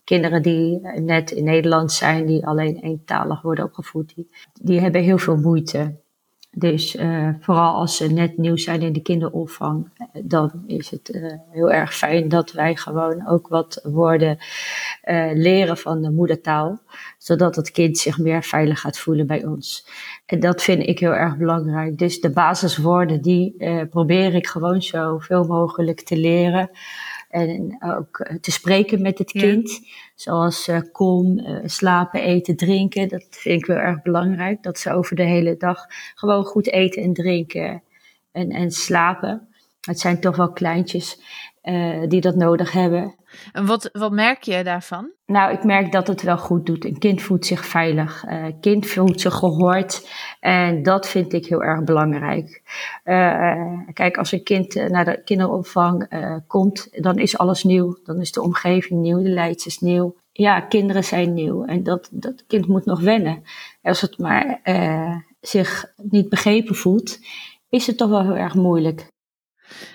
Kinderen 0.04 0.42
die 0.42 0.80
net 0.80 1.30
in 1.30 1.44
Nederland 1.44 1.92
zijn, 1.92 2.26
die 2.26 2.46
alleen 2.46 2.76
eentalig 2.76 3.42
worden 3.42 3.64
opgevoed, 3.64 4.14
die, 4.14 4.30
die 4.52 4.80
hebben 4.80 5.02
heel 5.02 5.18
veel 5.18 5.36
moeite. 5.36 6.02
Dus 6.54 6.94
uh, 6.94 7.28
vooral 7.40 7.74
als 7.74 7.96
ze 7.96 8.12
net 8.12 8.38
nieuw 8.38 8.56
zijn 8.56 8.82
in 8.82 8.92
de 8.92 9.02
kinderopvang, 9.02 9.88
dan 10.22 10.64
is 10.66 10.90
het 10.90 11.14
uh, 11.14 11.32
heel 11.50 11.72
erg 11.72 11.94
fijn 11.94 12.28
dat 12.28 12.52
wij 12.52 12.76
gewoon 12.76 13.28
ook 13.28 13.48
wat 13.48 13.80
woorden 13.82 14.38
leren 15.34 15.76
van 15.76 16.02
de 16.02 16.10
moedertaal, 16.10 16.80
zodat 17.18 17.56
het 17.56 17.70
kind 17.70 17.98
zich 17.98 18.18
meer 18.18 18.42
veilig 18.42 18.80
gaat 18.80 18.98
voelen 18.98 19.26
bij 19.26 19.46
ons. 19.46 19.86
En 20.26 20.40
dat 20.40 20.62
vind 20.62 20.86
ik 20.86 20.98
heel 20.98 21.14
erg 21.14 21.36
belangrijk. 21.36 21.98
Dus 21.98 22.20
de 22.20 22.30
basiswoorden, 22.30 23.22
die 23.22 23.56
probeer 23.90 24.34
ik 24.34 24.46
gewoon 24.46 24.82
zo 24.82 25.18
veel 25.18 25.44
mogelijk 25.44 26.00
te 26.00 26.16
leren. 26.16 26.70
En 27.34 27.76
ook 27.80 28.18
eh, 28.18 28.36
te 28.36 28.50
spreken 28.50 29.02
met 29.02 29.18
het 29.18 29.32
kind. 29.32 29.80
Zoals 30.14 30.68
uh, 30.68 30.80
kom, 30.92 31.38
uh, 31.38 31.58
slapen, 31.64 32.20
eten, 32.20 32.56
drinken. 32.56 33.08
Dat 33.08 33.26
vind 33.30 33.60
ik 33.60 33.66
wel 33.66 33.76
erg 33.76 34.02
belangrijk. 34.02 34.62
Dat 34.62 34.78
ze 34.78 34.92
over 34.92 35.16
de 35.16 35.22
hele 35.22 35.56
dag 35.56 35.86
gewoon 36.14 36.44
goed 36.44 36.66
eten 36.66 37.02
en 37.02 37.12
drinken 37.12 37.82
en, 38.32 38.50
en 38.50 38.70
slapen. 38.70 39.48
Het 39.80 40.00
zijn 40.00 40.20
toch 40.20 40.36
wel 40.36 40.52
kleintjes 40.52 41.18
uh, 41.64 42.08
die 42.08 42.20
dat 42.20 42.34
nodig 42.34 42.72
hebben. 42.72 43.14
En 43.52 43.66
wat, 43.66 43.88
wat 43.92 44.12
merk 44.12 44.42
je 44.42 44.64
daarvan? 44.64 45.10
Nou, 45.26 45.52
ik 45.52 45.64
merk 45.64 45.92
dat 45.92 46.06
het 46.06 46.22
wel 46.22 46.38
goed 46.38 46.66
doet. 46.66 46.84
Een 46.84 46.98
kind 46.98 47.22
voelt 47.22 47.46
zich 47.46 47.66
veilig. 47.66 48.24
Een 48.26 48.46
uh, 48.46 48.52
kind 48.60 48.86
voelt 48.86 49.20
zich 49.20 49.34
gehoord. 49.34 50.08
En 50.40 50.82
dat 50.82 51.08
vind 51.08 51.32
ik 51.32 51.46
heel 51.46 51.62
erg 51.62 51.84
belangrijk. 51.84 52.62
Uh, 53.04 53.78
kijk, 53.92 54.16
als 54.16 54.32
een 54.32 54.42
kind 54.42 54.74
naar 54.88 55.04
de 55.04 55.22
kinderopvang 55.24 56.08
komt, 56.46 57.02
dan 57.02 57.18
is 57.18 57.38
alles 57.38 57.64
nieuw. 57.64 57.98
Dan 58.04 58.20
is 58.20 58.32
de 58.32 58.42
omgeving 58.42 59.00
nieuw, 59.00 59.22
de 59.22 59.28
leidsters 59.28 59.78
nieuw. 59.78 60.16
Ja, 60.32 60.60
kinderen 60.60 61.04
zijn 61.04 61.34
nieuw. 61.34 61.64
En 61.64 61.82
dat, 61.82 62.08
dat 62.12 62.44
kind 62.46 62.66
moet 62.66 62.84
nog 62.84 63.00
wennen. 63.00 63.42
Als 63.82 64.00
het 64.00 64.18
maar 64.18 64.60
zich 65.40 65.92
niet 65.96 66.28
begrepen 66.28 66.74
voelt, 66.74 67.18
is 67.68 67.86
het 67.86 67.96
toch 67.96 68.08
wel 68.08 68.22
heel 68.22 68.36
erg 68.36 68.54
moeilijk. 68.54 69.12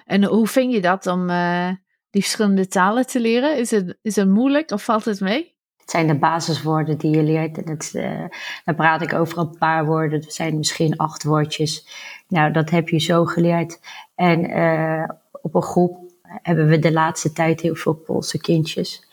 En 0.06 0.24
hoe 0.24 0.48
vind 0.48 0.74
je 0.74 0.82
dat 0.82 1.08
om 1.08 1.30
uh, 1.30 1.70
die 2.10 2.22
verschillende 2.22 2.68
talen 2.68 3.08
te 3.08 3.20
leren? 3.20 3.58
Is 3.58 3.72
het, 3.72 3.98
is 4.02 4.16
het 4.16 4.30
moeilijk 4.30 4.72
of 4.72 4.84
valt 4.84 5.06
het 5.06 5.20
mee? 5.20 5.58
Het 5.78 5.90
zijn 5.90 6.08
de 6.08 6.16
basiswoorden 6.16 6.98
die 6.98 7.16
je 7.16 7.24
leert. 7.24 7.64
En 7.64 7.78
uh, 8.02 8.26
dan 8.66 8.76
praat 8.76 9.02
ik 9.02 9.14
over 9.14 9.38
een 9.38 9.58
paar 9.58 9.86
woorden. 9.86 10.22
Er 10.22 10.32
zijn 10.32 10.58
misschien 10.58 10.98
acht 10.98 11.24
woordjes. 11.24 11.88
Nou, 12.28 12.52
dat 12.52 12.70
heb 12.70 12.90
je 12.90 13.00
zo 13.00 13.26
geleerd. 13.26 13.80
En 14.16 14.50
uh, 14.50 15.10
op 15.32 15.56
een 15.56 15.62
groep 15.62 15.98
hebben 16.22 16.68
we 16.68 16.80
de 16.80 16.92
laatste 16.92 17.34
tijd 17.34 17.62
heel 17.62 17.76
veel 17.76 17.94
Poolse 17.94 18.40
kindjes. 18.40 19.08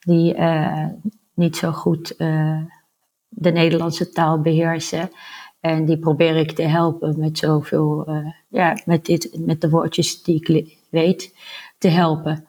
Die 0.00 0.36
niet 1.34 1.56
zo 1.56 1.72
goed 1.72 2.14
de 3.28 3.50
Nederlandse 3.50 4.10
taal 4.10 4.40
beheersen. 4.40 5.10
En 5.60 5.84
die 5.84 5.98
probeer 5.98 6.36
ik 6.36 6.52
te 6.52 6.62
helpen 6.62 7.18
met 7.18 7.38
zoveel, 7.38 8.08
uh, 8.08 8.26
ja, 8.48 8.78
met, 8.84 9.04
dit, 9.04 9.38
met 9.46 9.60
de 9.60 9.70
woordjes 9.70 10.22
die 10.22 10.42
ik 10.44 10.78
weet, 10.90 11.34
te 11.78 11.88
helpen. 11.88 12.46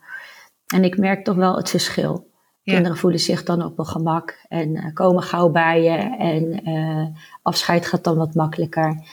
En 0.74 0.84
ik 0.84 0.98
merk 0.98 1.24
toch 1.24 1.36
wel 1.36 1.56
het 1.56 1.70
verschil. 1.70 2.30
Ja. 2.64 2.74
Kinderen 2.74 2.98
voelen 2.98 3.20
zich 3.20 3.44
dan 3.44 3.64
op 3.64 3.80
een 3.80 3.86
gemak 3.86 4.46
en 4.48 4.76
uh, 4.76 4.94
komen 4.94 5.24
gauw 5.24 5.50
bij 5.50 5.84
je. 5.84 6.16
En 6.18 6.70
uh, 6.70 7.08
afscheid 7.42 7.86
gaat 7.86 8.04
dan 8.04 8.18
wat 8.18 8.36
makkelijker. 8.36 9.08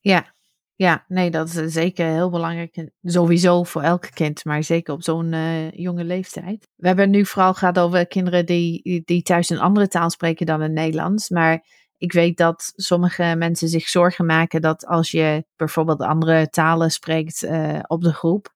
Ja, 0.00 0.34
ja, 0.74 1.04
nee, 1.08 1.30
dat 1.30 1.48
is 1.48 1.72
zeker 1.72 2.06
heel 2.06 2.30
belangrijk. 2.30 2.88
Sowieso 3.02 3.62
voor 3.62 3.82
elke 3.82 4.12
kind, 4.12 4.44
maar 4.44 4.62
zeker 4.62 4.94
op 4.94 5.02
zo'n 5.02 5.32
uh, 5.32 5.70
jonge 5.70 6.04
leeftijd. 6.04 6.68
We 6.76 6.86
hebben 6.86 7.10
nu 7.10 7.26
vooral 7.26 7.54
gehad 7.54 7.78
over 7.78 8.06
kinderen 8.06 8.46
die, 8.46 9.02
die 9.04 9.22
thuis 9.22 9.50
een 9.50 9.58
andere 9.58 9.88
taal 9.88 10.10
spreken 10.10 10.46
dan 10.46 10.60
het 10.60 10.72
Nederlands. 10.72 11.28
Maar 11.28 11.64
ik 12.00 12.12
weet 12.12 12.36
dat 12.36 12.72
sommige 12.76 13.34
mensen 13.38 13.68
zich 13.68 13.88
zorgen 13.88 14.26
maken 14.26 14.60
dat 14.60 14.86
als 14.86 15.10
je 15.10 15.44
bijvoorbeeld 15.56 16.00
andere 16.00 16.48
talen 16.50 16.90
spreekt 16.90 17.42
uh, 17.42 17.78
op 17.86 18.02
de 18.02 18.12
groep 18.12 18.54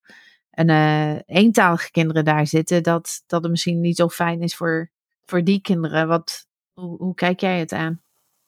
en 0.50 0.68
uh, 0.68 1.18
eentalige 1.26 1.90
kinderen 1.90 2.24
daar 2.24 2.46
zitten, 2.46 2.82
dat, 2.82 3.22
dat 3.26 3.42
het 3.42 3.50
misschien 3.50 3.80
niet 3.80 3.96
zo 3.96 4.08
fijn 4.08 4.40
is 4.40 4.56
voor, 4.56 4.90
voor 5.24 5.44
die 5.44 5.60
kinderen. 5.60 6.08
Wat, 6.08 6.46
hoe, 6.74 7.14
kijk 7.14 7.40
jij 7.40 7.58
het 7.58 7.72
aan? 7.72 8.00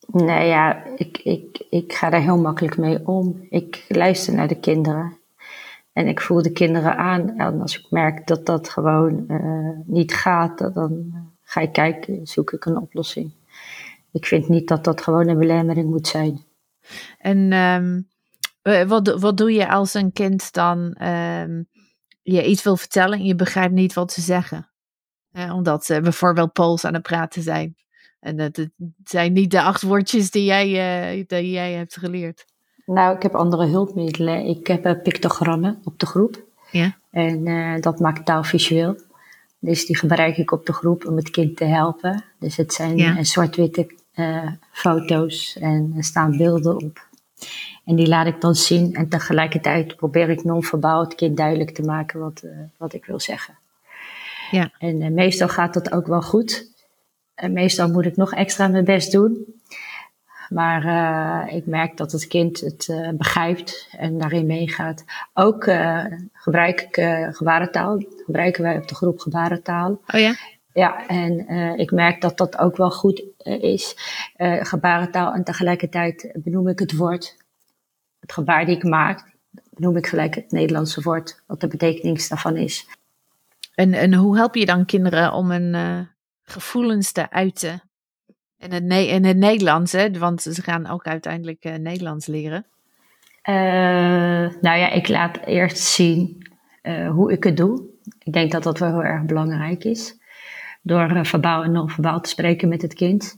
Nou 0.06 0.44
ja, 0.44 0.84
ik, 0.84 1.18
ik, 1.18 1.66
ik 1.70 1.92
ga 1.92 2.10
daar 2.10 2.22
heel 2.22 2.40
makkelijk 2.40 2.76
mee 2.76 3.06
om. 3.06 3.46
Ik 3.50 3.84
luister 3.88 4.34
naar 4.34 4.48
de 4.48 4.60
kinderen. 4.60 5.18
En 5.92 6.06
ik 6.06 6.20
voel 6.20 6.42
de 6.42 6.52
kinderen 6.52 6.96
aan. 6.96 7.38
En 7.38 7.60
als 7.60 7.78
ik 7.78 7.90
merk 7.90 8.26
dat 8.26 8.46
dat 8.46 8.68
gewoon 8.68 9.24
uh, 9.28 9.78
niet 9.84 10.14
gaat, 10.14 10.58
dan 10.58 11.14
ga 11.42 11.60
ik 11.60 11.72
kijken, 11.72 12.26
zoek 12.26 12.52
ik 12.52 12.64
een 12.64 12.76
oplossing 12.76 13.35
ik 14.16 14.26
vind 14.26 14.48
niet 14.48 14.68
dat 14.68 14.84
dat 14.84 15.02
gewoon 15.02 15.28
een 15.28 15.38
belemmering 15.38 15.90
moet 15.90 16.06
zijn. 16.06 16.44
En 17.18 17.52
um, 17.52 18.08
wat, 18.88 19.20
wat 19.20 19.36
doe 19.36 19.52
je 19.52 19.68
als 19.68 19.94
een 19.94 20.12
kind 20.12 20.52
dan 20.52 20.78
um, 21.02 21.68
je 22.22 22.46
iets 22.46 22.62
wil 22.62 22.76
vertellen 22.76 23.18
en 23.18 23.24
je 23.24 23.34
begrijpt 23.34 23.74
niet 23.74 23.94
wat 23.94 24.12
ze 24.12 24.20
zeggen? 24.20 24.70
omdat 25.52 25.84
ze 25.84 26.00
bijvoorbeeld 26.00 26.52
Pools 26.52 26.84
aan 26.84 26.94
het 26.94 27.02
praten 27.02 27.42
zijn. 27.42 27.76
En 28.20 28.36
dat 28.36 28.66
zijn 29.04 29.32
niet 29.32 29.50
de 29.50 29.62
acht 29.62 29.82
woordjes 29.82 30.30
die 30.30 30.44
jij, 30.44 30.68
uh, 31.18 31.24
die 31.26 31.50
jij 31.50 31.72
hebt 31.72 31.96
geleerd. 31.96 32.44
Nou, 32.86 33.16
ik 33.16 33.22
heb 33.22 33.34
andere 33.34 33.66
hulpmiddelen. 33.66 34.46
Ik 34.46 34.66
heb 34.66 34.86
uh, 34.86 34.92
pictogrammen 35.02 35.80
op 35.84 35.98
de 35.98 36.06
groep. 36.06 36.44
Ja. 36.70 36.96
En 37.10 37.46
uh, 37.46 37.80
dat 37.80 38.00
maakt 38.00 38.26
taal 38.26 38.44
visueel. 38.44 38.96
Dus 39.58 39.86
die 39.86 39.96
gebruik 39.96 40.36
ik 40.36 40.52
op 40.52 40.66
de 40.66 40.72
groep 40.72 41.06
om 41.06 41.16
het 41.16 41.30
kind 41.30 41.56
te 41.56 41.64
helpen. 41.64 42.24
Dus 42.38 42.56
het 42.56 42.72
zijn 42.72 42.96
ja. 42.96 43.24
zwart-witte 43.24 43.86
uh, 44.16 44.50
foto's 44.72 45.56
en 45.60 45.92
er 45.96 46.04
staan 46.04 46.36
beelden 46.36 46.84
op. 46.84 47.06
En 47.84 47.96
die 47.96 48.08
laat 48.08 48.26
ik 48.26 48.40
dan 48.40 48.54
zien 48.54 48.94
en 48.94 49.08
tegelijkertijd 49.08 49.96
probeer 49.96 50.30
ik 50.30 50.44
non-verbaal 50.44 51.00
het 51.00 51.14
kind 51.14 51.36
duidelijk 51.36 51.70
te 51.70 51.82
maken 51.82 52.20
wat, 52.20 52.42
uh, 52.44 52.50
wat 52.76 52.92
ik 52.92 53.04
wil 53.04 53.20
zeggen. 53.20 53.54
Ja. 54.50 54.70
En 54.78 55.00
uh, 55.00 55.10
meestal 55.10 55.48
gaat 55.48 55.74
dat 55.74 55.92
ook 55.92 56.06
wel 56.06 56.22
goed. 56.22 56.70
En 57.34 57.52
meestal 57.52 57.88
moet 57.88 58.06
ik 58.06 58.16
nog 58.16 58.32
extra 58.32 58.68
mijn 58.68 58.84
best 58.84 59.12
doen. 59.12 59.54
Maar 60.48 61.52
ik 61.52 61.66
merk 61.66 61.96
dat 61.96 62.12
het 62.12 62.26
kind 62.26 62.60
het 62.60 62.90
begrijpt 63.14 63.88
en 63.98 64.18
daarin 64.18 64.46
meegaat. 64.46 65.04
Ook 65.34 65.70
gebruik 66.32 66.80
ik 66.80 66.94
gebarentaal. 67.36 68.02
Gebruiken 68.24 68.62
wij 68.62 68.76
op 68.76 68.88
de 68.88 68.94
groep 68.94 69.18
gebarentaal. 69.18 70.00
Oh 70.14 70.20
ja? 70.20 70.34
Ja, 70.76 71.06
en 71.06 71.52
uh, 71.52 71.78
ik 71.78 71.90
merk 71.90 72.20
dat 72.20 72.36
dat 72.36 72.58
ook 72.58 72.76
wel 72.76 72.90
goed 72.90 73.22
uh, 73.42 73.62
is. 73.62 73.96
Uh, 74.36 74.64
gebarentaal 74.64 75.32
en 75.32 75.44
tegelijkertijd 75.44 76.30
benoem 76.34 76.68
ik 76.68 76.78
het 76.78 76.96
woord. 76.96 77.36
Het 78.20 78.32
gebaar 78.32 78.66
die 78.66 78.76
ik 78.76 78.82
maak, 78.82 79.36
benoem 79.70 79.96
ik 79.96 80.06
gelijk 80.06 80.34
het 80.34 80.50
Nederlandse 80.50 81.02
woord, 81.02 81.42
wat 81.46 81.60
de 81.60 81.66
betekenis 81.66 82.28
daarvan 82.28 82.56
is. 82.56 82.86
En, 83.74 83.92
en 83.92 84.14
hoe 84.14 84.36
help 84.36 84.54
je 84.54 84.66
dan 84.66 84.84
kinderen 84.84 85.32
om 85.32 85.50
hun 85.50 86.08
gevoelens 86.42 87.12
te 87.12 87.30
uiten? 87.30 87.82
In 88.58 88.72
het, 88.72 88.84
ne 88.84 89.06
in 89.06 89.24
het 89.24 89.36
Nederlands, 89.36 89.92
hè? 89.92 90.10
want 90.10 90.42
ze 90.42 90.62
gaan 90.62 90.86
ook 90.86 91.04
uiteindelijk 91.04 91.78
Nederlands 91.78 92.26
leren. 92.26 92.66
nou 94.60 94.78
ja, 94.78 94.90
ik 94.90 95.08
laat 95.08 95.38
eerst 95.46 95.78
zien 95.78 96.48
hoe 97.12 97.32
ik 97.32 97.44
het 97.44 97.56
doe. 97.56 97.82
Ik 98.18 98.32
denk 98.32 98.52
dat 98.52 98.62
dat 98.62 98.78
wel 98.78 98.88
heel 98.88 99.04
erg 99.04 99.24
belangrijk 99.24 99.84
is 99.84 100.24
door 100.86 101.10
uh, 101.10 101.24
verbaal 101.24 101.64
en 101.64 101.72
non-verbaal 101.72 102.20
te 102.20 102.28
spreken 102.28 102.68
met 102.68 102.82
het 102.82 102.94
kind. 102.94 103.36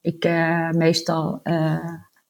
Ik 0.00 0.24
uh, 0.24 0.70
meestal 0.70 1.40
uh, 1.44 1.84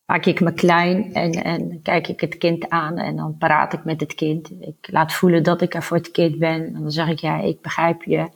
maak 0.07 0.25
ik 0.25 0.41
me 0.41 0.53
klein 0.53 1.13
en, 1.13 1.33
en 1.33 1.83
kijk 1.83 2.09
ik 2.09 2.21
het 2.21 2.39
kind 2.39 2.69
aan 2.69 2.99
en 2.99 3.17
dan 3.17 3.37
praat 3.39 3.73
ik 3.73 3.85
met 3.85 4.01
het 4.01 4.15
kind. 4.15 4.51
Ik 4.61 4.89
laat 4.91 5.13
voelen 5.13 5.43
dat 5.43 5.63
ik 5.63 5.75
er 5.75 5.83
voor 5.83 5.97
het 5.97 6.11
kind 6.11 6.39
ben. 6.39 6.75
En 6.75 6.83
dan 6.83 6.91
zeg 6.91 7.09
ik, 7.09 7.19
ja, 7.19 7.41
ik 7.41 7.61
begrijp 7.61 8.03
je. 8.03 8.29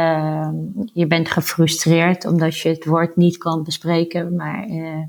Uh, 0.00 0.48
je 0.92 1.06
bent 1.06 1.30
gefrustreerd 1.30 2.26
omdat 2.26 2.58
je 2.58 2.68
het 2.68 2.84
woord 2.84 3.16
niet 3.16 3.38
kan 3.38 3.62
bespreken. 3.62 4.36
Maar 4.36 4.68
uh, 4.68 5.02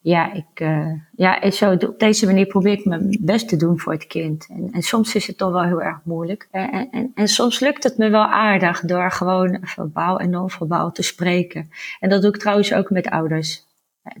ja, 0.00 0.32
ik, 0.32 0.60
uh, 0.60 0.92
ja 1.16 1.50
zo, 1.50 1.72
op 1.72 1.98
deze 1.98 2.26
manier 2.26 2.46
probeer 2.46 2.72
ik 2.72 2.84
mijn 2.84 3.18
best 3.20 3.48
te 3.48 3.56
doen 3.56 3.78
voor 3.78 3.92
het 3.92 4.06
kind. 4.06 4.46
En, 4.48 4.68
en 4.72 4.82
soms 4.82 5.14
is 5.14 5.26
het 5.26 5.38
toch 5.38 5.52
wel 5.52 5.62
heel 5.62 5.82
erg 5.82 6.00
moeilijk. 6.04 6.48
En, 6.50 6.90
en, 6.90 7.12
en, 7.14 7.28
soms 7.28 7.60
lukt 7.60 7.84
het 7.84 7.98
me 7.98 8.08
wel 8.08 8.26
aardig 8.26 8.80
door 8.80 9.10
gewoon 9.10 9.58
verbaal 9.62 10.18
en 10.18 10.30
non-verbaal 10.30 10.92
te 10.92 11.02
spreken. 11.02 11.70
En 12.00 12.08
dat 12.08 12.22
doe 12.22 12.34
ik 12.34 12.40
trouwens 12.40 12.72
ook 12.72 12.90
met 12.90 13.08
ouders. 13.08 13.66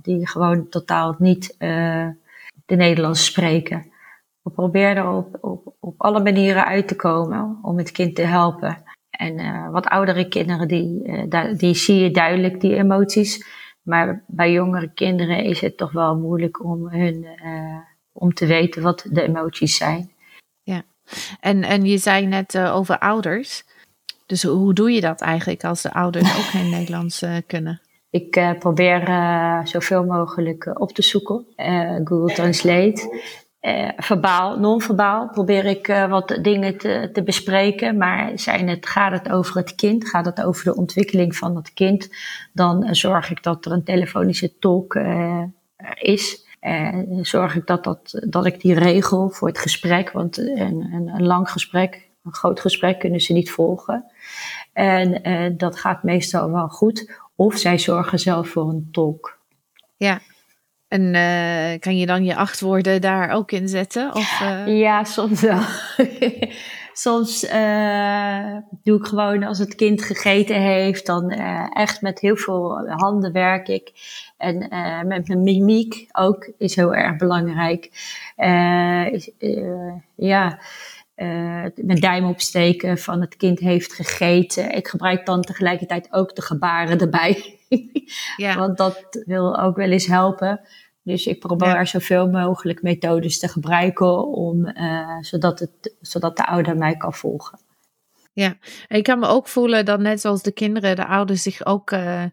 Die 0.02 0.28
gewoon 0.28 0.68
totaal 0.68 1.16
niet 1.18 1.56
de 2.66 2.76
Nederlands 2.76 3.24
spreken. 3.24 3.86
We 4.42 4.50
proberen 4.50 4.96
er 4.96 5.10
op, 5.10 5.38
op, 5.40 5.74
op 5.80 5.94
alle 6.02 6.22
manieren 6.22 6.64
uit 6.64 6.88
te 6.88 6.96
komen 6.96 7.58
om 7.62 7.78
het 7.78 7.92
kind 7.92 8.14
te 8.14 8.22
helpen. 8.22 8.76
En 9.18 9.38
uh, 9.38 9.70
wat 9.70 9.86
oudere 9.86 10.28
kinderen, 10.28 10.68
die, 10.68 11.02
uh, 11.04 11.54
die 11.56 11.74
zie 11.74 11.96
je 11.96 12.10
duidelijk, 12.10 12.60
die 12.60 12.74
emoties. 12.74 13.46
Maar 13.82 14.24
bij 14.26 14.52
jongere 14.52 14.90
kinderen 14.94 15.44
is 15.44 15.60
het 15.60 15.76
toch 15.76 15.92
wel 15.92 16.16
moeilijk 16.16 16.64
om, 16.64 16.88
hun, 16.88 17.26
uh, 17.44 17.78
om 18.12 18.34
te 18.34 18.46
weten 18.46 18.82
wat 18.82 19.06
de 19.10 19.22
emoties 19.22 19.76
zijn. 19.76 20.12
Ja, 20.62 20.82
en, 21.40 21.62
en 21.62 21.84
je 21.84 21.98
zei 21.98 22.26
net 22.26 22.58
over 22.58 22.98
ouders. 22.98 23.64
Dus 24.26 24.42
hoe 24.42 24.74
doe 24.74 24.90
je 24.90 25.00
dat 25.00 25.20
eigenlijk 25.20 25.64
als 25.64 25.82
de 25.82 25.92
ouders 25.92 26.36
ook 26.36 26.44
geen 26.44 26.70
Nederlands 26.70 27.24
kunnen? 27.46 27.80
Ik 28.10 28.56
probeer 28.58 29.00
zoveel 29.64 30.04
mogelijk 30.04 30.80
op 30.80 30.92
te 30.92 31.02
zoeken. 31.02 31.46
Google 32.04 32.34
Translate. 32.34 33.22
Uh, 33.60 33.88
verbaal, 33.96 34.58
non-verbaal 34.58 35.28
probeer 35.28 35.64
ik 35.64 35.88
uh, 35.88 36.10
wat 36.10 36.38
dingen 36.42 36.78
te, 36.78 37.10
te, 37.12 37.22
bespreken. 37.22 37.96
Maar 37.96 38.38
zijn 38.38 38.68
het, 38.68 38.86
gaat 38.86 39.12
het 39.12 39.30
over 39.30 39.56
het 39.56 39.74
kind, 39.74 40.08
gaat 40.08 40.24
het 40.24 40.42
over 40.42 40.64
de 40.64 40.76
ontwikkeling 40.76 41.36
van 41.36 41.56
het 41.56 41.72
kind, 41.72 42.08
dan 42.52 42.84
uh, 42.84 42.92
zorg 42.92 43.30
ik 43.30 43.42
dat 43.42 43.64
er 43.64 43.72
een 43.72 43.84
telefonische 43.84 44.58
tolk 44.58 44.98
is. 45.94 46.46
zorg 47.22 47.56
ik 47.56 47.66
dat, 47.66 47.84
dat, 47.84 48.26
dat 48.28 48.46
ik 48.46 48.60
die 48.60 48.74
regel 48.74 49.28
voor 49.28 49.48
het 49.48 49.58
gesprek, 49.58 50.10
want 50.10 50.38
een, 50.38 50.92
een, 50.92 51.08
een 51.14 51.26
lang 51.26 51.50
gesprek, 51.50 52.08
een 52.24 52.34
groot 52.34 52.60
gesprek 52.60 52.98
kunnen 52.98 53.20
ze 53.20 53.32
niet 53.32 53.50
volgen. 53.50 54.04
En 54.72 55.22
dat 55.56 55.78
gaat 55.78 56.02
meestal 56.02 56.50
wel 56.50 56.68
goed. 56.68 57.20
Of 57.36 57.56
zij 57.56 57.78
zorgen 57.78 58.18
zelf 58.18 58.48
voor 58.48 58.68
een 58.68 58.88
tolk. 58.92 59.38
Ja, 59.96 60.20
en 60.88 61.14
uh, 61.14 61.80
kan 61.80 61.98
je 61.98 62.06
dan 62.06 62.24
je 62.24 62.36
acht 62.36 62.60
woorden 62.60 63.00
daar 63.00 63.30
ook 63.30 63.52
in 63.52 63.68
zetten? 63.68 64.14
Of, 64.14 64.40
uh... 64.42 64.78
Ja, 64.78 65.04
soms 65.04 65.40
wel. 65.40 65.60
soms 66.92 67.44
uh, 67.44 68.56
doe 68.82 68.98
ik 68.98 69.06
gewoon 69.06 69.42
als 69.42 69.58
het 69.58 69.74
kind 69.74 70.02
gegeten 70.02 70.60
heeft, 70.60 71.06
dan 71.06 71.30
echt 71.72 72.02
met 72.02 72.20
heel 72.20 72.36
veel 72.36 72.88
handen 72.88 73.32
werk 73.32 73.68
ik. 73.68 73.92
En 74.36 74.58
met 75.06 75.28
mijn 75.28 75.42
mimiek 75.42 76.06
ook 76.12 76.50
is 76.58 76.76
heel 76.76 76.94
erg 76.94 77.16
belangrijk. 77.16 77.90
ja, 80.14 80.58
mijn 81.74 82.00
duim 82.00 82.24
opsteken 82.24 82.98
van 82.98 83.20
het 83.20 83.36
kind 83.36 83.58
heeft 83.58 83.92
gegeten. 83.92 84.74
Ik 84.74 84.88
gebruik 84.88 85.26
dan 85.26 85.42
tegelijkertijd 85.42 86.08
ook 86.10 86.34
de 86.34 86.42
gebaren 86.42 86.98
erbij. 86.98 87.58
ja. 88.36 88.56
Want 88.56 88.76
dat 88.76 89.22
wil 89.26 89.58
ook 89.60 89.76
wel 89.76 89.90
eens 89.90 90.06
helpen. 90.06 90.60
Dus 91.02 91.26
ik 91.26 91.40
probeer 91.40 91.68
ja. 91.68 91.84
zoveel 91.84 92.30
mogelijk 92.30 92.82
methodes 92.82 93.38
te 93.38 93.48
gebruiken 93.48 94.26
om, 94.26 94.66
uh, 94.66 95.16
zodat, 95.20 95.58
het, 95.58 95.94
zodat 96.00 96.36
de 96.36 96.46
ouder 96.46 96.76
mij 96.76 96.96
kan 96.96 97.14
volgen. 97.14 97.58
Ja, 98.32 98.56
en 98.88 98.96
ik 98.96 99.02
kan 99.02 99.18
me 99.18 99.26
ook 99.26 99.48
voelen 99.48 99.84
dat 99.84 100.00
net 100.00 100.20
zoals 100.20 100.42
de 100.42 100.52
kinderen, 100.52 100.96
de 100.96 101.06
ouders 101.06 101.42
zich 101.42 101.66
ook 101.66 101.90
uh, 101.90 102.24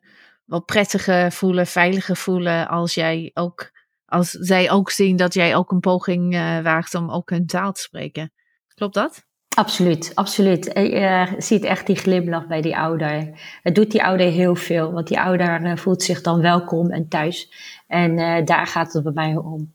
wel 0.45 0.63
prettiger 0.63 1.31
voelen, 1.31 1.67
veiliger 1.67 2.15
voelen 2.15 2.67
als 2.67 2.93
jij 2.93 3.31
ook, 3.33 3.71
als 4.05 4.29
zij 4.29 4.71
ook 4.71 4.89
zien 4.89 5.15
dat 5.15 5.33
jij 5.33 5.55
ook 5.55 5.71
een 5.71 5.79
poging 5.79 6.33
uh, 6.33 6.59
waagt 6.59 6.95
om 6.95 7.11
ook 7.11 7.29
hun 7.29 7.45
taal 7.45 7.71
te 7.71 7.81
spreken. 7.81 8.31
Klopt 8.75 8.93
dat? 8.93 9.25
Absoluut, 9.55 10.11
absoluut. 10.15 10.65
Je 10.73 11.35
ziet 11.37 11.63
echt 11.63 11.87
die 11.87 11.95
glimlach 11.95 12.47
bij 12.47 12.61
die 12.61 12.77
ouder. 12.77 13.39
Het 13.61 13.75
doet 13.75 13.91
die 13.91 14.03
ouder 14.03 14.27
heel 14.31 14.55
veel, 14.55 14.91
want 14.91 15.07
die 15.07 15.19
ouder 15.19 15.63
eh, 15.63 15.77
voelt 15.77 16.03
zich 16.03 16.21
dan 16.21 16.41
welkom 16.41 16.91
en 16.91 17.07
thuis. 17.07 17.51
En 17.87 18.17
uh, 18.17 18.45
daar 18.45 18.67
gaat 18.67 18.93
het 18.93 19.03
bij 19.03 19.11
mij 19.11 19.35
om. 19.35 19.73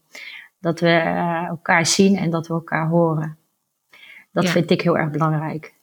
Dat 0.59 0.80
we 0.80 0.86
uh, 0.86 1.46
elkaar 1.46 1.86
zien 1.86 2.16
en 2.16 2.30
dat 2.30 2.46
we 2.46 2.55
elkaar 2.55 2.88
horen. 2.88 3.38
Dat 4.32 4.44
ja. 4.44 4.51
vind 4.51 4.70
ik 4.70 4.80
heel 4.80 4.98
erg 4.98 5.11
belangrijk. 5.11 5.74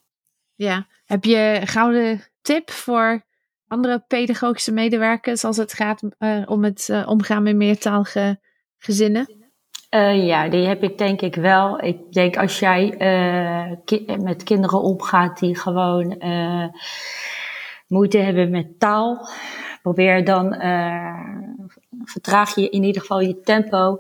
Ja, 0.55 0.87
heb 1.05 1.23
je 1.23 1.57
een 1.61 1.67
gouden 1.67 2.21
tip 2.41 2.71
voor 2.71 3.21
andere 3.67 4.03
pedagogische 4.07 4.71
medewerkers 4.71 5.43
als 5.43 5.57
het 5.57 5.73
gaat 5.73 6.01
uh, 6.19 6.43
om 6.45 6.63
het 6.63 7.03
omgaan 7.05 7.43
met 7.43 7.55
meertalige 7.55 8.39
gezinnen? 8.77 9.46
Uh, 9.89 10.25
ja, 10.25 10.47
die 10.49 10.67
heb 10.67 10.83
ik 10.83 10.97
denk 10.97 11.21
ik 11.21 11.35
wel. 11.35 11.83
Ik 11.83 12.13
denk 12.13 12.37
als 12.37 12.59
jij 12.59 12.95
ki 13.85 14.05
met 14.21 14.43
kinderen 14.43 14.81
omgaat 14.81 15.39
die 15.39 15.57
gewoon 15.59 16.15
uh, 16.19 16.67
moeite 17.87 18.17
hebben 18.17 18.49
met 18.49 18.79
taal, 18.79 19.27
probeer 19.81 20.25
dan, 20.25 20.53
vertraag 22.03 22.55
je 22.55 22.69
in 22.69 22.83
ieder 22.83 23.01
geval 23.01 23.19
je 23.19 23.41
tempo. 23.41 23.99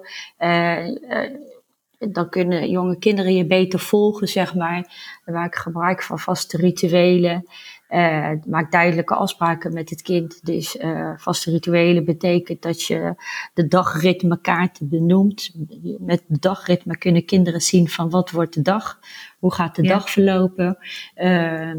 dan 1.97 2.29
kunnen 2.29 2.69
jonge 2.69 2.97
kinderen 2.97 3.33
je 3.35 3.45
beter 3.45 3.79
volgen, 3.79 4.27
zeg 4.27 4.55
maar. 4.55 4.87
Dan 5.25 5.33
maak 5.33 5.55
ik 5.55 5.55
gebruik 5.55 6.03
van 6.03 6.19
vaste 6.19 6.57
rituelen. 6.57 7.45
Uh, 7.89 8.31
maak 8.45 8.71
duidelijke 8.71 9.15
afspraken 9.15 9.73
met 9.73 9.89
het 9.89 10.01
kind. 10.01 10.45
Dus 10.45 10.75
uh, 10.75 11.13
vaste 11.17 11.51
rituelen 11.51 12.05
betekent 12.05 12.61
dat 12.61 12.83
je 12.83 13.15
de 13.53 13.67
dagritme 13.67 14.41
kaarten 14.41 14.89
benoemt. 14.89 15.51
Met 15.99 16.23
de 16.27 16.39
dagritme 16.39 16.97
kunnen 16.97 17.25
kinderen 17.25 17.61
zien 17.61 17.89
van 17.89 18.09
wat 18.09 18.31
wordt 18.31 18.53
de 18.53 18.61
dag, 18.61 18.99
hoe 19.39 19.53
gaat 19.53 19.75
de 19.75 19.83
ja. 19.83 19.89
dag 19.89 20.09
verlopen. 20.09 20.77
Uh, 21.15 21.73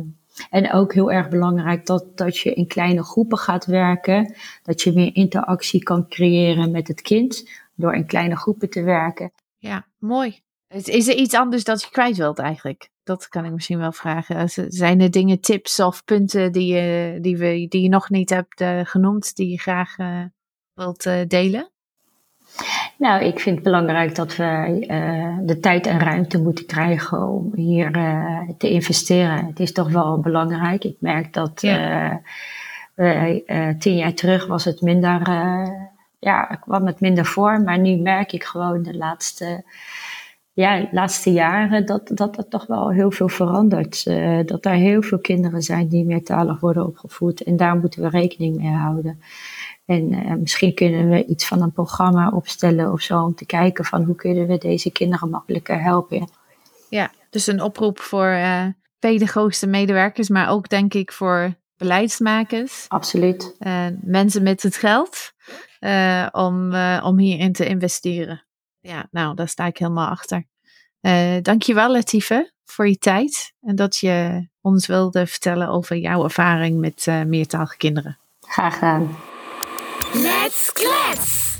en 0.50 0.72
ook 0.72 0.94
heel 0.94 1.12
erg 1.12 1.28
belangrijk 1.28 1.86
dat, 1.86 2.16
dat 2.16 2.38
je 2.38 2.54
in 2.54 2.66
kleine 2.66 3.02
groepen 3.02 3.38
gaat 3.38 3.66
werken. 3.66 4.34
Dat 4.62 4.82
je 4.82 4.92
meer 4.92 5.14
interactie 5.14 5.82
kan 5.82 6.08
creëren 6.08 6.70
met 6.70 6.88
het 6.88 7.00
kind 7.00 7.50
door 7.74 7.94
in 7.94 8.06
kleine 8.06 8.36
groepen 8.36 8.70
te 8.70 8.82
werken. 8.82 9.32
Ja, 9.58 9.86
mooi. 9.98 10.40
Is 10.68 11.08
er 11.08 11.14
iets 11.14 11.34
anders 11.34 11.64
dat 11.64 11.82
je 11.82 11.90
kwijt 11.90 12.16
wilt 12.16 12.38
eigenlijk? 12.38 12.88
Dat 13.08 13.28
kan 13.28 13.44
ik 13.44 13.52
misschien 13.52 13.78
wel 13.78 13.92
vragen. 13.92 14.48
Zijn 14.68 15.00
er 15.00 15.10
dingen, 15.10 15.40
tips 15.40 15.80
of 15.80 16.04
punten 16.04 16.52
die 16.52 16.74
je, 16.74 17.18
die 17.20 17.36
we, 17.36 17.66
die 17.68 17.82
je 17.82 17.88
nog 17.88 18.10
niet 18.10 18.30
hebt 18.30 18.60
uh, 18.60 18.80
genoemd, 18.82 19.36
die 19.36 19.48
je 19.48 19.58
graag 19.58 19.98
uh, 19.98 20.22
wilt 20.74 21.06
uh, 21.06 21.14
delen? 21.28 21.70
Nou, 22.98 23.24
ik 23.24 23.40
vind 23.40 23.54
het 23.54 23.64
belangrijk 23.64 24.14
dat 24.14 24.36
we 24.36 24.84
de 25.42 25.58
tijd 25.60 25.86
en 25.86 25.98
ruimte 25.98 26.42
moeten 26.42 26.66
krijgen 26.66 27.28
om 27.28 27.52
hier 27.54 27.90
te 28.58 28.70
investeren. 28.70 29.46
Het 29.46 29.60
is 29.60 29.72
toch 29.72 29.90
wel 29.90 30.20
belangrijk. 30.20 30.84
Ik 30.84 30.96
merk 31.00 31.32
dat 31.32 31.60
ja. 31.60 32.20
tien 33.78 33.96
jaar 33.96 34.14
terug 34.14 34.46
was 34.46 34.64
het 34.64 34.80
minder, 34.80 35.20
ja, 36.18 36.42
kwam 36.60 36.86
het 36.86 37.00
minder 37.00 37.24
voor. 37.24 37.60
Maar 37.60 37.78
nu 37.78 37.96
merk 37.96 38.32
ik 38.32 38.44
gewoon 38.44 38.82
de 38.82 38.96
laatste 38.96 39.64
ja, 40.60 40.80
de 40.80 40.88
laatste 40.90 41.32
jaren 41.32 41.86
dat, 41.86 42.10
dat 42.14 42.36
er 42.36 42.48
toch 42.48 42.66
wel 42.66 42.90
heel 42.90 43.10
veel 43.10 43.28
verandert. 43.28 44.04
Uh, 44.06 44.40
dat 44.46 44.64
er 44.64 44.72
heel 44.72 45.02
veel 45.02 45.18
kinderen 45.18 45.62
zijn 45.62 45.88
die 45.88 46.04
meertalig 46.04 46.60
worden 46.60 46.86
opgevoed. 46.86 47.42
En 47.42 47.56
daar 47.56 47.76
moeten 47.76 48.02
we 48.02 48.08
rekening 48.08 48.56
mee 48.56 48.72
houden. 48.72 49.20
En 49.86 50.12
uh, 50.12 50.34
misschien 50.34 50.74
kunnen 50.74 51.08
we 51.08 51.24
iets 51.24 51.46
van 51.46 51.62
een 51.62 51.72
programma 51.72 52.30
opstellen 52.30 52.92
of 52.92 53.00
zo. 53.00 53.22
Om 53.22 53.34
te 53.34 53.46
kijken 53.46 53.84
van 53.84 54.04
hoe 54.04 54.14
kunnen 54.14 54.46
we 54.46 54.58
deze 54.58 54.90
kinderen 54.90 55.30
makkelijker 55.30 55.82
helpen. 55.82 56.28
Ja, 56.88 57.10
dus 57.30 57.46
een 57.46 57.62
oproep 57.62 57.98
voor 58.00 58.28
uh, 58.28 58.64
pedagogische 58.98 59.66
medewerkers. 59.66 60.28
Maar 60.28 60.50
ook 60.50 60.68
denk 60.68 60.94
ik 60.94 61.12
voor 61.12 61.54
beleidsmakers, 61.76 62.84
Absoluut. 62.88 63.54
eh, 63.58 63.86
mensen 64.00 64.42
met 64.42 64.62
het 64.62 64.76
geld, 64.76 65.32
eh, 65.78 66.26
om, 66.32 66.72
eh, 66.72 67.02
om 67.04 67.18
hierin 67.18 67.52
te 67.52 67.66
investeren. 67.66 68.42
Ja, 68.80 69.08
nou, 69.10 69.34
daar 69.34 69.48
sta 69.48 69.66
ik 69.66 69.78
helemaal 69.78 70.08
achter. 70.08 70.46
Eh 71.00 71.36
dankjewel, 71.42 71.92
Latife, 71.92 72.52
voor 72.64 72.88
je 72.88 72.98
tijd 72.98 73.52
en 73.60 73.76
dat 73.76 73.96
je 73.96 74.48
ons 74.60 74.86
wilde 74.86 75.26
vertellen 75.26 75.68
over 75.68 75.96
jouw 75.96 76.24
ervaring 76.24 76.80
met 76.80 77.06
eh, 77.06 77.22
meertalige 77.22 77.76
kinderen. 77.76 78.18
Graag 78.40 78.74
gedaan. 78.74 79.16
Let's 80.12 80.72
klets. 80.72 81.56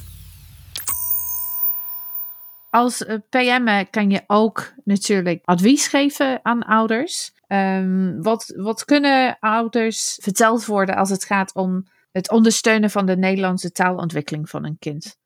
Als 2.70 3.04
eh, 3.04 3.16
PM 3.28 3.84
kan 3.90 4.10
je 4.10 4.22
ook 4.26 4.72
natuurlijk 4.84 5.42
advies 5.44 5.86
geven 5.88 6.40
aan 6.42 6.62
ouders. 6.62 7.32
Ehm, 7.46 8.22
wat, 8.22 8.52
wat 8.56 8.84
kunnen 8.84 9.36
ouders 9.40 10.18
verteld 10.22 10.66
worden 10.66 10.96
als 10.96 11.10
het 11.10 11.24
gaat 11.24 11.54
om 11.54 11.86
het 12.12 12.30
ondersteunen 12.30 12.90
van 12.90 13.06
de 13.06 13.16
Nederlandse 13.16 13.72
taalontwikkeling 13.72 14.48
van 14.48 14.64
een 14.64 14.78
kind? 14.78 15.17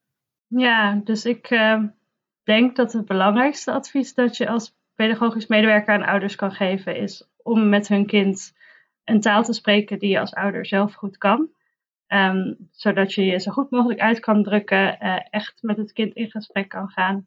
Ja, 0.57 1.01
dus 1.05 1.25
ik 1.25 1.51
eh, 1.51 1.83
denk 2.43 2.77
dat 2.77 2.93
het 2.93 3.07
belangrijkste 3.07 3.73
advies 3.73 4.15
dat 4.15 4.37
je 4.37 4.49
als 4.49 4.77
pedagogisch 4.95 5.47
medewerker 5.47 5.95
aan 5.95 6.09
ouders 6.09 6.35
kan 6.35 6.53
geven 6.53 6.97
is 6.97 7.29
om 7.43 7.69
met 7.69 7.89
hun 7.89 8.07
kind 8.07 8.53
een 9.05 9.21
taal 9.21 9.43
te 9.43 9.53
spreken 9.53 9.99
die 9.99 10.11
je 10.11 10.21
als 10.21 10.35
ouder 10.35 10.67
zelf 10.67 10.95
goed 10.95 11.19
kan. 11.19 11.49
Ehm, 12.07 12.55
zodat 12.71 13.15
je 13.15 13.25
je 13.25 13.39
zo 13.39 13.51
goed 13.51 13.71
mogelijk 13.71 14.01
uit 14.01 14.21
kan 14.21 14.43
drukken, 14.43 15.01
eh, 15.01 15.17
echt 15.31 15.63
met 15.63 15.77
het 15.77 15.93
kind 15.93 16.15
in 16.15 16.31
gesprek 16.31 16.69
kan 16.69 16.89
gaan. 16.89 17.27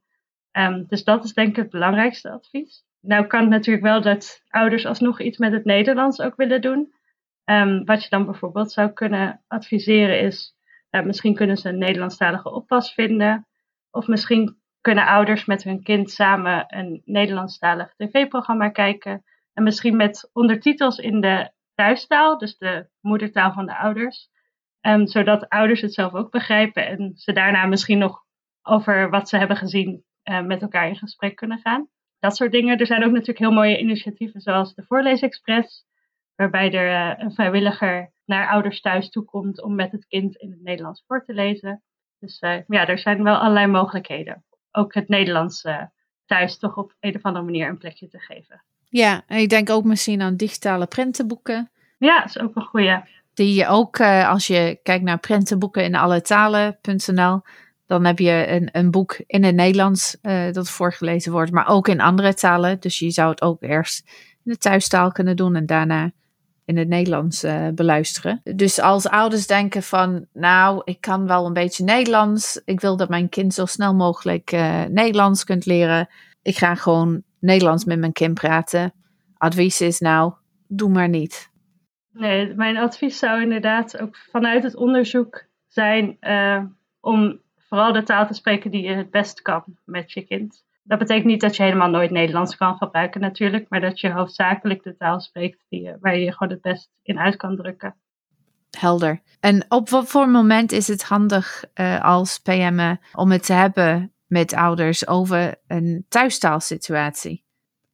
Ehm, 0.51 0.83
dus 0.87 1.03
dat 1.03 1.23
is 1.23 1.33
denk 1.33 1.49
ik 1.49 1.55
het 1.55 1.69
belangrijkste 1.69 2.31
advies. 2.31 2.85
Nou 3.01 3.27
kan 3.27 3.41
het 3.41 3.49
natuurlijk 3.49 3.85
wel 3.85 4.01
dat 4.01 4.41
ouders 4.49 4.85
alsnog 4.85 5.21
iets 5.21 5.37
met 5.37 5.51
het 5.51 5.65
Nederlands 5.65 6.21
ook 6.21 6.35
willen 6.35 6.61
doen. 6.61 6.93
Ehm, 7.43 7.83
wat 7.83 8.03
je 8.03 8.09
dan 8.09 8.25
bijvoorbeeld 8.25 8.71
zou 8.71 8.91
kunnen 8.91 9.41
adviseren 9.47 10.19
is, 10.19 10.54
misschien 11.01 11.35
kunnen 11.35 11.57
ze 11.57 11.69
een 11.69 11.77
Nederlandstalige 11.77 12.51
oppas 12.51 12.93
vinden. 12.93 13.47
Of 13.91 14.07
misschien 14.07 14.57
kunnen 14.81 15.05
ouders 15.05 15.45
met 15.45 15.63
hun 15.63 15.83
kind 15.83 16.11
samen 16.11 16.65
een 16.67 17.01
Nederlandstalig 17.05 17.93
tv-programma 17.95 18.69
kijken. 18.69 19.23
En 19.53 19.63
misschien 19.63 19.95
met 19.95 20.29
ondertitels 20.33 20.97
in 20.97 21.21
de 21.21 21.51
thuistaal, 21.75 22.37
dus 22.37 22.57
de 22.57 22.89
moedertaal 23.01 23.53
van 23.53 23.65
de 23.65 23.77
ouders. 23.77 24.29
Ehm, 24.81 25.05
zodat 25.05 25.49
ouders 25.49 25.81
het 25.81 25.93
zelf 25.93 26.13
ook 26.13 26.31
begrijpen 26.31 26.87
en 26.87 27.11
ze 27.15 27.33
daarna 27.33 27.65
misschien 27.65 27.97
nog 27.97 28.23
over 28.61 29.09
wat 29.09 29.29
ze 29.29 29.37
hebben 29.37 29.57
gezien 29.57 30.03
eh, 30.23 30.41
met 30.41 30.61
elkaar 30.61 30.87
in 30.87 30.95
gesprek 30.95 31.35
kunnen 31.35 31.59
gaan. 31.59 31.89
Dat 32.19 32.35
soort 32.35 32.51
dingen. 32.51 32.77
Er 32.77 32.85
zijn 32.85 33.03
ook 33.03 33.11
natuurlijk 33.11 33.39
heel 33.39 33.51
mooie 33.51 33.79
initiatieven 33.79 34.41
zoals 34.41 34.73
de 34.75 34.83
Voorleesexpress, 34.83 35.85
waarbij 36.35 36.71
er 36.71 37.17
eh, 37.17 37.23
een 37.23 37.33
vrijwilliger 37.33 38.11
naar 38.25 38.49
ouders 38.49 38.81
thuis 38.81 39.09
toe 39.09 39.23
komt 39.23 39.61
om 39.61 39.75
met 39.75 39.91
het 39.91 40.07
kind 40.07 40.35
in 40.35 40.51
het 40.51 40.61
Nederlands 40.61 41.03
voor 41.07 41.25
te 41.25 41.33
lezen. 41.33 41.83
Dus 42.19 42.39
eh, 42.39 42.57
ja, 42.67 42.87
er 42.87 42.99
zijn 42.99 43.23
wel 43.23 43.35
allerlei 43.35 43.67
mogelijkheden. 43.67 44.43
Ook 44.71 44.93
het 44.93 45.07
Nederlands 45.07 45.63
eh, 45.63 45.81
thuis 46.25 46.57
toch 46.57 46.77
op 46.77 46.95
een 46.99 47.15
of 47.15 47.21
andere 47.21 47.45
manier 47.45 47.69
een 47.69 47.77
plekje 47.77 48.07
te 48.07 48.19
geven. 48.19 48.63
Ja, 48.89 49.23
en 49.27 49.37
ik 49.37 49.49
denk 49.49 49.69
ook 49.69 49.83
misschien 49.83 50.21
aan 50.21 50.35
digitale 50.35 50.87
prentenboeken. 50.87 51.71
Ja, 51.97 52.25
is 52.25 52.39
ook 52.39 52.55
een 52.55 52.65
goede. 52.65 53.07
Die 53.33 53.53
je 53.53 53.67
ook, 53.67 53.99
als 54.01 54.47
je 54.47 54.79
kijkt 54.83 55.03
naar 55.03 55.19
prentenboeken 55.19 55.83
in 55.83 55.95
alle 55.95 56.21
talen.nl, 56.21 57.41
dan 57.85 58.05
heb 58.05 58.19
je 58.19 58.47
een, 58.47 58.69
een 58.71 58.91
boek 58.91 59.19
in 59.27 59.43
het 59.43 59.55
Nederlands 59.55 60.17
dat 60.51 60.69
voorgelezen 60.69 61.31
wordt, 61.31 61.51
maar 61.51 61.67
ook 61.67 61.87
in 61.87 62.01
andere 62.01 62.33
talen. 62.33 62.79
Dus 62.79 62.99
je 62.99 63.11
zou 63.11 63.29
het 63.29 63.41
ook 63.41 63.61
eerst 63.61 64.09
in 64.43 64.51
de 64.51 64.57
thuistaal 64.57 65.11
kunnen 65.11 65.35
doen 65.35 65.55
en 65.55 65.65
daarna 65.65 66.11
in 66.65 66.77
het 66.77 66.87
Nederlands 66.87 67.43
eh, 67.43 67.67
beluisteren. 67.75 68.41
Dus 68.43 68.79
als 68.79 69.07
ouders 69.07 69.47
denken 69.47 69.83
van, 69.83 70.27
nou, 70.33 70.81
ik 70.83 71.01
kan 71.01 71.27
wel 71.27 71.45
een 71.45 71.53
beetje 71.53 71.83
Nederlands. 71.83 72.61
Ik 72.65 72.79
wil 72.79 72.97
dat 72.97 73.09
mijn 73.09 73.29
kind 73.29 73.53
zo 73.53 73.65
snel 73.65 73.93
mogelijk 73.93 74.51
eh, 74.51 74.83
Nederlands 74.83 75.43
kunt 75.43 75.65
leren. 75.65 76.09
Ik 76.41 76.57
ga 76.57 76.75
gewoon 76.75 77.23
Nederlands 77.39 77.85
met 77.85 77.99
mijn 77.99 78.11
kind 78.11 78.33
praten. 78.33 78.93
Advies 79.37 79.81
is 79.81 79.99
nou, 79.99 80.33
doe 80.67 80.89
maar 80.89 81.09
niet. 81.09 81.49
Nee, 82.11 82.53
mijn 82.55 82.77
advies 82.77 83.19
zou 83.19 83.41
inderdaad 83.41 83.99
ook 83.99 84.17
vanuit 84.17 84.63
het 84.63 84.75
onderzoek 84.75 85.45
zijn 85.67 86.17
eh, 86.19 86.63
om 86.99 87.39
vooral 87.57 87.93
de 87.93 88.03
taal 88.03 88.27
te 88.27 88.33
spreken 88.33 88.71
die 88.71 88.83
je 88.83 88.93
het 88.93 89.11
best 89.11 89.41
kan 89.41 89.63
met 89.85 90.11
je 90.11 90.21
kind. 90.21 90.64
Dat 90.87 90.99
betekent 90.99 91.25
niet 91.25 91.41
dat 91.41 91.55
je 91.55 91.63
helemaal 91.63 91.89
nooit 91.89 92.11
Nederlands 92.11 92.57
kan 92.57 92.77
gebruiken 92.77 93.21
natuurlijk, 93.21 93.65
maar 93.69 93.81
dat 93.81 93.99
je 93.99 94.11
hoofdzakelijk 94.11 94.83
de 94.83 94.95
taal 94.95 95.19
spreekt 95.19 95.65
die 95.69 95.93
waar 95.99 96.15
je 96.15 96.23
je 96.23 96.31
gewoon 96.31 96.53
het 96.53 96.61
best 96.61 96.89
in 97.03 97.19
uit 97.19 97.35
kan 97.35 97.55
drukken. 97.55 97.95
Helder. 98.77 99.21
En 99.39 99.65
op 99.69 99.89
wat 99.89 100.07
voor 100.07 100.29
moment 100.29 100.71
is 100.71 100.87
het 100.87 101.03
handig 101.03 101.63
eh, 101.73 102.03
als 102.03 102.39
PM 102.39 102.95
om 103.13 103.31
het 103.31 103.45
te 103.45 103.53
hebben 103.53 104.13
met 104.27 104.53
ouders 104.53 105.07
over 105.07 105.55
een 105.67 106.05
thuistaalsituatie? 106.09 107.43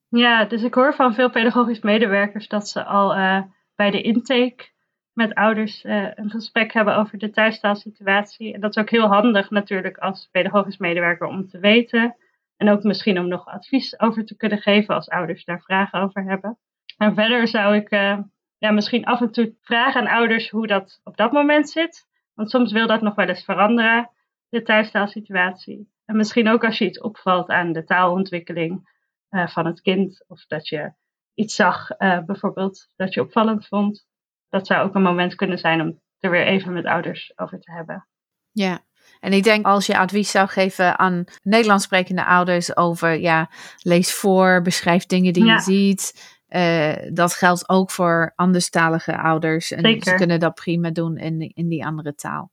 Ja, 0.10 0.46
dus 0.46 0.64
ik 0.64 0.74
hoor 0.74 0.96
van 0.96 1.14
veel 1.14 1.30
pedagogisch 1.30 1.82
medewerkers 1.82 2.48
dat 2.48 2.70
ze 2.70 2.84
al 2.84 3.14
eh, 3.14 3.42
bij 3.76 3.92
de 3.92 4.02
intake 4.02 4.70
met 5.14 5.34
ouders 5.34 5.84
eh, 5.84 6.08
een 6.16 6.30
gesprek 6.30 6.74
hebben 6.74 6.98
over 6.98 7.18
de 7.18 7.30
thuistaalsituatie. 7.30 8.54
En 8.54 8.62
dat 8.62 8.76
is 8.76 8.82
ook 8.82 8.90
heel 8.90 9.08
handig 9.08 9.50
natuurlijk 9.50 9.98
als 9.98 10.30
pedagogisch 10.32 10.78
medewerker 10.78 11.28
om 11.28 11.48
te 11.48 11.60
weten. 11.60 12.16
En 12.62 12.70
ook 12.70 12.84
misschien 12.84 13.20
om 13.20 13.28
nog 13.28 13.46
advies 13.46 14.00
over 14.00 14.26
te 14.26 14.36
kunnen 14.36 14.62
geven 14.62 14.96
als 14.96 15.10
ouders 15.10 15.46
daar 15.46 15.62
vragen 15.62 16.00
over 16.00 16.24
hebben. 16.24 16.58
En 16.98 17.16
verder 17.16 17.48
zou 17.48 17.76
ik 17.76 17.90
eh, 17.90 18.20
ja, 18.58 18.72
misschien 18.72 19.06
af 19.06 19.22
en 19.22 19.32
toe 19.32 19.56
vragen 19.62 20.02
aan 20.02 20.16
ouders 20.18 20.50
hoe 20.50 20.68
dat 20.68 21.00
op 21.04 21.18
dat 21.18 21.32
moment 21.32 21.70
zit. 21.70 22.08
Want 22.34 22.50
soms 22.50 22.72
wil 22.72 22.88
dat 22.88 23.02
nog 23.02 23.16
wel 23.16 23.28
eens 23.28 23.44
veranderen, 23.44 24.10
de 24.50 24.62
thuistaalsituatie. 24.62 25.92
En 26.06 26.16
misschien 26.16 26.50
ook 26.50 26.64
als 26.64 26.78
je 26.78 26.86
iets 26.86 27.00
opvalt 27.00 27.50
aan 27.50 27.72
de 27.72 27.84
taalontwikkeling 27.84 28.90
eh, 29.30 29.48
van 29.48 29.66
het 29.66 29.82
kind. 29.82 30.26
Of 30.28 30.46
dat 30.46 30.68
je 30.68 30.94
iets 31.34 31.56
zag, 31.56 31.90
eh, 31.90 32.24
bijvoorbeeld, 32.24 32.88
dat 32.96 33.14
je 33.14 33.22
opvallend 33.22 33.68
vond. 33.68 34.08
Dat 34.50 34.68
zou 34.68 34.88
ook 34.88 34.96
een 34.96 35.02
moment 35.02 35.36
kunnen 35.36 35.58
zijn 35.58 35.82
om 35.82 36.02
er 36.20 36.32
weer 36.32 36.46
even 36.46 36.74
met 36.74 36.86
ouders 36.86 37.32
over 37.36 37.60
te 37.60 37.72
hebben. 37.72 38.08
Ja. 38.52 38.80
En 39.20 39.34
ik 39.34 39.44
denk 39.44 39.66
als 39.66 39.86
je 39.86 39.98
advies 39.98 40.32
zou 40.32 40.48
geven 40.48 41.00
aan 41.00 41.24
Nederlands 41.44 41.84
sprekende 41.84 42.26
ouders 42.26 42.78
over, 42.78 43.20
ja, 43.20 43.50
lees 43.82 44.14
voor, 44.14 44.62
beschrijf 44.62 45.06
dingen 45.06 45.34
die 45.34 45.46
Ja. 45.46 45.54
je 45.54 45.60
ziet. 45.60 46.40
Eh, 46.48 46.94
dat 47.14 47.34
geldt 47.34 47.70
ook 47.70 47.92
voor 47.92 48.32
anderstalige 48.36 49.18
ouders. 49.18 49.72
En 49.72 50.02
ze 50.02 50.14
kunnen 50.16 50.40
dat 50.40 50.56
prima 50.56 50.90
doen 50.90 51.18
in, 51.18 51.38
die- 51.38 51.52
in 51.54 51.68
die 51.68 51.86
andere 51.86 52.16
taal. 52.16 52.52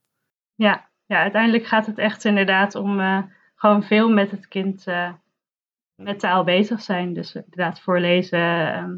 Ja, 0.55 0.89
ja, 1.05 1.21
uiteindelijk 1.21 1.65
gaat 1.67 1.85
het 1.85 1.97
echt 1.97 2.25
inderdaad 2.25 2.75
om 2.75 2.99
eh, 2.99 3.19
gewoon 3.55 3.83
veel 3.83 4.09
met 4.09 4.31
het 4.31 4.47
kind 4.47 4.87
eh, 4.87 5.11
met 5.95 6.19
taal 6.19 6.43
bezig 6.43 6.81
zijn. 6.81 7.13
Dus 7.13 7.35
inderdaad 7.35 7.81
voorlezen, 7.81 8.73
ehm, 8.73 8.91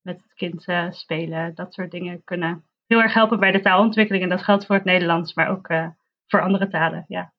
met 0.00 0.16
het 0.22 0.34
kind 0.34 0.66
spelen, 0.90 1.54
dat 1.54 1.74
soort 1.74 1.90
dingen 1.90 2.20
kunnen 2.24 2.64
heel 2.86 3.02
erg 3.02 3.14
helpen 3.14 3.40
bij 3.40 3.52
de 3.52 3.60
taalontwikkeling. 3.60 4.24
En 4.24 4.30
dat 4.30 4.42
geldt 4.42 4.66
voor 4.66 4.74
het 4.76 4.84
Nederlands, 4.84 5.34
maar 5.34 5.48
ook 5.48 5.68
voor 6.26 6.42
andere 6.42 6.68
talen. 6.68 7.04
Ja, 7.08 7.32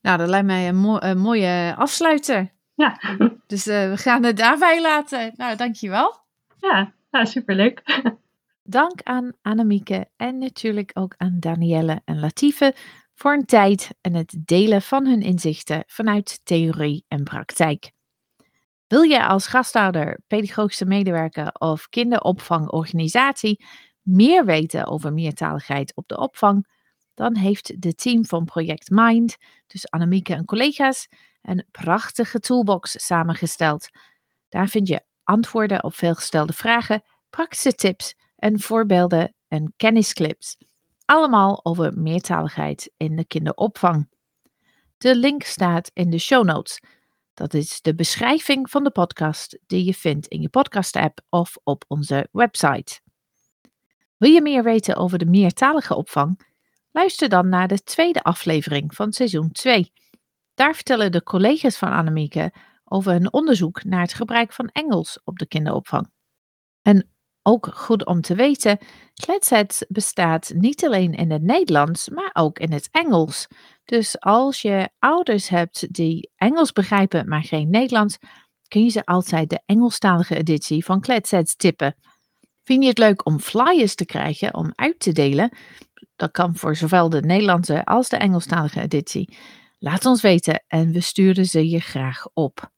Nou, 0.00 0.18
dat 0.18 0.28
lijkt 0.28 0.46
mij 0.46 0.68
een, 0.68 0.76
mo- 0.76 1.00
een 1.00 1.18
mooie 1.18 1.74
afsluiter. 1.76 2.52
ja. 2.74 3.00
Dus 3.46 3.66
eh, 3.66 3.90
we 3.90 3.96
gaan 3.96 4.22
het 4.22 4.36
daarbij 4.36 4.82
laten. 4.82 5.32
Nou, 5.36 5.56
dankjewel. 5.56 6.16
ja 6.60 6.92
nou, 7.10 7.26
superleuk. 7.26 7.82
Dank 8.62 9.02
aan 9.02 9.32
Annemieke 9.42 10.08
en 10.16 10.38
natuurlijk 10.38 10.90
ook 10.94 11.14
aan 11.16 11.36
Danielle 11.40 12.00
en 12.04 12.20
Latife 12.20 12.74
voor 13.14 13.30
hun 13.32 13.44
tijd 13.44 13.90
en 14.00 14.14
het 14.14 14.36
delen 14.44 14.82
van 14.82 15.06
hun 15.06 15.20
inzichten 15.22 15.84
vanuit 15.86 16.40
theorie 16.44 17.04
en 17.08 17.22
praktijk. 17.24 17.92
Wil 18.86 19.02
je 19.02 19.26
als 19.26 19.46
gasthouder, 19.46 20.20
pedagogische 20.26 20.84
medewerker 20.84 21.50
of 21.52 21.88
kinderopvangorganisatie 21.88 23.64
meer 24.02 24.44
weten 24.44 24.86
over 24.86 25.12
meertaligheid 25.12 25.92
op 25.96 26.08
de 26.08 26.18
opvang? 26.18 26.66
Dan 27.14 27.36
heeft 27.36 27.82
de 27.82 27.94
team 27.94 28.24
van 28.24 28.44
Project 28.44 28.90
Mind, 28.90 29.36
dus 29.66 29.90
Annemieke 29.90 30.34
en 30.34 30.44
collega's, 30.44 31.08
een 31.42 31.66
prachtige 31.70 32.40
toolbox 32.40 33.06
samengesteld. 33.06 33.88
Daar 34.48 34.68
vind 34.68 34.88
je 34.88 35.04
antwoorden 35.24 35.84
op 35.84 35.94
veelgestelde 35.94 36.52
vragen, 36.52 37.02
praktische 37.30 37.74
tips 37.74 38.14
en 38.36 38.60
voorbeelden 38.60 39.34
en 39.48 39.72
kennisclips. 39.76 40.56
Allemaal 41.04 41.64
over 41.64 41.98
meertaligheid 41.98 42.92
in 42.96 43.16
de 43.16 43.24
kinderopvang. 43.24 44.08
De 44.98 45.16
link 45.16 45.42
staat 45.42 45.90
in 45.92 46.10
de 46.10 46.18
show 46.18 46.44
notes. 46.44 46.80
Dat 47.34 47.54
is 47.54 47.80
de 47.80 47.94
beschrijving 47.94 48.70
van 48.70 48.84
de 48.84 48.90
podcast 48.90 49.58
die 49.66 49.84
je 49.84 49.94
vindt 49.94 50.26
in 50.26 50.40
je 50.40 50.48
podcast-app 50.48 51.20
of 51.28 51.56
op 51.62 51.84
onze 51.88 52.28
website. 52.32 53.00
Wil 54.16 54.30
je 54.30 54.42
meer 54.42 54.62
weten 54.62 54.96
over 54.96 55.18
de 55.18 55.26
meertalige 55.26 55.94
opvang? 55.94 56.52
Luister 56.94 57.28
dan 57.28 57.48
naar 57.48 57.68
de 57.68 57.82
tweede 57.82 58.22
aflevering 58.22 58.94
van 58.94 59.12
seizoen 59.12 59.52
2. 59.52 59.92
Daar 60.54 60.74
vertellen 60.74 61.12
de 61.12 61.22
collega's 61.22 61.76
van 61.76 61.92
Annemieke 61.92 62.52
over 62.84 63.12
hun 63.12 63.32
onderzoek 63.32 63.84
naar 63.84 64.00
het 64.00 64.14
gebruik 64.14 64.52
van 64.52 64.68
Engels 64.68 65.20
op 65.24 65.38
de 65.38 65.46
kinderopvang. 65.46 66.10
En 66.82 67.08
Ook 67.42 67.66
goed 67.74 68.06
om 68.06 68.20
te 68.20 68.34
weten, 68.34 68.78
Kletsets 69.14 69.84
bestaat 69.88 70.52
niet 70.56 70.84
alleen 70.84 71.12
in 71.12 71.30
het 71.30 71.42
Nederlands, 71.42 72.08
maar 72.08 72.30
ook 72.32 72.58
in 72.58 72.72
het 72.72 72.88
Engels. 72.90 73.46
Dus 73.84 74.20
als 74.20 74.62
je 74.62 74.88
ouders 74.98 75.48
hebt 75.48 75.94
die 75.94 76.30
Engels 76.36 76.72
begrijpen, 76.72 77.28
maar 77.28 77.42
geen 77.42 77.70
Nederlands, 77.70 78.18
kun 78.68 78.84
je 78.84 78.90
ze 78.90 79.04
altijd 79.04 79.50
de 79.50 79.62
Engelstalige 79.66 80.36
editie 80.36 80.84
van 80.84 81.00
Kletsets 81.00 81.56
tippen. 81.56 81.96
Vind 82.62 82.82
je 82.82 82.88
het 82.88 82.98
leuk 82.98 83.26
om 83.26 83.40
flyers 83.40 83.94
te 83.94 84.04
krijgen 84.04 84.54
om 84.54 84.72
uit 84.74 84.98
te 84.98 85.12
delen? 85.12 85.56
Dat 86.16 86.30
kan 86.30 86.56
voor 86.56 86.76
zowel 86.76 87.08
de 87.08 87.20
Nederlandse 87.20 87.84
als 87.84 88.08
de 88.08 88.16
Engelstalige 88.16 88.80
editie. 88.80 89.36
Laat 89.78 90.06
ons 90.06 90.22
weten 90.22 90.64
en 90.66 90.92
we 90.92 91.00
sturen 91.00 91.46
ze 91.46 91.68
je 91.68 91.80
graag 91.80 92.26
op. 92.32 92.70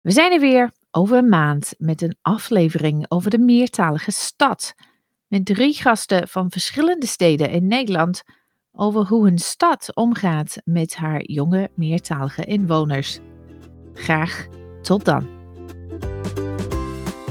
We 0.00 0.10
zijn 0.10 0.32
er 0.32 0.40
weer 0.40 0.72
over 0.90 1.16
een 1.16 1.28
maand 1.28 1.74
met 1.78 2.02
een 2.02 2.16
aflevering 2.22 3.04
over 3.08 3.30
de 3.30 3.38
meertalige 3.38 4.10
stad. 4.10 4.74
Met 5.26 5.44
drie 5.44 5.74
gasten 5.74 6.28
van 6.28 6.50
verschillende 6.50 7.06
steden 7.06 7.50
in 7.50 7.66
Nederland 7.66 8.22
over 8.72 9.06
hoe 9.06 9.28
een 9.28 9.38
stad 9.38 9.94
omgaat 9.94 10.56
met 10.64 10.96
haar 10.96 11.22
jonge 11.22 11.70
meertalige 11.74 12.44
inwoners. 12.44 13.18
Graag 13.94 14.46
tot 14.82 15.04
dan. 15.04 15.35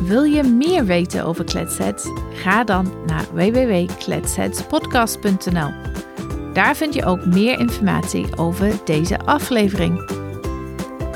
Wil 0.02 0.24
je 0.24 0.44
meer 0.44 0.86
weten 0.86 1.26
over 1.26 1.46
Kletsets? 1.46 2.06
Ga 2.34 2.64
dan 2.64 2.94
naar 3.06 3.26
www.kletsetspodcast.nl. 3.34 5.72
Daar 6.54 6.76
vind 6.76 6.94
je 6.94 7.06
ook 7.06 7.26
meer 7.26 7.60
informatie 7.60 8.38
over 8.38 8.72
deze 8.86 9.20
aflevering. 9.20 10.12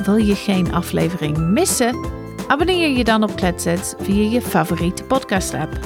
Wil 0.05 0.15
je 0.15 0.36
geen 0.36 0.73
aflevering 0.73 1.38
missen? 1.38 2.07
Abonneer 2.47 2.97
je 2.97 3.03
dan 3.03 3.23
op 3.23 3.36
Kletsets 3.36 3.93
via 3.99 4.30
je 4.30 4.41
favoriete 4.41 5.03
podcast-app. 5.03 5.80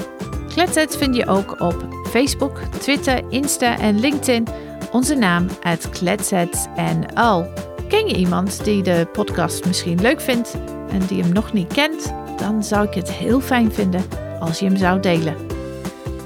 Kletsets 0.48 0.96
vind 0.96 1.16
je 1.16 1.26
ook 1.26 1.60
op 1.60 1.88
Facebook, 2.10 2.58
Twitter, 2.58 3.22
Insta 3.28 3.78
en 3.78 4.00
LinkedIn. 4.00 4.46
Onze 4.92 5.14
naam 5.14 5.46
is 5.62 5.88
KletsetsNL. 5.90 7.46
Ken 7.88 8.06
je 8.06 8.16
iemand 8.16 8.64
die 8.64 8.82
de 8.82 9.08
podcast 9.12 9.66
misschien 9.66 10.00
leuk 10.00 10.20
vindt 10.20 10.56
en 10.88 11.06
die 11.06 11.22
hem 11.22 11.32
nog 11.32 11.52
niet 11.52 11.72
kent? 11.72 12.14
Dan 12.36 12.64
zou 12.64 12.86
ik 12.86 12.94
het 12.94 13.10
heel 13.12 13.40
fijn 13.40 13.72
vinden 13.72 14.04
als 14.40 14.58
je 14.58 14.66
hem 14.66 14.76
zou 14.76 15.00
delen. 15.00 15.36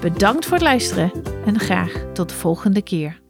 Bedankt 0.01 0.45
voor 0.45 0.55
het 0.55 0.63
luisteren 0.63 1.13
en 1.47 1.59
graag 1.59 2.05
tot 2.13 2.29
de 2.29 2.35
volgende 2.35 2.83
keer. 2.83 3.21